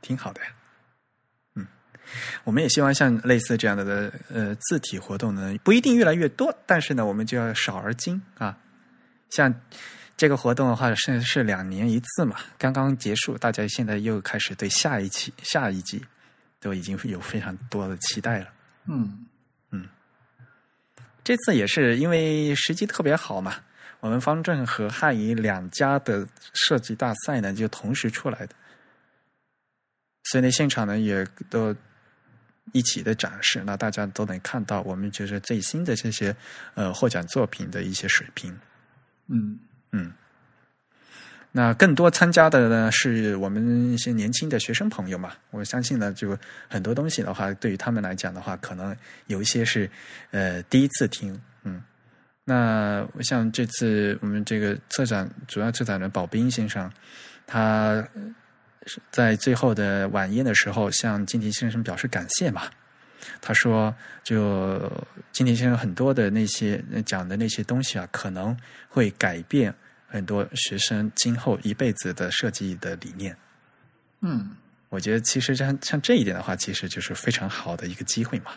[0.03, 0.49] 挺好的呀。
[2.12, 8.59] 嗯，我们也希望像类似这样的的呃字体活动呢，不一定越来越多，但是呢，我们就要少而精啊，
[9.31, 9.55] 像。
[10.16, 16.05] 这个活动的话是是两年一次嘛，刚刚结束，大家现在又开始对下一期、下一季
[16.61, 18.49] 都已经有非常多的期待了。
[18.85, 19.24] 嗯
[19.70, 19.89] 嗯，
[21.24, 23.55] 这次也是因为时机特别好嘛，
[24.01, 28.55] 我们方正和汉仪两家的设计大赛呢就同时出来的，
[30.24, 31.74] 所以呢现场呢也都
[32.73, 36.35] 一起的展示，那大家都能看到我们就是最新的这些
[36.75, 38.59] 呃获奖作品的一些水平。
[39.29, 39.59] 嗯。
[39.93, 40.13] 嗯，
[41.51, 45.33] 那更多参加的呢，是我们一些年轻的学生朋友嘛。
[45.51, 46.39] 我相信呢，就
[46.69, 49.91] 很多东西的话，对于他们来讲的话，可能有一些是
[50.31, 51.83] 呃第一次听，嗯。
[52.45, 56.89] 那像这次我们这个策展主要策展人宝斌先生，
[57.49, 58.09] 他
[59.11, 62.62] 在最后的晚宴的时候向金田先生表示感谢嘛。
[63.40, 63.94] 他说
[64.24, 64.90] ：“就
[65.31, 68.57] 金田先生很多的那些讲的那些东西啊，可能
[68.89, 69.74] 会改变
[70.09, 73.36] 很多学生今后一辈子的设计的理念。”
[74.23, 74.51] 嗯，
[74.89, 78.52] 我觉得其实像像这一点的话，其实就是非常好的一个机会嘛。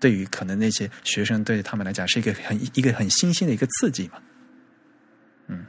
[0.00, 4.20] 对于可能那些学生对他们来讲是一个很一个很新鲜的一个刺激嘛。
[5.46, 5.64] 嗯，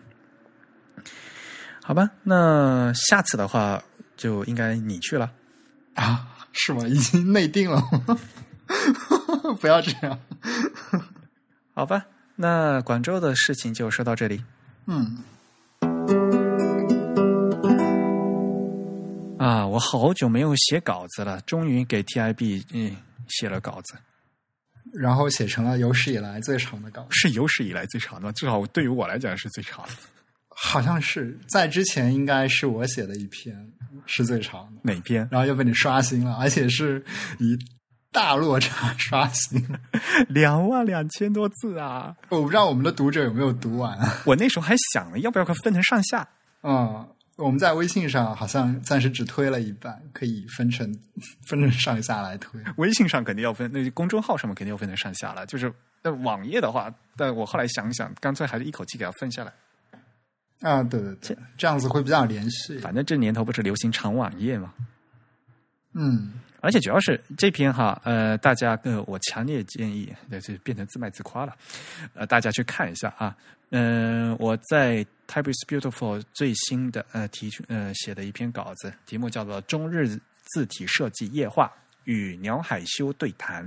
[1.88, 3.84] 好吧，那下次的话
[4.18, 5.32] 就应该你去了
[5.94, 6.28] 啊。
[6.52, 6.88] 是吗？
[6.88, 7.80] 已经内定了，
[9.62, 10.18] 不要这样。
[11.76, 12.06] 好吧，
[12.36, 14.44] 那广州的事情就说到这里。
[14.88, 15.18] 嗯。
[19.38, 22.96] 啊，我好久没有写稿子了，终于给 TIB 嗯
[23.28, 23.96] 写了稿子，
[24.94, 29.94] 然后写成了有史以来最长的稿，是有史以来最长的，至少对于我来讲是最长的。
[30.58, 33.54] 好像是在之前，应该是我写的一篇
[34.06, 35.28] 是最长的哪篇？
[35.30, 37.04] 然后又被你刷新了，而且是
[37.40, 37.58] 以
[38.10, 39.62] 大落差刷新，
[40.30, 42.16] 两万两千多字啊！
[42.30, 44.00] 我不知道我们的读者有没有读完。
[44.26, 46.26] 我那时候还想了，要不要分成上下？
[46.64, 47.06] 嗯，
[47.36, 50.90] 我们在微信上好像暂时只推了一半，可以分成
[51.50, 52.62] 分成上下来推。
[52.78, 55.46] 微信上肯定要分，那公众号上面肯定要分成上下了。
[55.46, 55.70] 就是
[56.02, 59.52] 那网页的话，但我后来想想，干脆还是一口气给它分下来。
[60.62, 62.80] 啊，对对对，这样子会比较联系。
[62.80, 64.74] 反正这年头不是流行长网页吗？
[65.94, 71.56] 嗯，而且主要是这篇哈，呃，大家呃，我强烈建议，那就变成自卖自夸了，
[72.14, 73.36] 呃，大家去看一下啊。
[73.70, 80.08] 嗯，我在 Type is Beautiful 最新的呃提出呃写的一篇稿子，题目叫做《中日
[80.44, 81.72] 字体设计液化
[82.06, 83.66] 与鸟海修对谈》。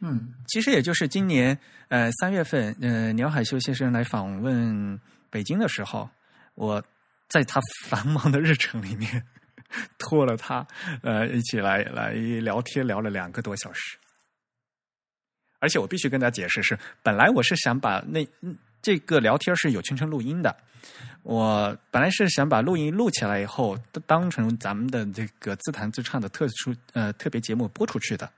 [0.00, 1.58] 嗯，其实也就是今年
[1.88, 4.98] 呃三月份，呃，鸟海修先生来访问。
[5.30, 6.10] 北京的时候，
[6.54, 6.82] 我
[7.28, 9.24] 在他繁忙的日程里面
[9.98, 10.66] 拖了他，
[11.02, 13.96] 呃，一起来来聊天，聊了两个多小时。
[15.60, 18.26] 而且我必须跟大家解释，是本来我是想把那
[18.82, 20.56] 这个聊天是有全程录音的，
[21.22, 28.28] 我本来是想把录音录起来以后，当成咱们的这个自弹自唱的特殊呃特别节目播出去的。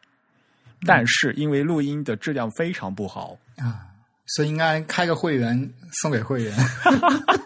[0.85, 3.87] 但是因为录音的质量非常不好啊。
[4.27, 6.57] 所以应该开个会员送给会员，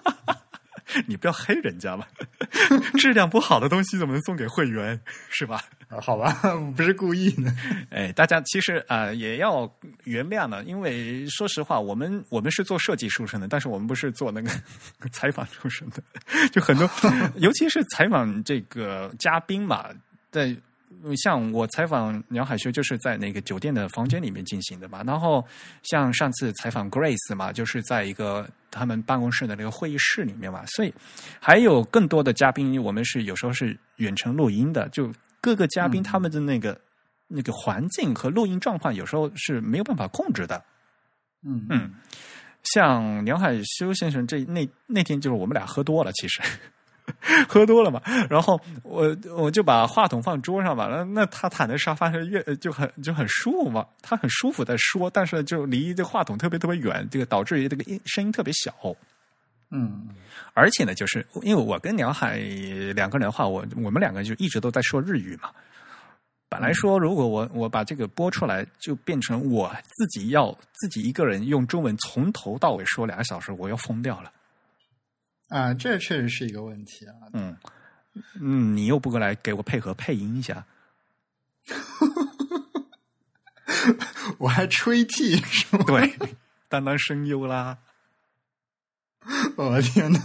[1.06, 2.06] 你不要黑人家嘛！
[2.98, 4.98] 质量不好的东西怎么能送给会员？
[5.30, 5.62] 是吧？
[6.02, 6.32] 好吧，
[6.76, 7.52] 不是故意的。
[7.90, 9.70] 哎，大家其实啊也要
[10.04, 14.50] 原谅呢，因为说实话，我们我们是做设计出身的，但是我们不是做那个
[15.12, 16.02] 采访出身的，
[16.50, 16.88] 就很多，
[17.36, 19.88] 尤其是采访这个嘉宾嘛，
[20.30, 20.56] 在。
[21.16, 25.02] 像我采访梁海修，就是在那个酒店的房间里面进行的嘛。
[25.04, 25.44] 然后
[25.82, 30.64] 像上次采访 Grace 嘛，就是在一个他们办公室的那个会议室里面嘛。
[30.66, 30.92] 所以
[31.40, 34.88] 还有更多的嘉宾，我们是有时候是远程录音的。
[34.88, 36.80] 就各个嘉宾他们的那个
[37.28, 40.64] 那个环境和录音状况，有时候是没有办法控制的。
[41.44, 41.94] 嗯嗯，
[42.62, 46.42] 像梁海修先生这那那天就是我们俩喝多了，其实。
[47.48, 58.74] 喝多了嘛，然后我我就把话筒放桌上嘛，那那他躺在沙发上越就很就很舒服嘛，他很舒服在说，但是就离这话筒特别特别远，这个导致于这个音声音特别小。
[59.70, 60.08] 嗯，
[60.54, 62.38] 而且呢，就是因为我跟鸟海
[62.94, 65.50] 两个人的话，我我们两个就一直都在说日语嘛。
[66.48, 74.30] 本来说如果我我把这个播出来，就变成我自己要自己一个人用中文从头到尾说两个小时，我要疯掉了。
[75.48, 77.14] 啊，这确实是一个问题啊。
[77.32, 77.56] 嗯，
[78.40, 80.64] 嗯，你又不过来给我配合配音一下，
[84.38, 85.84] 我还吹替是吗？
[85.86, 86.14] 对，
[86.68, 87.78] 当当声优啦。
[89.56, 90.20] 我的天呐！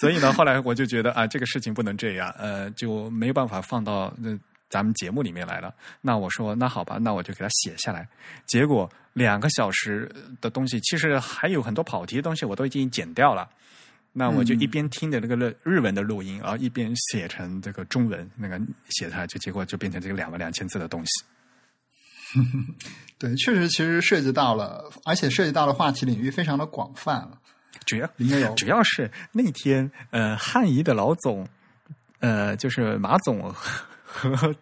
[0.00, 4.36] 所以呢，后来我就觉得啊，这个事情不能这样，呃，就没有办法放到那
[4.68, 5.72] 咱们节目里面来了。
[6.00, 8.08] 那我说，那好吧，那我就给他写下来。
[8.46, 13.48] 结果两个小时的东西，其实还有很多跑题的东西，我都已经剪掉了。
[14.12, 18.60] 那我就一边听着那个日日文的录音，然后一边写成这个中文，那个
[18.90, 21.24] 写出来，就结果就变成这个两万两千字的东西。
[23.18, 27.38] 对，确实，其实涉及到了，而且涉及到了话题领域非常的广泛了。
[27.86, 31.48] 主要应该有， 主要是那天，呃，汉仪的老总，
[32.20, 33.52] 呃，就是马总
[34.04, 34.54] 和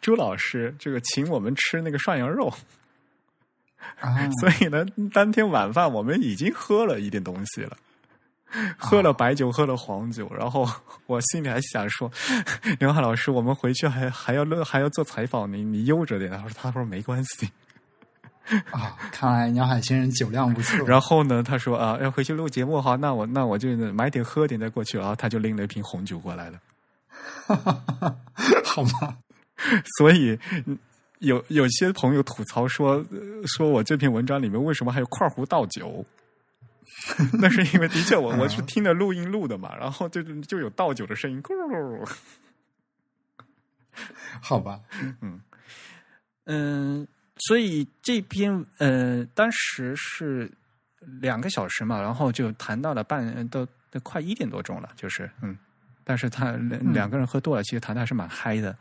[0.00, 2.52] 朱老师，这个请我们吃那个涮羊肉
[4.00, 7.76] 啊， 所以呢，当天晚饭我们已经喝了一点东西了。
[8.76, 10.68] 喝了白酒，喝了黄酒，然后
[11.06, 12.10] 我心里还想说，
[12.80, 16.30] 刘海老师，我们回去还还要录，还要做采访，你你悠着点。
[16.30, 17.48] 他说他说没关系。
[18.70, 20.78] 啊，看来鸟海先生酒量不错。
[20.86, 25.16] 然后呢，他说啊，要回去录节目哈，那我那我就买点喝点再过去啊。
[25.16, 26.58] 他就拎了一瓶红酒过来了。
[28.64, 29.16] 好吗？
[29.98, 30.38] 所以
[31.18, 33.04] 有有些朋友吐槽说，
[33.46, 36.04] 说我这篇文章里面为什么还有块壶倒酒？
[37.40, 41.42] 那是因为的确我我是听的录音录的嘛，然后就就有倒酒的声音。
[41.42, 41.52] 咕
[44.40, 44.80] 好吧，
[45.22, 45.40] 嗯
[46.44, 47.06] 嗯，
[47.38, 50.50] 所以这篇呃当时是
[51.00, 55.56] 两个小时嘛，然后就谈到了半都都快一点多钟了，就是嗯。
[56.08, 56.52] 但是他
[56.92, 58.78] 两个人喝多了，其实谈的还是蛮嗨的。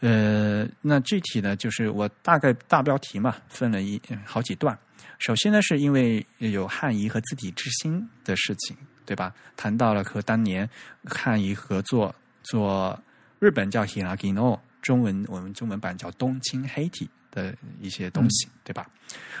[0.00, 4.76] 呃，那具体呢，就是我大概大标题嘛，分了一好几段。
[5.24, 8.76] 首先呢，是因为有汉仪和字体之心的事情，
[9.06, 9.34] 对吧？
[9.56, 10.68] 谈到了和当年
[11.06, 13.02] 汉仪合作做
[13.38, 18.86] 日本叫 Hiragino，中文我们中文版叫冬青黑体的一些东西，对吧？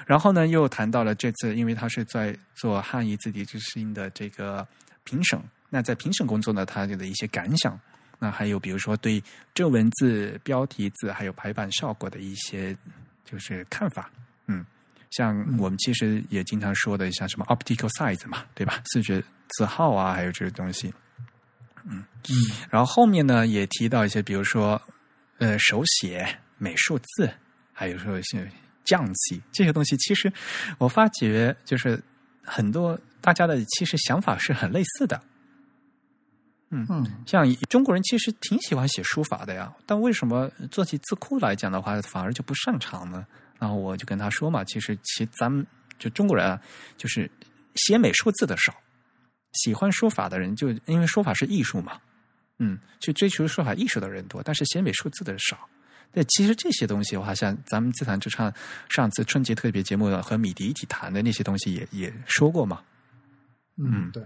[0.06, 4.66] 然后呢，又谈到了这次，因为他是在做汉仪字体之心的这个
[5.04, 5.38] 评审。
[5.68, 7.78] 那在评审工作呢，他的一些感想，
[8.18, 12.74] 那还有比如说对正文字、标题字还有排版效果的一些
[13.22, 14.10] 就是看法，
[14.46, 14.64] 嗯，
[15.16, 18.82] 像我们其实也经常说的，像什么 optical size 嘛，对吧？
[18.92, 20.92] 视觉字号啊，还有这些东西，
[21.84, 22.34] 嗯嗯。
[22.68, 24.80] 然后后面呢，也提到一些，比如说
[25.38, 26.26] 呃手写、
[26.58, 27.30] 美术字，
[27.72, 28.50] 还有说一些
[28.84, 30.32] 匠气这些东西，其实
[30.78, 32.02] 我发觉就是
[32.42, 35.20] 很多大家的其实想法是很类似的。
[36.70, 43.24] 嗯嗯，像中国人其实挺喜欢写书法的呀，但为什么做起字库来讲的话，反而就不擅长呢？
[43.58, 45.66] 然后我就跟他说嘛，其实其咱们
[45.98, 46.60] 就中国人啊，
[46.96, 47.30] 就是
[47.76, 48.74] 写美术字的少，
[49.52, 52.00] 喜欢书法的人就因为书法是艺术嘛，
[52.58, 55.58] 嗯，去追求书法艺术的人多，但是写美术字的少。
[56.12, 58.52] 对，其实这些东西的话，像咱们自弹自唱
[58.88, 62.80] 上次春节特别节目和米迪一起谈的那些东西，也也说过嘛。
[63.76, 64.22] 嗯，对。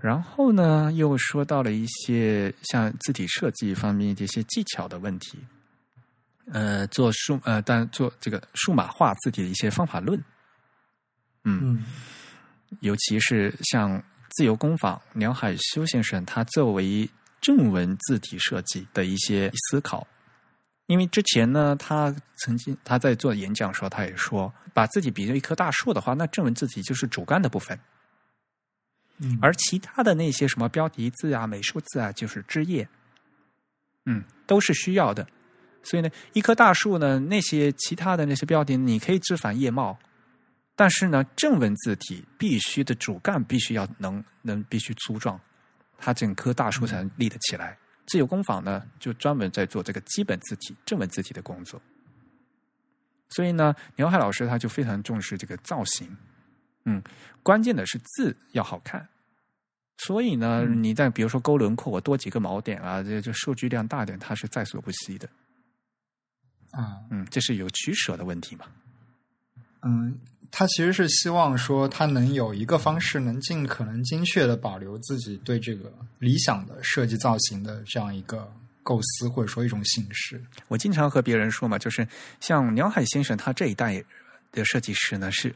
[0.00, 5.38] 然后呢，又说到了一些像字体设计方面的一些技巧的问题，
[6.50, 10.22] 呃，做数呃，但做这个数码化字体的一些方法论，
[11.44, 11.84] 嗯，
[12.80, 17.08] 尤其是像自由工坊梁海修先生，他作为
[17.40, 20.06] 正文字体设计的一些思考，
[20.86, 27.78] 因为之前呢，他曾经他在做演讲时候，他也说，把自己比作一棵大树的话，那正文字体就是主干的部分。
[29.40, 32.88] 而其他的那些什么标题字啊、美术字啊，就是枝叶，
[34.06, 35.24] 嗯，都是需要的。
[35.84, 39.98] 所以呢，一棵大树呢，那些其他的那些标题，你可以枝繁叶茂，
[40.76, 45.40] 但是呢，正文字体必须的主干必须要能能必须粗壮，
[45.98, 47.76] 它整棵大树才能立得起来。
[48.06, 51.80] 自由工坊呢，就专门在做这个基本字体、正文字体的工作。
[53.30, 56.16] 所以呢，牛海老师他就非常重视这个造型，
[56.84, 57.02] 嗯，
[57.42, 59.08] 关键的是字要好看。
[59.98, 65.28] 所以呢，你再比如说勾轮廓，我多几个锚点啊，这这数据量大点，它是在所不惜的。
[66.72, 68.66] 啊，嗯，这是有取舍的问题嘛？
[69.82, 70.18] 嗯，
[70.50, 80.42] 他其实是希望说，他能有一个方式，能尽可能精确的保留自己对这个理想的设计造型的这样一个构思，或者说一种形式。
[80.68, 82.06] 我经常和别人说嘛，就是
[82.40, 84.02] 像鸟海先生他这一代
[84.50, 85.54] 的设计师呢，是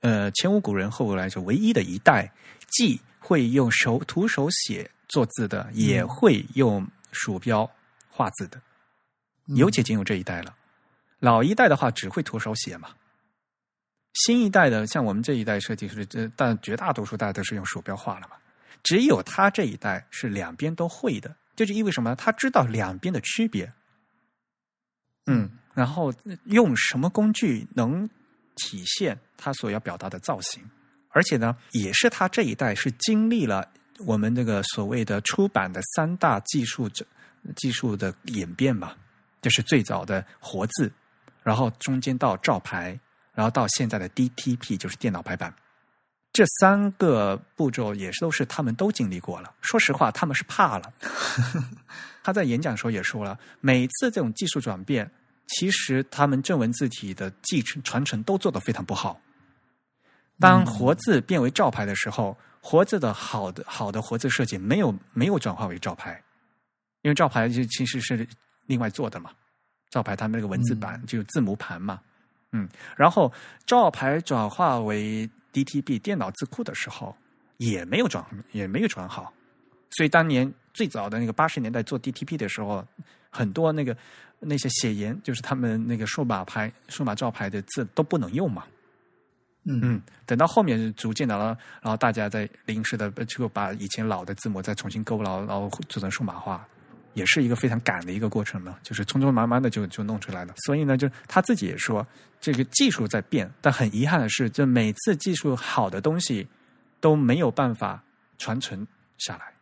[0.00, 2.32] 呃前无古人后无来者唯一的一代，
[2.68, 7.68] 既会用手徒手写做字的，也会用鼠标
[8.08, 8.60] 画字的，
[9.46, 10.54] 尤其仅有这一代了。
[11.18, 12.90] 老一代的话，只会徒手写嘛。
[14.12, 18.36] 新一代的，像我们这一代设计师，这但绝大多数大家都是用鼠标画了嘛。
[18.82, 22.14] 只有他这一代是两边都会的，这就意味什么？
[22.14, 23.72] 他知道两边的区别。
[25.26, 26.12] 嗯，然后
[26.44, 28.08] 用什么工具能
[28.54, 30.62] 体现他所要表达的造型？
[31.10, 33.68] 而且呢，也是他这一代是经历了
[34.00, 36.88] 我们这个所谓的出版的三大技术
[37.56, 38.94] 技术的演变嘛，
[39.46, 40.90] 就是最早的活字，
[41.44, 42.98] 然后中间到照排，
[43.32, 45.54] 然后到现在的 DTP，就是电脑排版，
[46.32, 49.54] 这三个步骤也是都是他们都经历过了。
[49.60, 50.92] 说实话，他们是怕了。
[52.24, 55.08] 他在演讲的时候也说了，每次这种技术转变，
[55.46, 59.20] 其实他们正文字体的继承传承都做得非常不好。
[60.40, 66.20] 当活字变为照牌的时候，活字的好的好的活字设计没有没有转化为照牌，
[67.02, 68.26] 因为照牌就其实是
[68.66, 69.30] 另外做的嘛。
[69.88, 72.00] 照牌它那个文字版就字母盘嘛，
[72.52, 73.32] 嗯，然后
[73.64, 77.16] 照牌转化为 DTB 电脑字库的时候，
[77.58, 78.22] 也没有转，
[78.52, 79.32] 也没有转好。
[79.90, 82.84] 所以当年最早的那个八十年代做 DTP 的时候，
[83.30, 83.96] 很多那个
[84.40, 88.64] 那些写言，就是他们那个数码牌、数码照牌的字都不能用嘛。
[89.68, 96.66] 嗯嗯，等到后面逐渐的了，然后大家在临时的就把以前老的字母再重新勾牢，然后做成数码化，
[97.16, 100.52] 也是一个非常赶的一个过程嘛，就是匆匆忙忙的就就弄出来了。
[100.66, 102.06] 所以呢，就他自己也说，
[102.38, 106.46] 这个技术在变，但很遗憾的是，这每次技术好的东西
[107.00, 108.04] 都没有办法
[108.36, 108.86] 传承
[109.16, 109.54] 下来，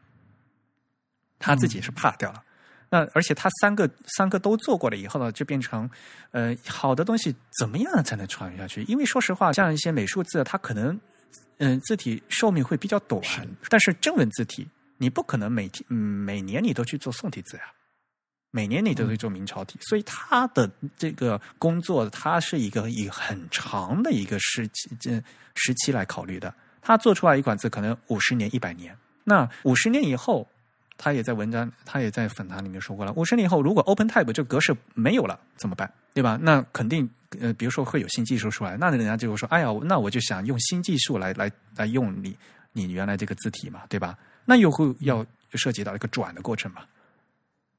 [1.38, 2.42] 他自己是怕掉了。
[2.90, 5.88] 那而且他三个三个都做过了以后呢，就变成，
[6.32, 8.82] 呃，好的东西怎么样才能传下去？
[8.88, 11.00] 因为说实话，像一些美术字，它可能，
[11.58, 13.22] 嗯，字体寿命会比较短，
[13.68, 14.68] 但是正文字体，
[14.98, 17.62] 你不可能每天每年你都去做宋体字呀，
[18.50, 25.22] 每年你都会做明朝体，所以他的这个工作，它是一个以很长的一个时期这
[25.54, 26.54] 时期来考虑的。
[26.80, 30.48] 他做出来一款字，可能五十年、一百年，那五十年以后。
[30.96, 33.12] 他也在文章，他也在访谈里面说过了。
[33.14, 35.92] 五十年以后，如果 OpenType 这个格式没有了怎么办？
[36.14, 36.38] 对吧？
[36.40, 37.10] 那肯定
[37.40, 42.38] 呃，比如说会有新技术出来，那人家就会说：“哎呀，那我就想用新技术来来来用你
[42.70, 46.82] 你原来这个字体嘛，对吧？”那又会要涉及到一个转的过程嘛。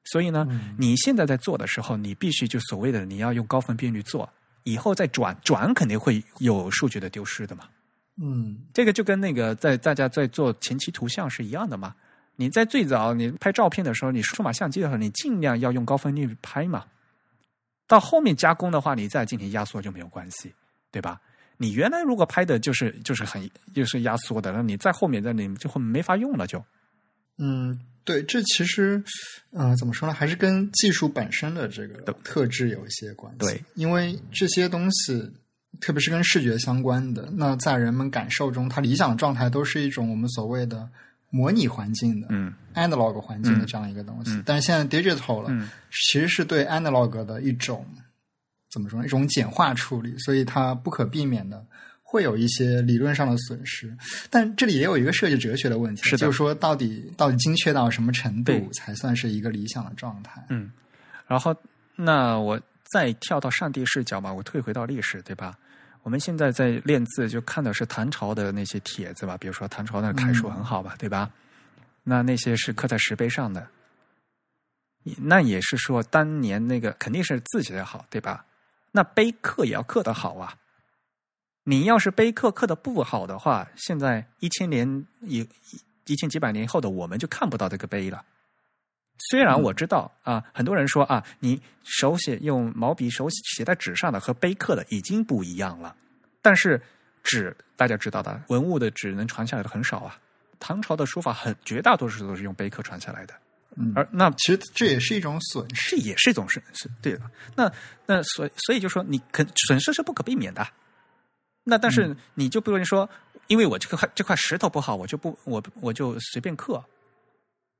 [0.04, 0.46] 所以呢，
[0.78, 4.28] 你现在在做的时候，你必须就所谓的你要用高分辨率做，
[4.62, 7.64] 以后再转转肯定会有数据的丢失的嘛。
[8.22, 11.94] 嗯，这个就跟那个在大家在做前期图像是一样的嘛。
[12.36, 16.84] 你在最早你拍照片的时候，你数码相机的时候，你尽量要用高分辨率拍嘛。
[17.88, 20.52] 到后面加工的话，你再进行压缩就没有关系，
[20.90, 21.20] 对吧？
[21.56, 26.64] 你原来如果拍的就是就是很就是压缩的，那你在后面在你就会没法用了就。
[27.38, 29.02] 嗯，对，这其实
[29.50, 33.38] 呃怎么说呢，还是跟技术本身的这个特质有一些关系。
[33.38, 35.30] 对，因为这些东西，
[35.80, 40.88] 特别是跟视觉相关的，那在人们感受中，它理想状态都是一种我们所谓的。
[41.28, 45.50] 模拟环境的，嗯，analog 环境的这样一个东西，但是现在 digital 了，
[45.90, 47.84] 其实是对 analog 的一种
[48.70, 49.04] 怎么说？
[49.04, 51.64] 一种简化处理，所以它不可避免的
[52.02, 53.96] 会有一些理论上的损失。
[54.28, 60.44] 但这里也有一个设计哲学的问题，是就是说，到底到底精确到什么程度才算是一个理想的状态？
[60.50, 60.70] 嗯，
[61.26, 61.54] 然后
[61.94, 62.60] 那我
[62.92, 65.56] 再跳到上帝视角吧，我退回到历史，对吧？
[66.02, 71.28] 我们现在在练字，就看的是唐朝的那些帖子吧，比如说唐朝的楷书很好吧，对吧？
[72.04, 73.66] 那那些是刻在石碑上的，
[75.18, 78.44] 那也是说当年那个肯定是字写的好，对吧？
[78.96, 80.56] 那碑刻也要刻得好啊。
[81.64, 85.46] 你要是碑刻刻的不好的话，现在一千年一
[86.06, 88.24] 一千几百年后的我们就看不到这个碑了。
[89.18, 95.94] 虽然我知道啊，很多人说啊，你手写用毛笔手写在纸上的和碑刻的已经不一样了，
[96.40, 96.80] 但是
[97.22, 100.18] 纸大家知道的，文物的纸能传下来的很少啊。
[100.58, 103.34] 唐朝的书法很绝大多数都是用碑刻传下来的，
[103.78, 107.20] 嗯，而那其实这也是一种损失，也是一种损失，对的。
[107.54, 107.70] 那
[108.06, 110.66] 那所所以就说你肯损失是不可避免的，
[111.62, 113.08] 那但是你就不能说，
[113.48, 116.82] 因为我这块这块石头不好，我就不我我就随便刻，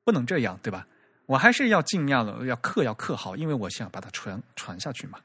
[0.04, 0.86] 不能这样，对吧？
[1.24, 5.18] 我还是要尽量的要刻要刻好，因为我想把它传传下去嘛。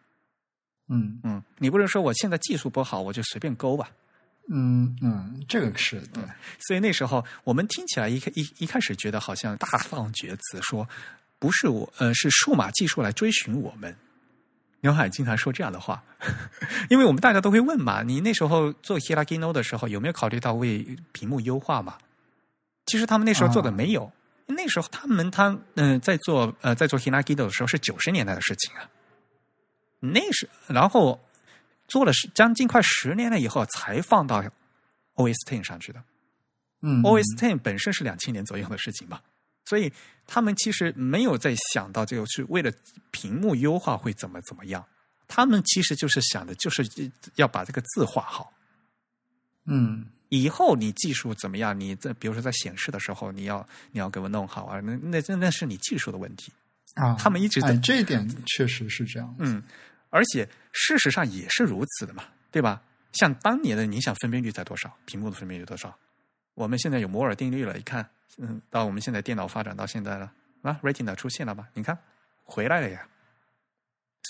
[0.88, 3.92] 嗯嗯，你不能说我现在技术不好，我就随便勾吧。
[4.54, 6.24] 嗯嗯，这个是对。
[6.60, 10.88] 所以那时候我们听起来一开一一开始觉得好像大放厥词，说
[11.40, 13.96] 不是我呃是数码技术来追寻我们。
[14.82, 16.04] 刘海经常说这样的话，
[16.90, 21.98] 因为我们大家都会问嘛，你那时候做 Hiragino 的时候有没有考虑到为屏幕优化嘛？
[22.88, 24.12] 其实他们那时候做的没有。
[24.48, 28.90] 那时候他们他嗯在做呃在做 Hiragino 的时候是九十年代的事情啊，
[30.00, 31.24] 那是然后
[31.92, 34.42] 做了将近快十年了以后才放到
[35.16, 36.02] OS Ten 上去的，
[36.82, 39.22] 嗯，OS Ten 本身是两千年左右的事情吧，
[39.66, 39.92] 所以
[40.26, 42.72] 他们其实没有在想到这个是为了
[43.12, 44.86] 屏幕优化会怎么怎么样，
[45.28, 46.84] 他们其实就是想的就是
[47.36, 48.54] 要把这个字画好，
[49.66, 50.08] 嗯。
[50.34, 51.78] 以后你技术怎么样？
[51.78, 56.54] 你在比如说在显示的时候，你要你要给我弄好啊，那那那那是你技术的问题
[56.94, 57.18] 啊。
[57.20, 59.36] 他们一直在这一点确实是这样。
[59.40, 59.62] 嗯，
[60.12, 62.80] 而且事实上也是如此的嘛，对吧？
[63.14, 64.96] 像当年的，你想分辨率在多少？
[65.06, 65.98] 屏幕的分辨率多少？
[66.54, 68.08] 我们现在有摩尔定律了，一看，
[68.38, 70.32] 嗯，到我们现在电脑发展到现在了
[70.62, 71.68] 啊，Retina 出现了吧？
[71.74, 71.98] 你看
[72.44, 73.08] 回来了呀。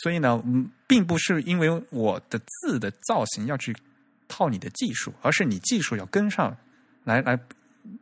[0.03, 3.75] 所以呢，嗯，并不是因为我的字的造型要去。
[4.33, 6.55] 套你的技术，而是你技术要跟上
[7.03, 7.37] 来，来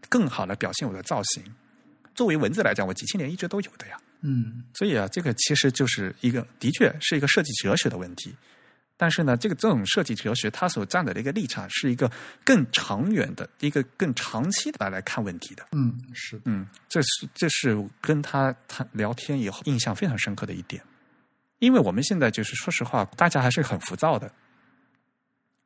[0.10, 1.44] 更好的表现我的造型。
[2.14, 4.00] 作为文字来讲，我几千年一直都有的呀。
[4.22, 8.36] 嗯，所以啊，这个其实就是一个，的确是一个设计哲学的问题。
[8.98, 12.12] 但是呢，这个这种设计哲学，它所站的一个立场是一个
[12.44, 15.66] 更长远的、一个更长期的来看问题的。
[15.72, 20.84] 嗯，是，嗯，这是这是跟他谈聊天以后印象非常深刻的一点。
[21.60, 24.30] 因为我们现在就是说实话，大家还是很浮躁的，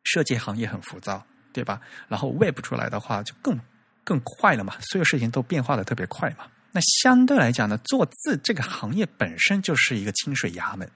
[0.04, 1.82] 设计行业很浮躁，对吧？
[2.08, 3.60] 然后 Web 出来的话，就更
[4.04, 6.46] 更快了嘛，所有事情都变化的特别快嘛。
[6.74, 10.90] 那相对来讲呢，做字这个行业本身就是一个清水衙门。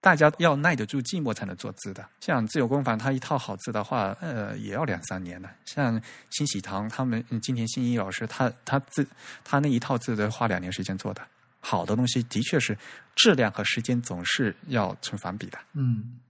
[0.00, 5.48] 大家要耐得住寂寞才能做字的，像自由工坊，他一套好字的话，呃，也要两三年呢。
[5.64, 9.06] 像新喜堂他们，今天新一老师，他他字
[9.44, 11.26] 他那一套字得花两年时间做的。
[11.60, 12.76] 好的东西的确是
[13.14, 15.58] 质量和时间总是要成反比的。
[15.72, 16.20] 嗯，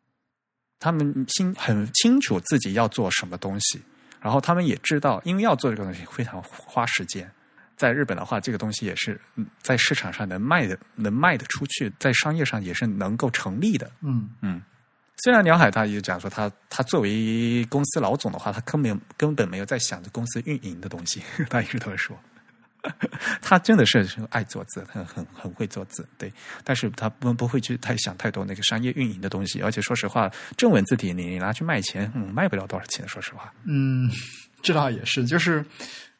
[0.79, 3.83] 他们心很清楚自己要做什么东西，
[4.21, 7.29] 然后他们也知道，因为要做这个东西非常花时间。
[7.77, 9.21] 在日本的话，这个东西也是
[9.61, 13.91] 在市场上能卖的，能卖得出去，在商业上也是能够成立的。
[14.01, 14.63] 嗯嗯，
[15.19, 22.17] 虽然梁海他也讲说，他他作为公司老总的话，他根本根本没有在想着公司运营的东西， 他一直都说，
[23.43, 26.33] 他真的是爱做字，很很很会做字，对，
[26.63, 33.53] 但是他不不会去太想太多那个商业运营的东西，而且说实话，正文字体你拿去卖钱，嗯，卖不了多少钱，说实话。
[33.65, 34.11] 嗯，
[34.63, 35.65] 这倒也是，就是。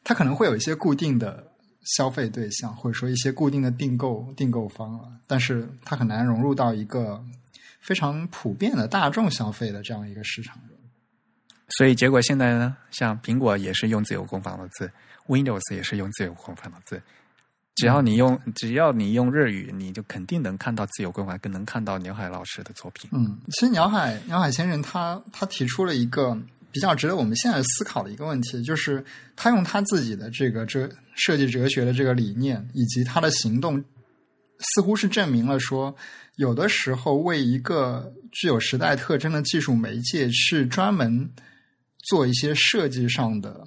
[0.07, 1.51] 它可能会有一些固定的
[1.97, 7.19] 消费对象，或者说一些固定的订购订购方啊，但是它很难融入到一个
[7.81, 10.77] 非常普遍的大众消费的这样一个市场中。
[11.69, 14.91] 所以结果现在呢，像苹果也是用自由工坊的字
[15.27, 17.01] ，Windows 也是用自由工坊的字，
[17.73, 23.09] 只要你用只要你用日语，你就肯定能看到自由工坊，更能看到鸟海老师的作品。
[23.11, 26.37] 嗯，其实鸟海鸟海先生他他提出了一个。
[26.75, 29.01] 比较值得我们现在思考的一个问题，就是
[29.33, 33.81] 他用他自己的这个哲设计哲学的这个理念，以及他的行动，
[34.59, 35.95] 似乎是证明了说，
[36.35, 41.31] 有的时候为一个具有时代特征的技术媒介，是专门
[42.09, 43.65] 做一些设计上的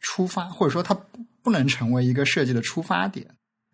[0.00, 0.94] 出发，或者说它
[1.42, 3.26] 不能成为一个设计的出发点。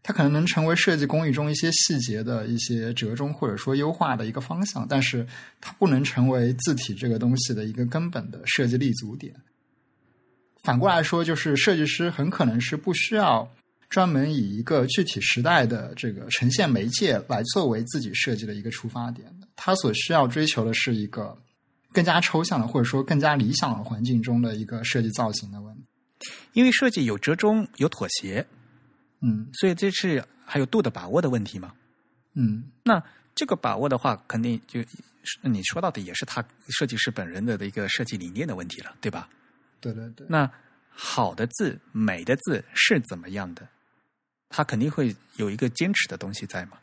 [0.06, 5.26] 它可能能成为设计工艺中一些细节的一些折中，或者说优化的一个方向，但是
[5.62, 9.34] 它不能成为字体这个东西的一个根本的设计立足点。
[10.62, 13.50] 反过来说，就是设计师很可能是不需要
[13.88, 21.34] 专门以一个具体时代的这个呈现媒介来作为自己设计的一个出发点的，他所需要追求的是一个
[21.92, 26.30] 更加抽象的，或者说更加理想的环境中的一个设计造型的问题。
[26.52, 28.46] 因为设计有折中，有妥协。
[29.24, 31.72] 嗯，所以这是还有度的把握的问题嘛？
[32.34, 33.02] 嗯，那
[33.34, 34.84] 这个把握的话，肯定就
[35.40, 39.28] 你说到的也是他设计师本人的的一个设计理念的问题了，对吧？
[39.80, 40.26] 对对对。
[40.28, 40.50] 那
[40.90, 43.66] 好的字、美的字是怎么样的？
[44.50, 46.78] 他肯定会有一个坚持的东西在嘛？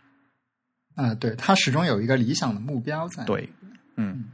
[0.95, 3.23] 啊，对他始终有一个理想的目标在。
[3.23, 3.47] 对，
[3.97, 4.25] 嗯，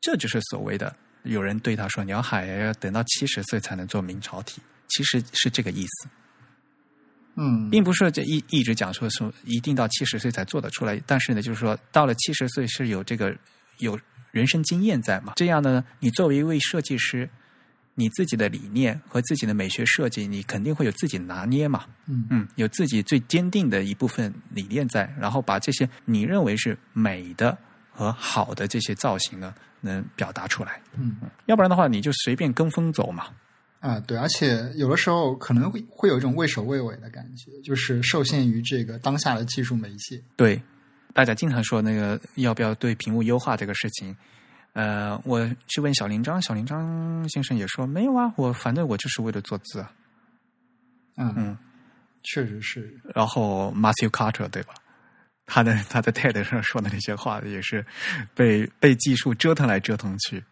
[0.00, 6.08] 这就是所谓的有人对他说：“鸟海要等到七十岁才能做明朝体。”其实是这个意思。
[7.36, 13.36] 嗯，并不是这一一直讲说说一定到七十岁才做得出来，但是呢，就是说到了七十岁是有这个
[13.78, 13.98] 有
[14.30, 15.32] 人生经验在嘛？
[15.36, 17.28] 这样呢，你作为一位设计师，
[17.94, 21.84] 你自己的理念和自己的美学设计，你肯定会有自己拿捏嘛。
[22.06, 27.56] 嗯嗯，有自己最坚定的一部分理念在，然后把这些你认为是美的
[27.92, 30.80] 和好的这些造型呢，能表达出来。
[30.96, 31.16] 嗯，
[31.46, 33.26] 要不然的话，你就随便跟风走嘛。
[33.84, 40.18] 啊，对，而且有的时候可能会会有一种畏首畏尾的感觉，就是受限于这个当下的技术媒介。
[40.36, 40.58] 对，
[41.12, 44.16] 大家经常说那个要不要对屏幕优化这个事情，
[44.72, 49.92] 呃，我去问小林章，小林章先生也说没有啊，我反正我就是为了做字啊。
[51.18, 51.58] 嗯嗯，
[52.22, 52.98] 确实是。
[53.14, 54.72] 然后 Matthew Carter 对吧？
[55.44, 57.84] 他的他在 TED 上说的那些话也是
[58.34, 60.42] 被被技术折腾来折腾去。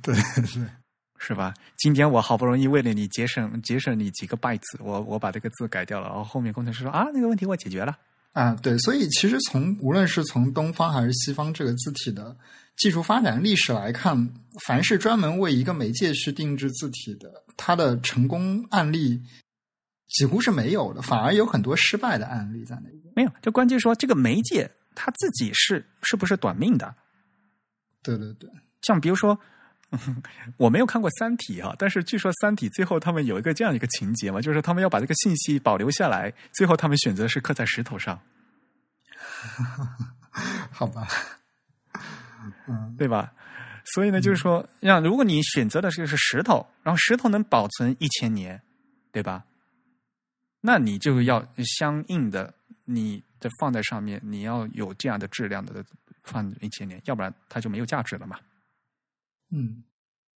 [0.00, 0.14] 对
[0.54, 0.81] 对。
[1.24, 1.54] 是吧？
[1.78, 7.96] 今天我好不容易为了你节省节省你几个 bytes，我我把这个字改掉了，然后后面工程师说啊，那个问题我解决了。
[8.32, 12.36] 啊，对，所以其实从无论是从东方还是西方这个字体的
[12.76, 14.34] 技术发展历史来看，
[14.66, 19.22] 凡是专门为一个媒介去定制字体的，它的成功案例
[20.08, 23.12] 几乎是没有的，反而有很多失败的案例在那边。
[23.14, 26.92] 没有，就关键说这个媒介它自己是是不是短命的？
[28.02, 28.50] 对对对，
[28.80, 29.38] 像比如说。
[30.56, 38.18] 我没有看过《三体》哈，但是据说《三体》最后他们有一个这样一个情节嘛，就是他们要把这个信息保留下来，最后他们选择是刻在石头上。
[40.70, 41.06] 好吧，
[42.66, 43.32] 嗯，对吧？
[43.84, 48.62] 所以呢，就是说，让如果你选择的是是石头，然后石头能保存一千年，
[49.10, 49.44] 对吧？
[50.60, 52.54] 那你就要相应的
[52.84, 55.84] 你的放在上面，你要有这样的质量的
[56.22, 58.38] 放一千年，要不然它就没有价值了嘛。
[59.52, 59.84] 嗯，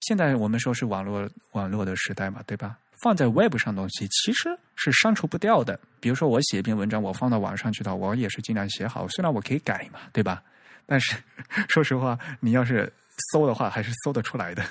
[0.00, 2.78] 现在我们说是网络网络的时代嘛，对吧？
[3.02, 5.78] 放在 Web 上东西其实是删除不掉的。
[6.00, 10.42] 比如说我写一篇文章，我放到网上去的，我也是尽量写好，虽然我可以改嘛，对吧？
[10.86, 11.16] 但是
[11.68, 12.92] 说实话，你要是
[13.32, 14.64] 搜的话，还是搜得出来的。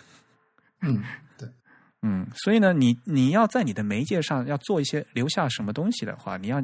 [0.81, 1.03] 嗯，
[1.37, 1.47] 对，
[2.01, 6.61] 嗯，所以呢，你你要在你的媒介上要做一些留下什么东西的话，你要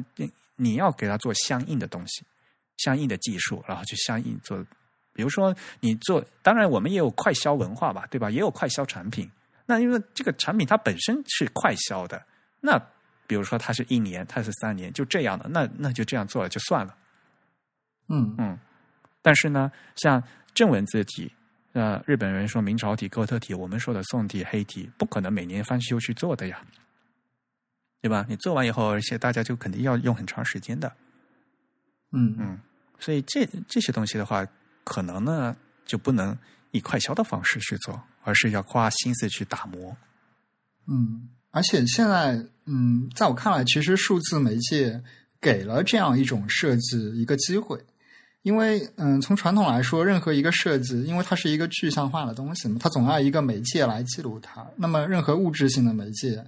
[0.56, 2.24] 你要给他做相应的东西，
[2.78, 4.64] 相应的技术，然后去相应做。
[5.12, 8.30] 比如说你做，当然我们也有快销文化吧，对吧？
[8.30, 9.30] 也有快销产品。
[9.66, 12.24] 那因为这个产品它本身是快销的，
[12.60, 12.78] 那
[13.26, 16.96] 比如说它是一年，它是三年，就这样的，那那就这样做了就算了。
[18.08, 18.58] 嗯嗯，
[19.22, 20.22] 但是呢，像
[20.54, 21.32] 正文字体。
[21.72, 26.60] 呃日本人说明朝体、哥特体，我们说的宋体、黑体，不可能每年翻修去做的呀，
[28.02, 28.26] 对吧？
[28.28, 30.92] 你做完以后，而且大家就肯定要用很长时间的。
[32.10, 32.58] 嗯嗯，
[32.98, 34.44] 所以这这些东西的话，
[34.84, 36.36] 可能呢就不能
[36.70, 39.96] 以快销的方式去做，而是要花心思去打磨。
[40.86, 45.02] 嗯，而且现在，嗯，在我看来，其实数字媒介
[45.40, 47.78] 给了这样一种设计一个机会。
[48.42, 54.66] 因为，嗯，从传统来说，任何一个设计，因为它是一个具象化的东西嘛，它总要一个媒介来记录它。
[54.76, 56.42] 那么，任何物质性的媒介，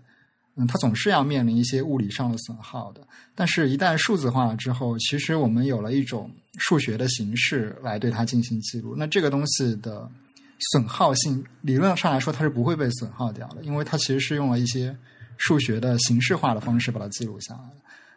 [0.56, 3.00] 嗯，它总是要面临一些物理上的损耗的。
[3.34, 8.94] 但是，一旦数字化了之后，其实我们有了一种数学的形式来对它进行记录。
[8.96, 10.06] 那这个东西的
[10.72, 14.94] 损耗性，理论上来说，它是不会被损耗掉的，因为它其实是用了一些
[15.38, 17.60] 数学的形式化的方式把它记录下来。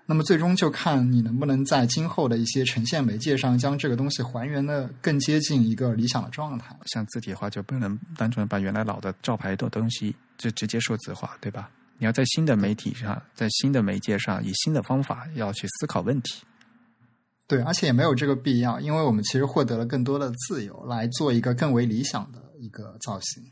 [0.06, 6.76] 那么最终就看你能不能在今后的一些呈现媒介上，将这个东西还原的更接近一个理想的状态。
[6.86, 11.72] 像字体化就不能单纯把原来老的招牌的东西就直接数字化，对吧？
[11.98, 16.44] 你要在新的媒体上，在新的媒介上，以新的方法要去思考问题。
[17.48, 23.44] 对，而且也没有这个必要，因为我们其实获得了更多的自由，来做一个更为理想的一个造型。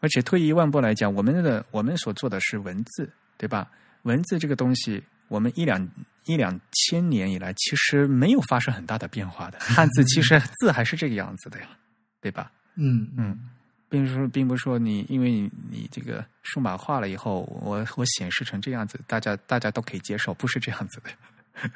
[0.00, 3.70] 而且退一万步来讲，我们的我们所做的是文字，对吧？
[4.02, 5.02] 文字这个东西。
[5.28, 5.88] 我们一两
[6.26, 9.58] 一两千年以来，其实没有发生很大的变化的。
[9.60, 11.68] 汉字其实字还是这个样子的呀，
[12.20, 12.52] 对吧？
[12.74, 13.38] 嗯嗯，
[13.92, 21.10] 并不是，并不是说你因为你你这个数码化了以后，我我显示成这样子，大家大家都可以接受，不是这样子的。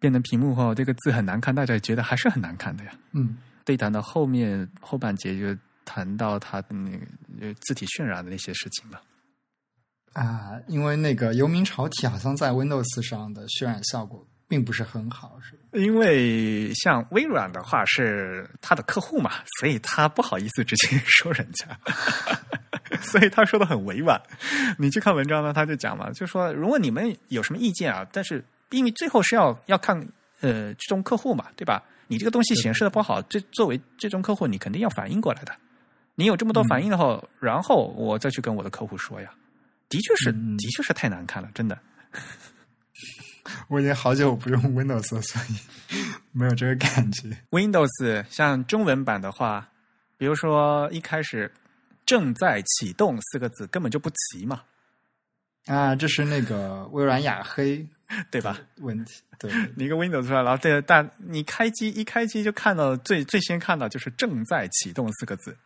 [0.00, 2.92] 变成屏幕后，这个字很难看，大家觉得还是很难看的呀。
[3.12, 3.36] 嗯，
[3.66, 6.90] 对谈到后面后半节就谈到他的那
[7.38, 9.02] 个字体渲染的那些事情吧。
[10.14, 15.60] 啊，因为那个游民朝体好像在 Windows 上的渲染效果并不是很好，是吧？
[15.74, 21.66] 因为像微软的话是他的客户嘛，所以他不好意思直接 说人家，
[23.00, 24.20] 所以他说的很委婉。
[24.76, 29.96] 你去看文章呢，他就讲嘛，就说如果你们有什么意见啊，但是因为最后是要要看
[30.40, 31.80] 呃最终客户嘛，对吧？
[32.08, 35.54] 你这个东西显示的不好，这作为最终客户，你肯定要反应过来的。
[36.16, 39.30] 你有这么多反应的话，然后我再去跟我的客户说呀。
[39.88, 41.78] 的确是，的确是太难看了，真的。
[43.68, 45.56] 我已经好久不用 Windows 了，所以
[46.32, 47.36] 没有这个感觉。
[47.50, 49.68] Windows 像中文版的话，
[50.16, 51.52] 比如说一开始
[52.06, 54.62] “正在启动”四个字根本就不齐嘛。
[55.66, 57.86] 啊，这是那个微软雅黑，
[58.30, 58.58] 对吧？
[58.78, 65.56] 问题对， 你一个 Windows 出来，然后对，但你开机一开机就看到最最先看到就是“正在启动”四个字。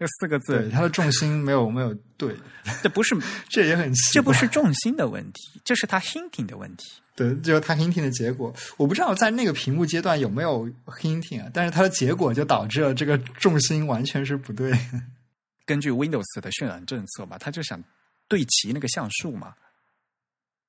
[0.00, 2.34] 这四个字，它的重心没有没有对，
[2.82, 3.14] 这不是
[3.50, 6.86] 这也很这不是重心的问题，这是他 hinting 的问题。
[7.14, 8.50] 对，就是他 hinting 的结果。
[8.78, 14.72] 我不知道在那个屏幕阶段有没有 hinting 啊，但是它的结果就导致了这个重心完全是不对。
[15.66, 17.78] 根据 Windows 的渲染政策嘛，他就想
[18.26, 19.52] 对齐那个像素嘛。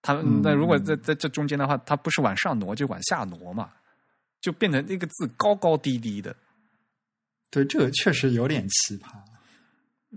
[0.01, 0.11] 他
[0.43, 3.69] 那如果在在这中间的话，它不是往上挪就往下挪嘛，
[4.41, 6.35] 就变成那个字高高低低的。
[7.51, 9.11] 对，这个确实有点奇葩。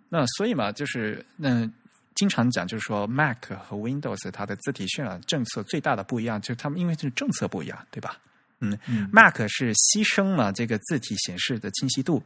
[0.09, 1.71] 那所以嘛，就是那
[2.15, 8.17] 经常讲，就是说，Mac 和 Windows 它的字体渲染政策最大的不一样，就是他们因为这个政策不一样，对吧？
[8.61, 8.79] 嗯
[9.13, 12.23] ，Mac 是牺牲了这个字体显示的清晰度，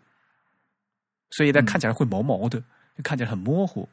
[1.31, 2.61] 所以它看起来会毛毛的，
[2.97, 3.89] 就看起来很模糊。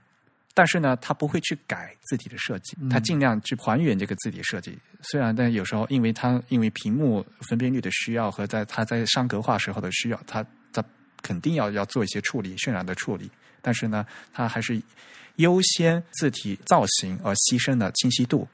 [0.54, 4.78] 但是呢，它不会去改字体的设计，它尽量去还原这个字体设计。
[5.02, 10.50] 虽然，但有时候因为它因为屏幕分辨率的需要和在它在商格化时候的需要，它它
[11.26, 13.32] 肯定要要做一些处理渲染的处理。
[13.62, 14.80] 但是呢，它还是
[15.38, 18.48] 优先字体造型而牺牲了清晰度。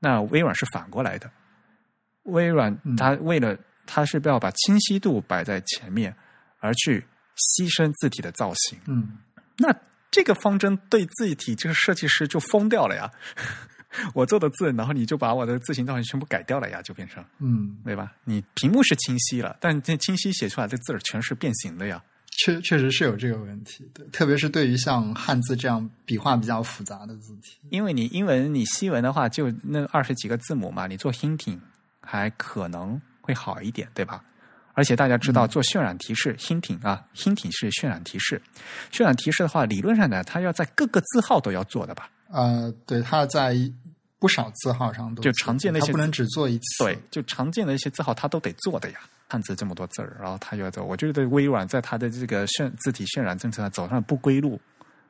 [0.00, 1.30] 那微软是反过来的，
[2.24, 3.56] 微软它为了
[3.86, 6.12] 它是要把清晰度摆在前面，
[6.58, 7.06] 而去
[7.36, 8.78] 牺牲字体的造型。
[8.86, 9.18] 嗯，
[9.58, 9.72] 那。
[10.14, 13.10] 这个方针对字体这个设计师就疯掉了呀！
[14.14, 18.12] 我做的字，然后你就把我的字形造型全部改掉了呀，就变成嗯，对吧？
[18.24, 22.02] 你屏幕是清晰了，但这清晰写出来的字儿全是变形的呀。
[22.44, 31.58] 确确实是有这个问题，对，特别是对于像汉字这样笔画比较复杂的字体，因为你英文你西文的话就那二十几个字母嘛，你做 hinting
[32.00, 34.24] 还可能会好一点，对吧？
[34.74, 38.40] 而且大家知道做渲染提示 hinting 啊，hinting 是渲染提示，
[38.90, 42.08] 渲染提示的话，理论上呢，它要在各个字号都要做的吧？
[42.32, 43.54] 呃，对，它在
[44.18, 48.98] 不少字号上都就常见的一些它不能只做一次，对，就常见的一些字号它都得做的呀。
[49.28, 54.60] 汉字这么多字儿，然后它要做，我觉得微软在它的这个渲字体渲染政策上走上了不归路，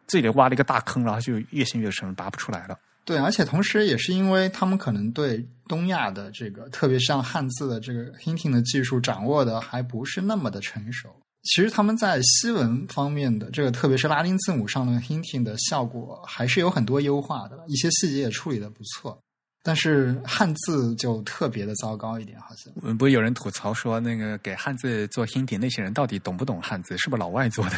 [0.06, 2.78] 自己挖了一个大坑，然后就越陷越深，拔不出来了。
[3.04, 11.08] 对，而且同时也是因为他们可能对东亚的这个，特别像汉字的这个 hinting 的技术掌握的还不是那么的成熟。
[11.42, 19.20] 其实他们在西文方面的这个，特别是拉丁字母上的 hinting 的效果，还是有很多优化的，一些细节也处理的不错。
[19.64, 22.96] 但是汉字就特别的糟糕一点，好像。
[22.96, 26.96] 不是有人吐槽说，那个给汉字做 hinting 那些人到底懂不懂汉字？
[26.98, 27.76] 是不是老外做的？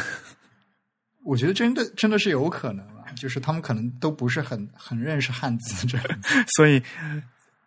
[1.23, 5.97] 我觉得真的真的是有可能啊，就是他们可能都不是很很认识汉字这。
[6.55, 6.81] 所以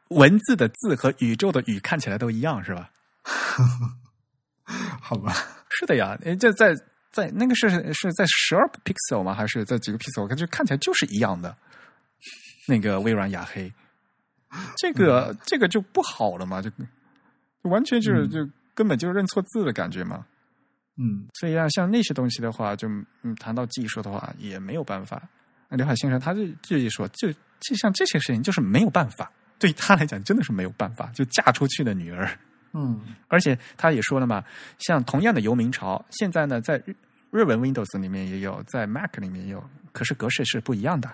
[0.09, 2.91] 文字的字和宇宙的宇看起来都一样，是吧？
[5.01, 5.35] 好吧。
[5.71, 6.75] 是的呀，这在
[7.11, 9.35] 在那个是是在十二 pixel 吗？
[9.35, 10.23] 还是在几个 pixel？
[10.23, 11.57] 我感觉看起来就是一样的。
[12.67, 13.73] 那个微软雅黑。
[14.79, 16.71] 这个这个就不好了嘛，就
[17.63, 20.25] 完全就是就根本就认错字的感觉嘛。
[20.97, 22.89] 嗯，所以啊，像那些东西的话，就
[23.23, 25.23] 嗯谈到技术的话，也没有办法。
[25.69, 27.31] 那刘海先生他就就说，就
[27.61, 31.13] 就像这些事情，就是没有办法，对他来讲真的是没有办法。
[31.15, 32.27] 就嫁出去的女儿，
[32.79, 34.45] 嗯，而且他也说了嘛，
[34.79, 36.83] 像同样的游民潮，现在呢，在
[37.31, 41.13] 日文 Windows 里面也有，在 Mac 里面也有，可是格式是不一样的。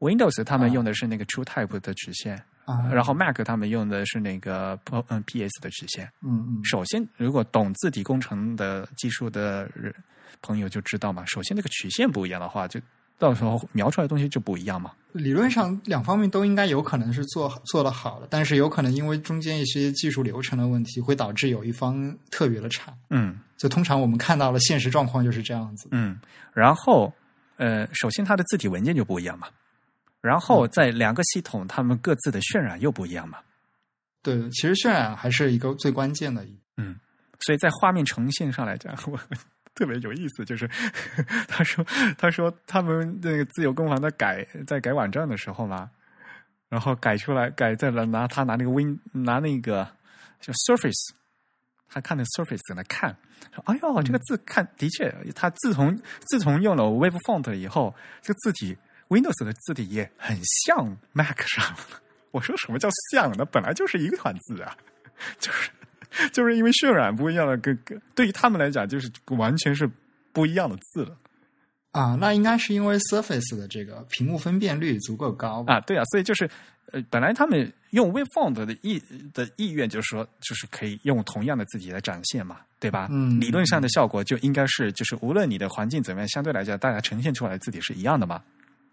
[0.00, 4.78] Windows 他们用的是那个 TrueType 的曲线，啊，然后 Mac 他们用的是那个
[5.08, 6.10] 嗯 PS 的曲线。
[6.22, 9.94] 嗯嗯，首先，如果懂字体工程的技术的人
[10.40, 12.80] 朋友就知道嘛，首先那个曲线不一样的话，就
[13.22, 14.90] 到时候描出来的东西就不一样嘛。
[15.12, 22.92] 理论上两方面都应该有可能是做做的好的，但是有可能因为中间一些技术流程的问题，会导致有一方特别的差。
[23.10, 25.86] 嗯，就通常我们看到了现实状况就是这样子。
[25.92, 26.18] 嗯，
[26.52, 27.12] 然后
[27.58, 29.46] 呃，首先它的字体文件就不一样嘛。
[30.20, 33.38] 然后在两个系统，它们各自的渲染又不一样嘛？
[34.22, 36.44] 对，其实渲染还是一个最关键的。
[36.76, 36.96] 嗯，
[37.40, 39.18] 所以在画面呈现上来讲，我
[39.74, 40.68] 特别有意思，就是
[41.48, 41.84] 他说
[42.18, 45.90] 他说他们那个自由工坊在改在改网站的时候嘛，
[46.68, 49.88] 然后改出来改在了拿他拿那个 Win 拿那个
[50.40, 51.10] 就 Surface，
[51.88, 53.16] 他看那 Surface 在那看，
[53.54, 55.96] 说哎呦这个字看的确，他自从
[56.26, 58.76] 自从用了 Web Font 以后，这个字体。
[59.08, 60.34] Windows 的字体也很
[60.64, 61.76] 像 Mac 上，
[62.32, 63.30] 我说什么叫像？
[63.36, 64.74] 那本来就是一个团字啊，
[65.38, 65.70] 就是
[66.32, 69.88] 就是因为渲染不一样的，跟跟对于他们来讲，就是完全是
[70.32, 71.16] 不一样的字了。
[71.92, 75.78] 啊，那应该是因为 Surface 的这个屏幕分辨率足够高啊。
[75.80, 76.48] 对啊，所以就是
[76.90, 78.98] 呃，本来他们用 w a v e f o n d 的意
[79.34, 83.08] 的意愿就是说，就是可以用同样的字体来展现嘛，对吧？
[83.10, 88.42] 嗯，理论上的效果就应该是，就是无论你的环境怎么样，相对来讲，大家呈现出来的字体是一样的嘛。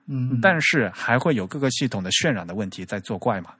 [0.08, 3.54] 嗯，但是还会有各个系统的渲染的问题在作怪嘛，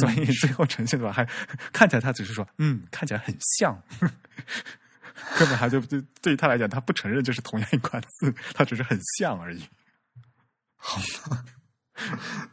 [0.00, 1.26] 所以最后呈现出来还
[1.72, 3.80] 看起来他只是说，嗯，看起来很像，
[5.38, 9.62] 根本还就就对于他来讲，他不承认这是同样一款字，他只是很像而已。
[10.76, 11.00] 好
[11.30, 11.44] 吧，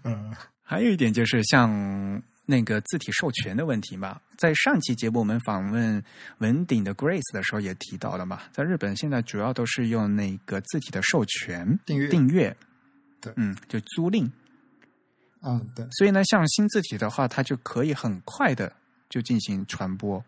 [0.04, 6.04] 嗯， 还有一点就是像那个字体授权的问题嘛，在上期节目我们访问
[6.40, 12.56] 文鼎的 Grace 的时候也提到了嘛，在日本现在主要都是用那个字体的授权订阅订阅。
[13.20, 14.28] 对，嗯，就租赁，
[15.44, 18.72] 嗯，对，所以呢，像新字体的话，它就可以很快的
[19.10, 20.24] 就进行传播。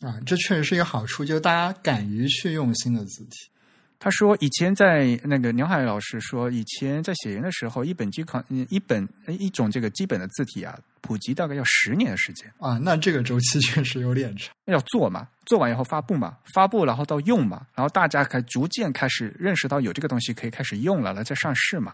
[0.00, 3.50] 啊，这确实是一个好处，就大家敢于去用新的字体。
[4.00, 12.78] 他说，以前在那个牛海老师说，以前在写人的时候，一本基款，一本一种这个基本的字体啊，普及大概要十年的时间啊。
[12.78, 14.54] 那这个周期确实有点长。
[14.66, 21.92] 要做嘛，做完以后发布嘛，发布然后到用嘛，然后大家开逐渐开始认识到有这个东西可以开始用了，来再上市嘛。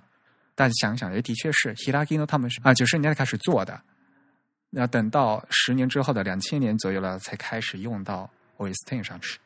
[0.55, 3.81] 大家想想，也的确是 Hirakino 他们是啊九十年代开始做的，
[4.71, 9.39] 那等到十年之后的两千年左右了，才开始用到 OS Ten 上去。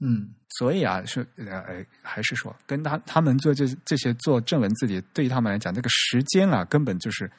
[0.00, 7.30] 嗯，所以啊，是呃，还是说跟他他们做这这些做正文字体，对于他们来讲，那个时间啊，根本就是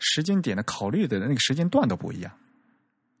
[0.00, 2.32] 时间点的考虑的那个时间段都不一样。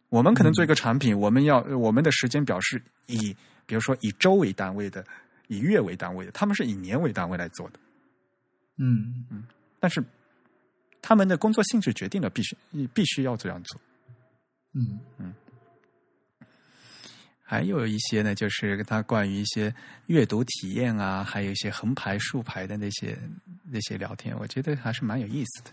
[0.08, 3.34] 我们可能做一个产品，我们要我们的时间表是以
[3.64, 5.06] 比如说以周为单位的，
[5.46, 7.78] 以月为单位的，他们是以年为单位来做的。
[8.80, 9.44] 嗯嗯，
[9.78, 10.02] 但是
[11.02, 12.56] 他们的工作性质决定了必须
[12.94, 13.80] 必须要这样做。
[14.72, 15.34] 嗯嗯。
[17.42, 19.74] 还有一些呢，就是他关于一些
[20.06, 23.18] 阅读体验啊，还有一些横排竖排的那些
[23.68, 25.70] 那些聊天，我觉得还是蛮有意思的。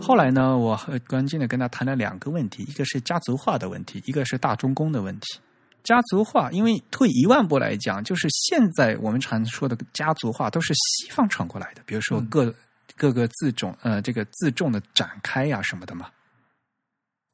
[0.00, 5.40] 后来呢，我很关键的跟他谈了两个问题，一个是家族化的问题，一个是大中宫的问题。
[5.84, 12.54] 家族化，因为退一万步来讲，就是现在我们常说的家族化都是西方传过来的，比如说各
[12.96, 16.08] 各个字种呃这个字重的展开呀什么的嘛。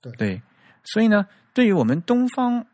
[0.00, 0.42] 对对。
[0.84, 2.64] 所以呢，对于我们东方，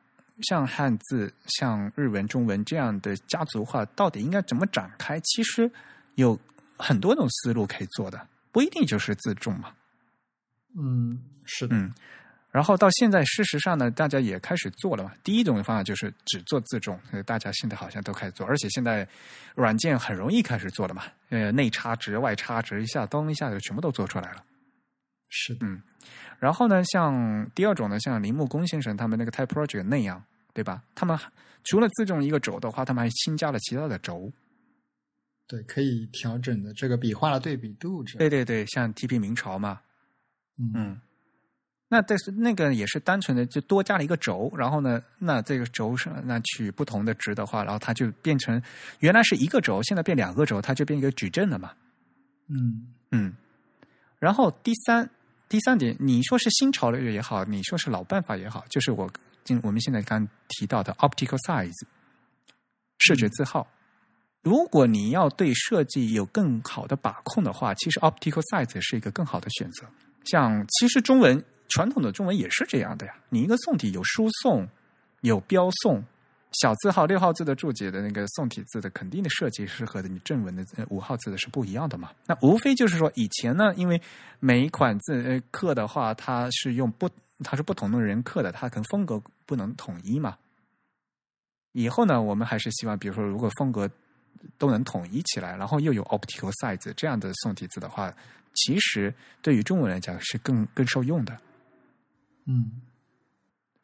[0.42, 5.18] 像汉字、像日文、中文这样的家族化，到底应该怎么展开？
[5.20, 5.68] 其实
[6.14, 6.38] 有
[6.76, 9.72] 很多种思路可以做的，不一定就是自重嘛。
[10.76, 11.74] 嗯，是的。
[11.74, 11.92] 嗯，
[12.54, 15.12] 然后到现在，事实上呢，大家也开始做了嘛。
[15.24, 19.04] 第一种方法就是只做自重，大家现在好像都开始做，而且现在
[19.56, 21.02] 软件很容易开始做了嘛。
[21.30, 24.44] 呃，内插值、外插值，一下咚一下就全部都做出来了。
[25.30, 25.82] 是，嗯。
[26.38, 30.22] 然后呢，像第二种呢，像铃木工先生他们那个 Type Project 那样，
[30.52, 30.80] 对吧？
[30.94, 31.18] 他们
[31.64, 34.30] 除了自重一个轴的话，他们还新加了其他的轴。
[35.48, 38.04] 对，可以调整的这个笔画的对比度。
[38.16, 39.80] 对对对，像 TP 明朝嘛。
[40.56, 41.00] 嗯。
[41.88, 48.60] 那但是那个也是单纯的就多加了一个轴，然后呢，那这个轴上那取不同的值的话，然后它就变成
[49.00, 51.72] 原来是一个轴，现在变两个轴，它就变一个矩阵了嘛。
[52.48, 53.34] 嗯嗯。
[54.18, 55.08] 然后第三。
[55.46, 59.08] 第三点，你说是新潮流也好，你说是老办法也好，就是我
[59.44, 61.70] 今我们现在刚提到的 optical size
[62.98, 63.64] 视觉字号。
[64.42, 69.86] 如果你要对设计有更好的把控的话，其实 optical size 是一个更好的选择。
[70.24, 74.68] 像其实中文传统的中文也是这样的呀，你一个宋体有书宋，
[75.22, 76.04] 有标宋。
[76.62, 82.12] 小字号六号字的注解的那个宋体字的肯定的设计是和你正文的五号字的是不一样的嘛？
[82.26, 84.00] 那无非就是说以前呢，因为
[84.38, 87.10] 每一款字呃刻的话，它是用不
[87.42, 90.36] 它是不同的人刻的，它可能风格不能统一嘛。
[91.72, 93.90] 以后呢，我们还是希望，比如说如果风格
[94.56, 98.14] 都能统一起来，然后又有 optical size 这样的宋体字的话，
[98.54, 99.12] 其实
[99.42, 101.36] 对于中文来讲是更更受用的。
[102.46, 102.82] 嗯。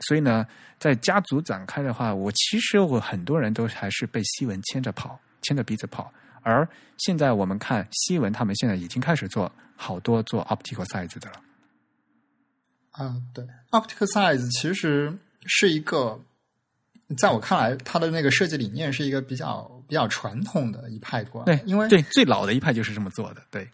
[0.06, 0.46] 所以呢，
[0.78, 6.10] 在家族展开的话，我其实我很多人都还是被西文牵着跑，牵着鼻子跑。
[6.42, 6.66] 而
[6.96, 11.42] 现在我们看西文，他们现在已经开始做好多做 optical size 的了。
[12.92, 15.12] 啊，对，optical size 其实
[15.44, 16.18] 是一个，
[17.18, 21.44] 在我看来，它的那个设计理念是一个比较比较传统的一派观。
[21.44, 23.42] 对，因为对最老的一派就是这么做的。
[23.50, 23.68] 对，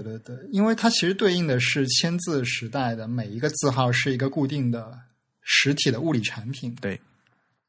[0.00, 4.98] 对对对，因为它其实对应的是签字时代的每一个字号是一个固定的。
[5.44, 7.00] 实体的物理产品，对，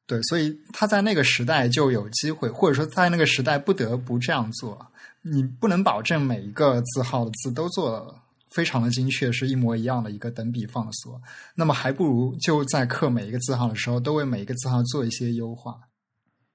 [0.06, 4.86] 对，所以它在那个时代就有机会，或者说在那个时代不得不这样做。
[5.24, 8.16] 你不能保证每一个字号的字都做
[8.52, 11.20] 非常的精确，是一模一样的一个等比放缩，
[11.56, 15.80] 那么还不如就在刻每一个字号的时候，都为每一个字号做一些优化。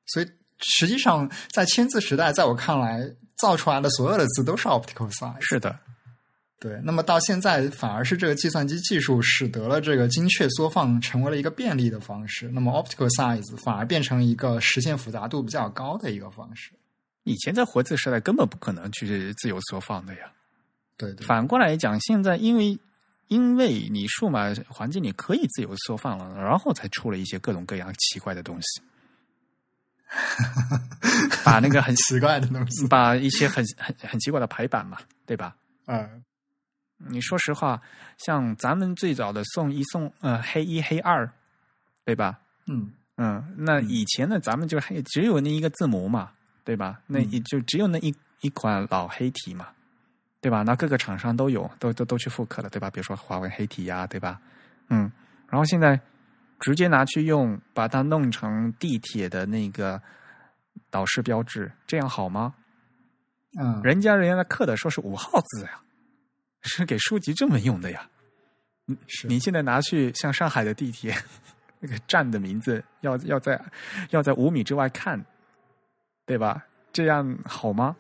[0.07, 0.27] 所以
[0.59, 3.01] 实际上，在签字时代，在我看来，
[3.37, 5.41] 造出来的所有的字都是 optical size。
[5.41, 5.79] 是的。
[6.61, 12.49] 对，那么到现在反而是这个计算机技术使得了这个精确缩放成为了一个便利的方式。
[12.49, 16.73] 那么 optical size 反而变成一个实现复杂度比较高的一个方式。
[17.23, 20.33] 以前在活字时代根本不可能去自由缩放的呀。
[20.97, 21.25] 对对。
[21.25, 22.77] 反过来讲，现在因为
[23.29, 28.83] 因为你数码环境里可以自由缩放了，然后才出了一些各种各样奇怪的东西。
[31.45, 35.55] 把那个很奇怪的东西，把一些很很很奇怪的排版嘛，对吧？
[35.87, 36.23] 嗯。
[37.11, 37.81] 你说实话，
[38.19, 41.31] 像咱们最早的送一送呃黑一黑二，
[42.05, 42.41] 对吧？
[42.67, 46.33] 嗯嗯，那以前呢，咱们就还只有那一个字母嘛，
[46.65, 47.01] 对吧？
[47.07, 49.69] 那也就只有那一一款老黑体嘛，
[50.41, 50.65] 对吧？
[50.65, 52.91] 那各个厂商都有，都都都去复刻了，对吧？
[52.91, 54.41] 比如说华为黑体呀，对吧？
[54.89, 55.09] 嗯，
[55.49, 56.01] 然后现在
[56.61, 60.01] 直接拿去用，把它弄成地铁的那个
[60.91, 62.55] 导视标志，这样好吗？
[63.59, 65.81] 嗯，人家人家刻的说是五号字呀。
[66.63, 68.09] 是给书籍这么用的呀？
[68.87, 68.97] 你
[69.29, 71.15] 你现在拿去像上海的地铁
[71.81, 73.61] 那个站的名字，要要在
[74.11, 75.25] 要在五米之外看，
[76.27, 76.67] 对吧？
[76.93, 77.97] 这样好吗？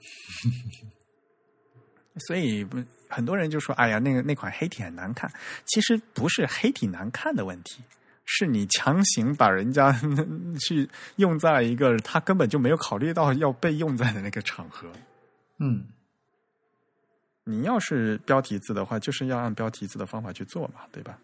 [2.26, 2.66] 所以
[3.08, 5.30] 很多人就说：“哎呀，那个那款黑体很难看。”
[5.66, 7.82] 其实不是黑体难看的问题，
[8.24, 9.92] 是你强行把人家
[10.60, 14.88] 去用在一个他根本就没有考虑到要被用在的那个场合。
[15.58, 15.86] 嗯。
[17.48, 21.16] 你要是标题字的话，就是要按标题字的方法去做嘛，对吧？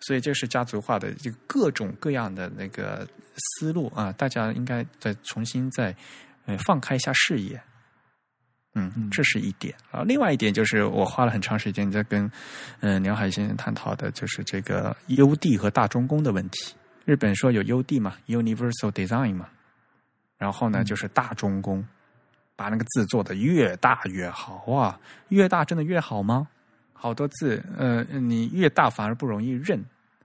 [0.00, 5.96] 所以这是家族化的就各种各样的那个思路啊，大家应该再重新再
[6.44, 7.58] 呃放开一下视野。
[8.76, 10.02] 嗯，这是一点啊。
[10.02, 12.28] 另外一点就是，我花了很长时间在跟
[12.80, 16.74] 嗯梁海先生探讨的，就是这个 UD 和大中工的问题。
[17.04, 19.48] 日本说有 UD 嘛，Universal Design 嘛，
[20.38, 21.86] 然后呢就是大中工，
[22.56, 24.98] 把那个字做的越大越好哇，
[25.28, 26.48] 越大真的越好吗？
[26.92, 29.80] 好多字，呃，你越大反而不容易认。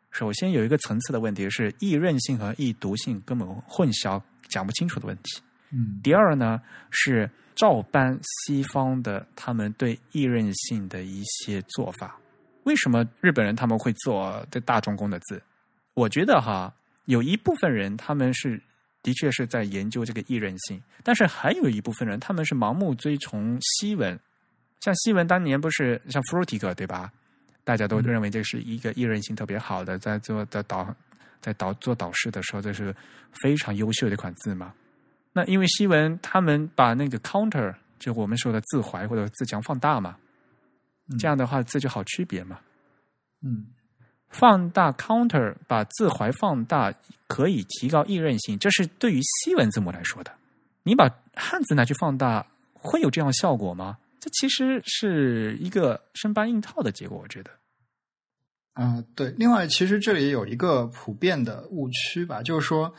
[0.10, 4.20] 首先有一个层次的问题是易认性和易读性根本混淆，
[4.50, 5.40] 讲不清楚的问题。
[5.72, 6.60] 嗯，第二呢
[6.90, 7.30] 是。
[7.60, 12.18] 照搬西方的他们对易任性的一些做法，
[12.64, 15.42] 为什么日本人他们会做这大中宫的字？
[15.94, 16.74] 我觉得哈，
[17.04, 18.62] 有一部分人他们是
[19.04, 24.18] 的确是在研究这个易任性，但是还有一部分人他们是盲目追从西文，
[24.80, 27.12] 像西文当年不是像 f r u t i g 对吧？
[27.66, 30.96] 大家都认为这是一个易任性特别好的，在做的导
[31.42, 32.96] 在导做导师的时候，这是
[33.42, 34.74] 非常优秀的一款字嘛。
[35.32, 40.18] 那因为西文他们把那个 counter 就我们说的自怀或者自强放大嘛，
[41.20, 42.60] 这样的话字就好区别嘛。
[43.42, 43.68] 嗯，
[44.30, 46.92] 放大 counter 把自怀放大
[47.28, 50.32] 可以提高易认性，这是对于西文字母来说的。
[50.84, 53.98] 你把汉字拿去放大会有这样效果吗？
[54.20, 57.52] 这其实是一个生搬硬套的结果，我觉得。
[58.74, 59.30] 啊，对。
[59.38, 62.92] 另外，其实这里有一个普遍的误区吧，就是说。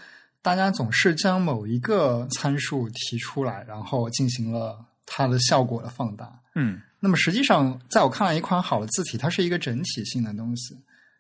[0.43, 6.41] 大家总是将某一个参数提出来，然后进行了它的效果的放大。
[6.55, 10.77] 嗯，那么实际上，在我看来，一款好的字体，它是一个整体性的东西，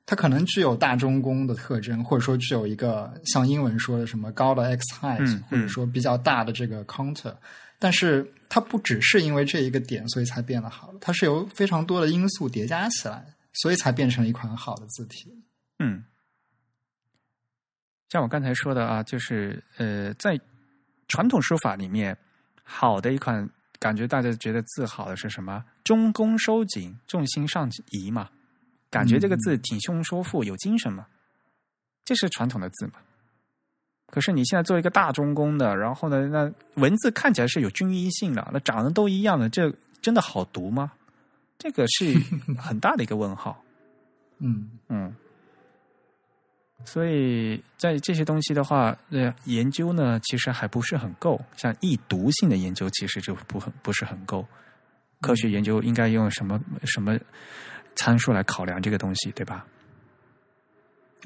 [0.07, 7.35] 它可能具有大中宫的特征，或者说具有一个像英文说的什么高的 x height，或者说比较大的这个 counter，
[7.79, 15.31] 但是它不只是因为这一个点所以才变得好，它是由非常多的因素叠加起来，所以才变成了一款好的字体。
[15.79, 16.03] 嗯。
[18.11, 20.39] 像我刚才说的啊，就是呃，在
[21.07, 22.16] 传统书法里面，
[22.65, 25.65] 好的一款，感觉大家觉得字好的是什么？
[25.85, 28.28] 中宫收紧，重心上移嘛，
[28.91, 31.07] 感觉这个字挺胸收腹，有精神嘛，
[32.05, 32.95] 这是传统的字嘛。
[34.09, 39.73] 可是你现在做一个大中宫的，然后呢，那文字看起来是有均一性的，那长得都一样的，这
[40.03, 40.91] 真的好读吗？
[41.57, 42.12] 这个是
[42.59, 43.62] 很大的一个问号。
[44.39, 45.15] 嗯嗯。
[46.85, 51.40] 所以在这些东西的话，呃，研究呢其实还不是很够。
[51.57, 54.44] 像易读性的研究其实就不很不是很够。
[55.20, 57.16] 科学研究应该用什么什么
[57.94, 59.66] 参数来考量这个东西，对吧？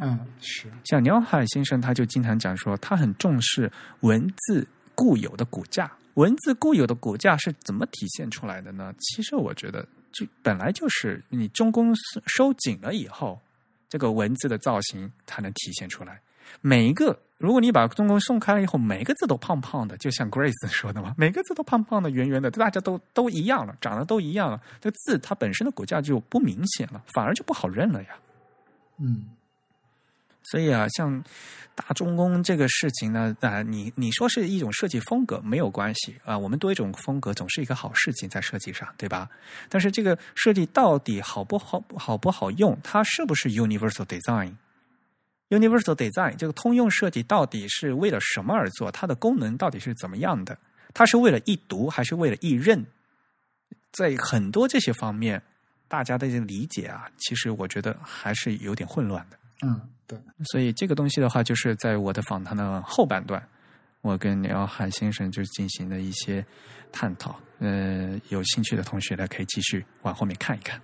[0.01, 0.67] 嗯，是。
[0.85, 3.71] 像鸟海先生他就经常讲说，他很重视
[4.01, 5.91] 文字固有的骨架。
[6.15, 8.93] 文字固有的骨架是怎么体现出来的呢？
[8.99, 11.95] 其实我觉得，就本来就是你中宫
[12.27, 13.41] 收紧了以后。
[13.95, 16.21] 这个文字的造型才能体现出来。
[16.61, 28.09] 每一个，如果你把中国送开了以后，每个字都胖胖的，就像 Grace 说的嘛，每个字都胖胖的、圆圆的，大家都都一样了，长得都一样了，这字它本身的骨架就不明显了，反而就不好认了呀。
[28.99, 29.27] 嗯。
[30.45, 31.23] 所以啊，像
[31.75, 39.29] 大中宫这个事情呢，啊，你你说是一种设计风格没有关系啊，我们多一种风格总是一个好事情在设计上，对吧？
[39.69, 48.91] 但是这个设计到底好不好好不好用，它是不是 universal design？universal design 这个通用设计到底是为了什么而做？
[48.91, 50.57] 它的功能到底是怎么样的？
[50.93, 52.85] 它是为了易读还是为了易认？
[53.93, 55.43] 在很多这些方面，
[55.89, 59.39] 大家的理解啊，其实我觉得还是有点混乱的。
[59.63, 60.19] 嗯，对，
[60.53, 63.43] 所以这个东西的话，就是在我的访谈的后半段，
[64.03, 66.45] 我跟廖汉先生就进行了一些
[66.93, 67.39] 探讨。
[67.61, 70.81] 呃，有兴趣的同学呢，可以继续往后面看一看。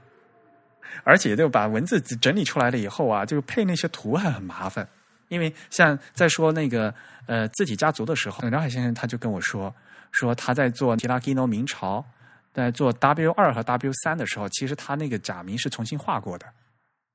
[1.05, 4.89] 而且，就把文字整理出来了以后啊，就配那些图还很麻烦。
[5.29, 6.93] 因为像在说那个
[7.27, 9.73] 呃字体家族的时候，廖海先生他就跟我说，
[10.11, 12.05] 说他在做提拉基诺明朝，
[12.53, 16.47] 在做 W 二和 W 三的时候，其实他那个假名是重新画过的。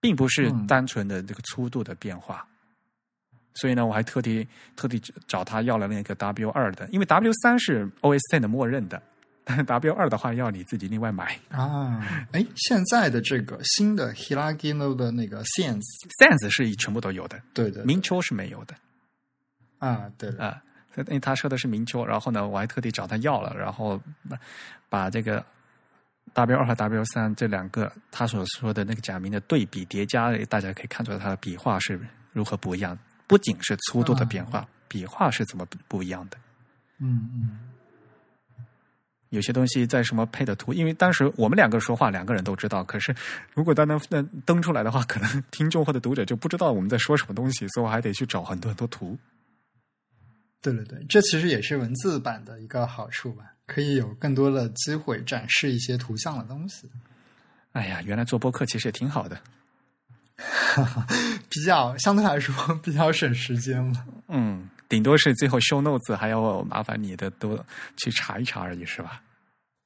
[0.06, 2.46] 并不是单纯的这个粗度的变化，
[3.56, 9.02] 所以呢，我还特地特地找他要了那个 W 二的，因为 W 三是 OS Ten 的默认的，
[9.44, 11.40] 但是 W 二的话要你自己另外买。
[11.50, 12.28] 啊。
[12.34, 18.76] 哎，现在的这个新的 Hilagino 的那个 Sense，Sense 是全部都有的，对的，明秋是没有的。
[19.80, 20.62] 啊，对啊，
[20.96, 24.00] 因为他说的是明秋，然后呢，我还特地找他要了，然后
[24.88, 25.44] 把这个。
[26.34, 32.00] W 二和 W 三这两个，他所说的那个假名的对比叠加，大家可以看出来它的笔画是
[32.34, 32.98] 如何不一样。
[33.28, 36.38] 不仅是粗度的变化，笔画是怎么不一样的？
[37.00, 37.60] 嗯嗯。
[39.30, 42.84] 有些东西在什么配的图，因为当时我们两个说话，两个人都知道。
[42.84, 43.14] 可是
[43.54, 49.18] 如果单单那登出来的话，可能 听众或者读者就不知道我们在说什么东西，所以我还得去找很多很多图。
[50.62, 56.90] 对对对，这其实也是文字版的一个好处吧，可以有更多的机会展示一些图像的东西。
[57.74, 59.38] 哎呀，原来做播客其实也挺好的，
[61.50, 64.06] 比较相对来说 比较省时间嘛。
[64.30, 67.66] 嗯，顶多是最后 show notes 还要麻烦你的多
[67.98, 69.22] 去查一查而已，是吧？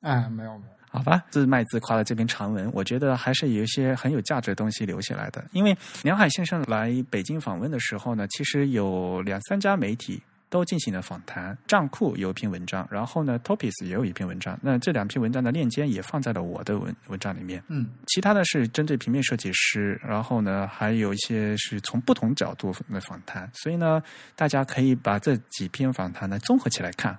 [0.01, 5.43] 哎，没有没有，好吧，自卖自夸的这篇长文，我觉得还是有一些很有价值的东西留下来的。
[5.51, 10.21] 因为梁海先生来北京访问的时候呢，其实有两三家媒体。
[10.49, 14.59] 都进行了访谈，账库有一篇文章，然后呢，Topis 也有一篇文章。
[14.61, 17.63] 那这两篇文章的链接也放在了我的文文章里面。
[17.67, 23.49] 嗯，其他的是针对平面设计师，然后呢，还有一些是从不同角度的访谈。
[23.53, 24.01] 所以呢，
[24.35, 27.15] 大家可以把这几篇访谈呢综合起来看。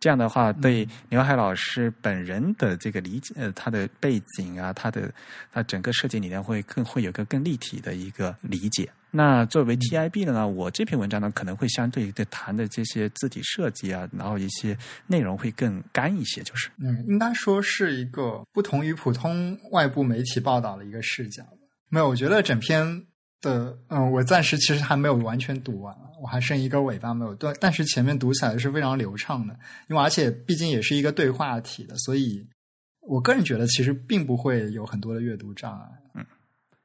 [0.00, 5.12] 这样的话，对刘海老师本人的这个理解，呃，他的背景啊，他的
[5.52, 8.88] 他整个设计理念会更会有个更立体的一个理解。
[9.10, 14.76] 那作为 TIB 的呢，我这篇文章呢可能会相对的谈的这些字体设计啊，然后一些
[15.06, 21.42] 内容会更干一些，就是，嗯，应该说是一个不同于普通外部媒体报道的一个视角。
[21.88, 23.06] 没有，我觉得整篇
[23.40, 25.96] 的，嗯，我暂时其实还没有完全读完。
[26.20, 29.56] 我还剩一个尾巴没有断，但是前面读起来是非常流畅的，
[29.88, 32.44] 因为而且毕竟也是一个对话体的，所以
[33.00, 35.86] 我个人觉得其实并不会有很多的阅读障碍。
[36.14, 36.26] 嗯，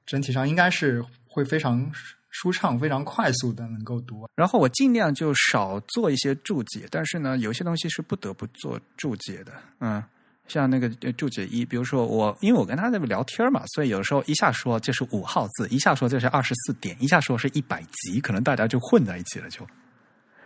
[0.05, 1.03] 整体上应该是
[1.33, 1.91] 会非常
[2.29, 4.29] 舒畅、非常快速的能够读。
[4.35, 9.51] 然后我尽量就少做一些注解，但是呢，有些东西是不得不做注解的。
[9.79, 10.03] 嗯。
[10.49, 19.65] 像那个注解一，比如说我，因为我跟他在聊天嘛，所以有时候一下说这是五号字，一下说这是二十四点，一下说是一百级，可能大家就混在一起了，就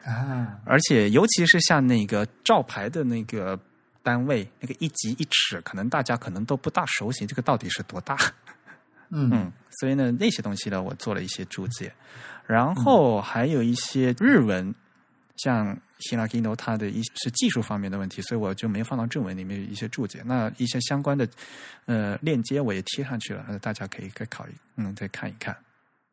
[0.06, 0.60] 啊。
[0.66, 3.60] 而且尤其是像那个照牌的那个
[4.04, 8.16] 单位，那个一级一尺，可能大家可能都不大熟悉，这个到底是多大？
[9.12, 9.52] 嗯。
[9.80, 11.92] 所以呢，那些东西呢，我做了一些注解，
[12.46, 14.74] 然后还有一些日文。
[15.44, 20.20] 像希拉基诺，它的一是技术方面的问题，所以我就没放到正文里面一些注解。
[20.26, 21.30] 那一些相关的
[21.86, 25.56] 呃链接我也贴上去了，大家可以再考虑，嗯，再看一看。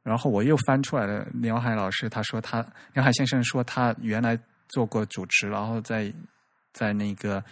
[0.03, 2.63] 然后我又翻出来了，梁海老师他说他
[2.93, 4.39] 梁海先生说他原来
[4.69, 6.13] 做过主持，然后在
[6.75, 7.43] 在那个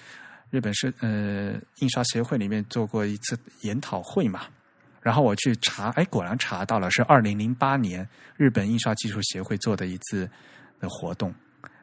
[0.50, 4.42] 日本是呃印刷协会里面做过一次研讨会嘛。
[5.02, 10.30] 然后我去查，哎，果然查到了是二零零八年日本印刷技术协会做的一次
[10.80, 11.34] 的活动。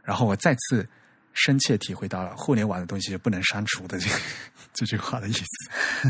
[0.03, 0.87] 然后我再次
[1.33, 4.09] 深切体会到了互联网的东西不能删除的这
[4.73, 6.09] 这句话的意思，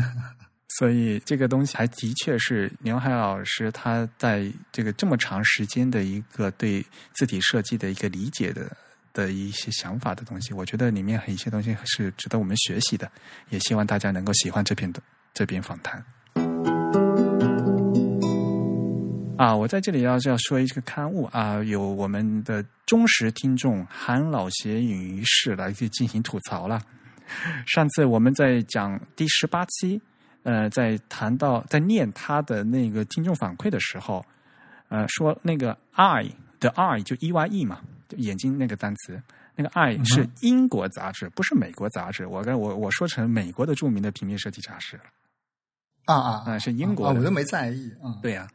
[0.78, 8.74] 所以这个东西还的确是牛海老师他在这个这么长时间的一个对字体设计的一个理解的
[9.12, 13.10] 的一些想法的东西，我觉得里面很一些东西是值得我们学习的，
[13.50, 15.02] 也希望大家能够喜欢这篇的
[15.34, 16.02] 这篇访谈。
[19.40, 26.78] 啊，我在这里要要说一个刊物啊，有我们的忠实听众韩老邪隐于世来去进行吐槽了。
[27.66, 29.98] 上次我们在讲第十八期，
[30.42, 34.22] 呃，在谈到在念他的那个听众反馈的时候，
[34.90, 37.80] 呃，说那个 I 的 I 就 E Y E 嘛，
[38.18, 39.18] 眼睛那个单词，
[39.56, 42.26] 那个 I 是英国杂志，不是美国杂志。
[42.26, 45.04] 我跟我我说成美国的著名的平面设计杂志了。
[46.04, 46.58] 啊啊啊！
[46.58, 47.90] 是英国，我都没在意。
[48.04, 48.46] 嗯，对呀。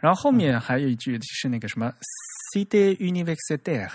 [0.00, 1.92] 然后后面还有一句是那个什么
[2.54, 3.88] “City University”，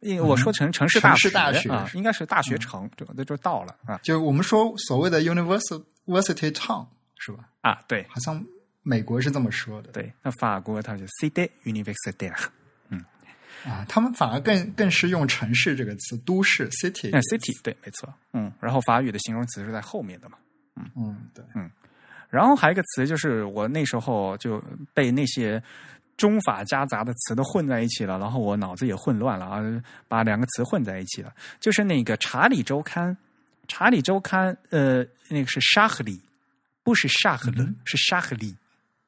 [0.00, 1.14] 因为我说成城市大
[1.52, 3.98] 学啊，应该是大学城，这那就到了啊。
[4.02, 6.86] 就我们说所谓的 “University Town”
[7.16, 7.48] 是吧？
[7.60, 8.44] 啊，对，好像
[8.82, 9.90] 美国是这么说的。
[9.92, 12.32] 对，那法国它就 “City University”。
[12.88, 13.04] 嗯，
[13.64, 17.10] 啊，他们反而更更是用“城市”这个词，“都市 ”（City）。
[17.12, 18.12] 嗯，City，对，没错。
[18.32, 20.38] 嗯，然后法语的形容词是在后面的嘛？
[20.76, 21.70] 嗯嗯，对，嗯。
[22.30, 24.62] 然后还有一个词，就是我那时候就
[24.94, 25.62] 被那些
[26.16, 31.32] 中法夹杂的词都混在一起了，然后我脑子也混乱了啊，把两个词混在一起了。
[31.58, 33.08] 就是那个《查理周刊》，
[33.66, 36.20] 《查理周刊》呃，那个是沙赫里，
[36.82, 38.54] 不是沙赫伦，是沙赫里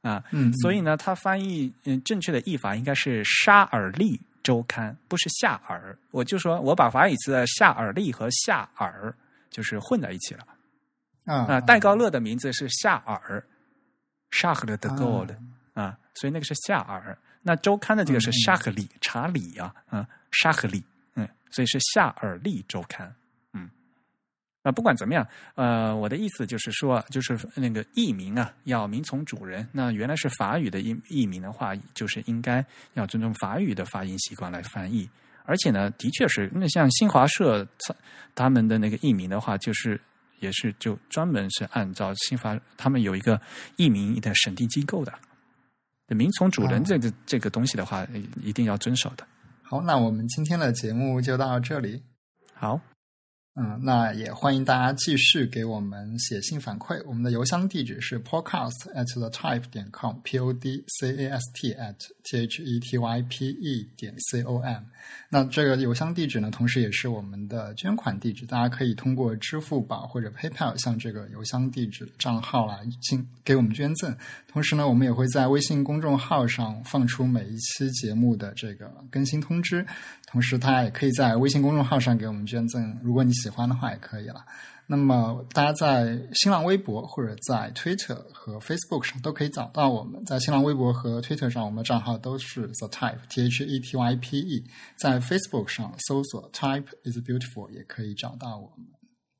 [0.02, 0.22] 啊。
[0.30, 5.96] 嗯，所以呢，它翻译嗯正确的译法应该是沙尔利周刊，不是夏尔。
[6.10, 9.14] 我就说我把法语词的夏尔利和夏尔
[9.50, 10.46] 就是混在一起了。
[11.24, 13.44] 啊，戴高乐的名字是夏尔，
[14.30, 15.34] 沙赫勒的 Gold
[15.74, 17.16] 啊，所以那个是夏尔。
[17.42, 20.82] 那周刊的这个是沙赫里查理啊，啊，沙赫里，
[21.16, 23.12] 嗯，所以是夏尔利周刊，
[23.52, 23.68] 嗯。
[24.62, 25.26] 那不管怎么样，
[25.56, 29.66] 呃，我的意思就是说，就是那个译名啊，要名从主人。
[29.72, 35.10] 那原来是法语的译译名的话，就是应该要尊重法语的发音习惯来翻译。
[35.44, 37.66] 而且呢，的确是那像新华社
[38.36, 40.00] 他们的那个译名的话，就是
[40.42, 43.40] 也是就专门是按照新法他们有一个
[43.76, 45.14] 一名的审定机构的，
[46.08, 48.06] 名从主人这个这个东西的话，
[48.42, 49.26] 一定要遵守的。
[49.62, 52.02] 好，那我们今天的节目就到这里。
[52.52, 52.78] 好。
[53.54, 56.98] 嗯，那也欢迎大家继续给我们写信反馈。
[57.06, 62.62] 我们的邮箱地址是 podcast at the type 点 com，p o d c a s t at t h
[62.62, 64.82] e t y p e 点 c o m。
[65.28, 74.16] 那这个邮箱地址呢，同时也是我们的捐款地址，大家可以通过支付宝或者 PayPal 向这个邮箱地址账号来进给我们捐赠。
[74.48, 79.84] 同时呢，我们也会在微信公众号上放出每一期节目的这个更新通知。
[80.32, 84.42] 同时，他也可以在微信公众号上给我们捐赠，如果你喜欢的话也可以了。
[84.86, 90.24] 那么，大家在新浪微博或者在 Twitter 和 Facebook 上都可以找到我们。
[90.24, 94.64] 在新浪微博和 Twitter 上，我们的账号都是 The Type T H E T Y P E。
[94.96, 98.86] 在 Facebook 上搜索 Type is Beautiful 也可以找到我们。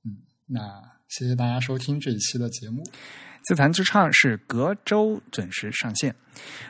[0.05, 0.61] 嗯，那
[1.09, 2.83] 谢谢大家收听这一期的节目。
[3.45, 6.15] 自弹自唱是隔周准时上线。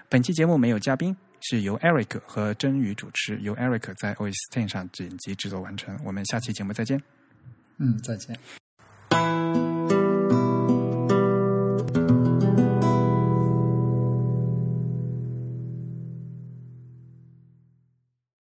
[0.08, 1.16] 本期节目没有嘉宾。
[1.42, 5.98] 是由 Eric 和真宇主持，由 Eric 在 OS Ten 上剪辑制作完成。
[6.04, 7.02] 我们下期节目再见。
[7.78, 8.38] 嗯，再见。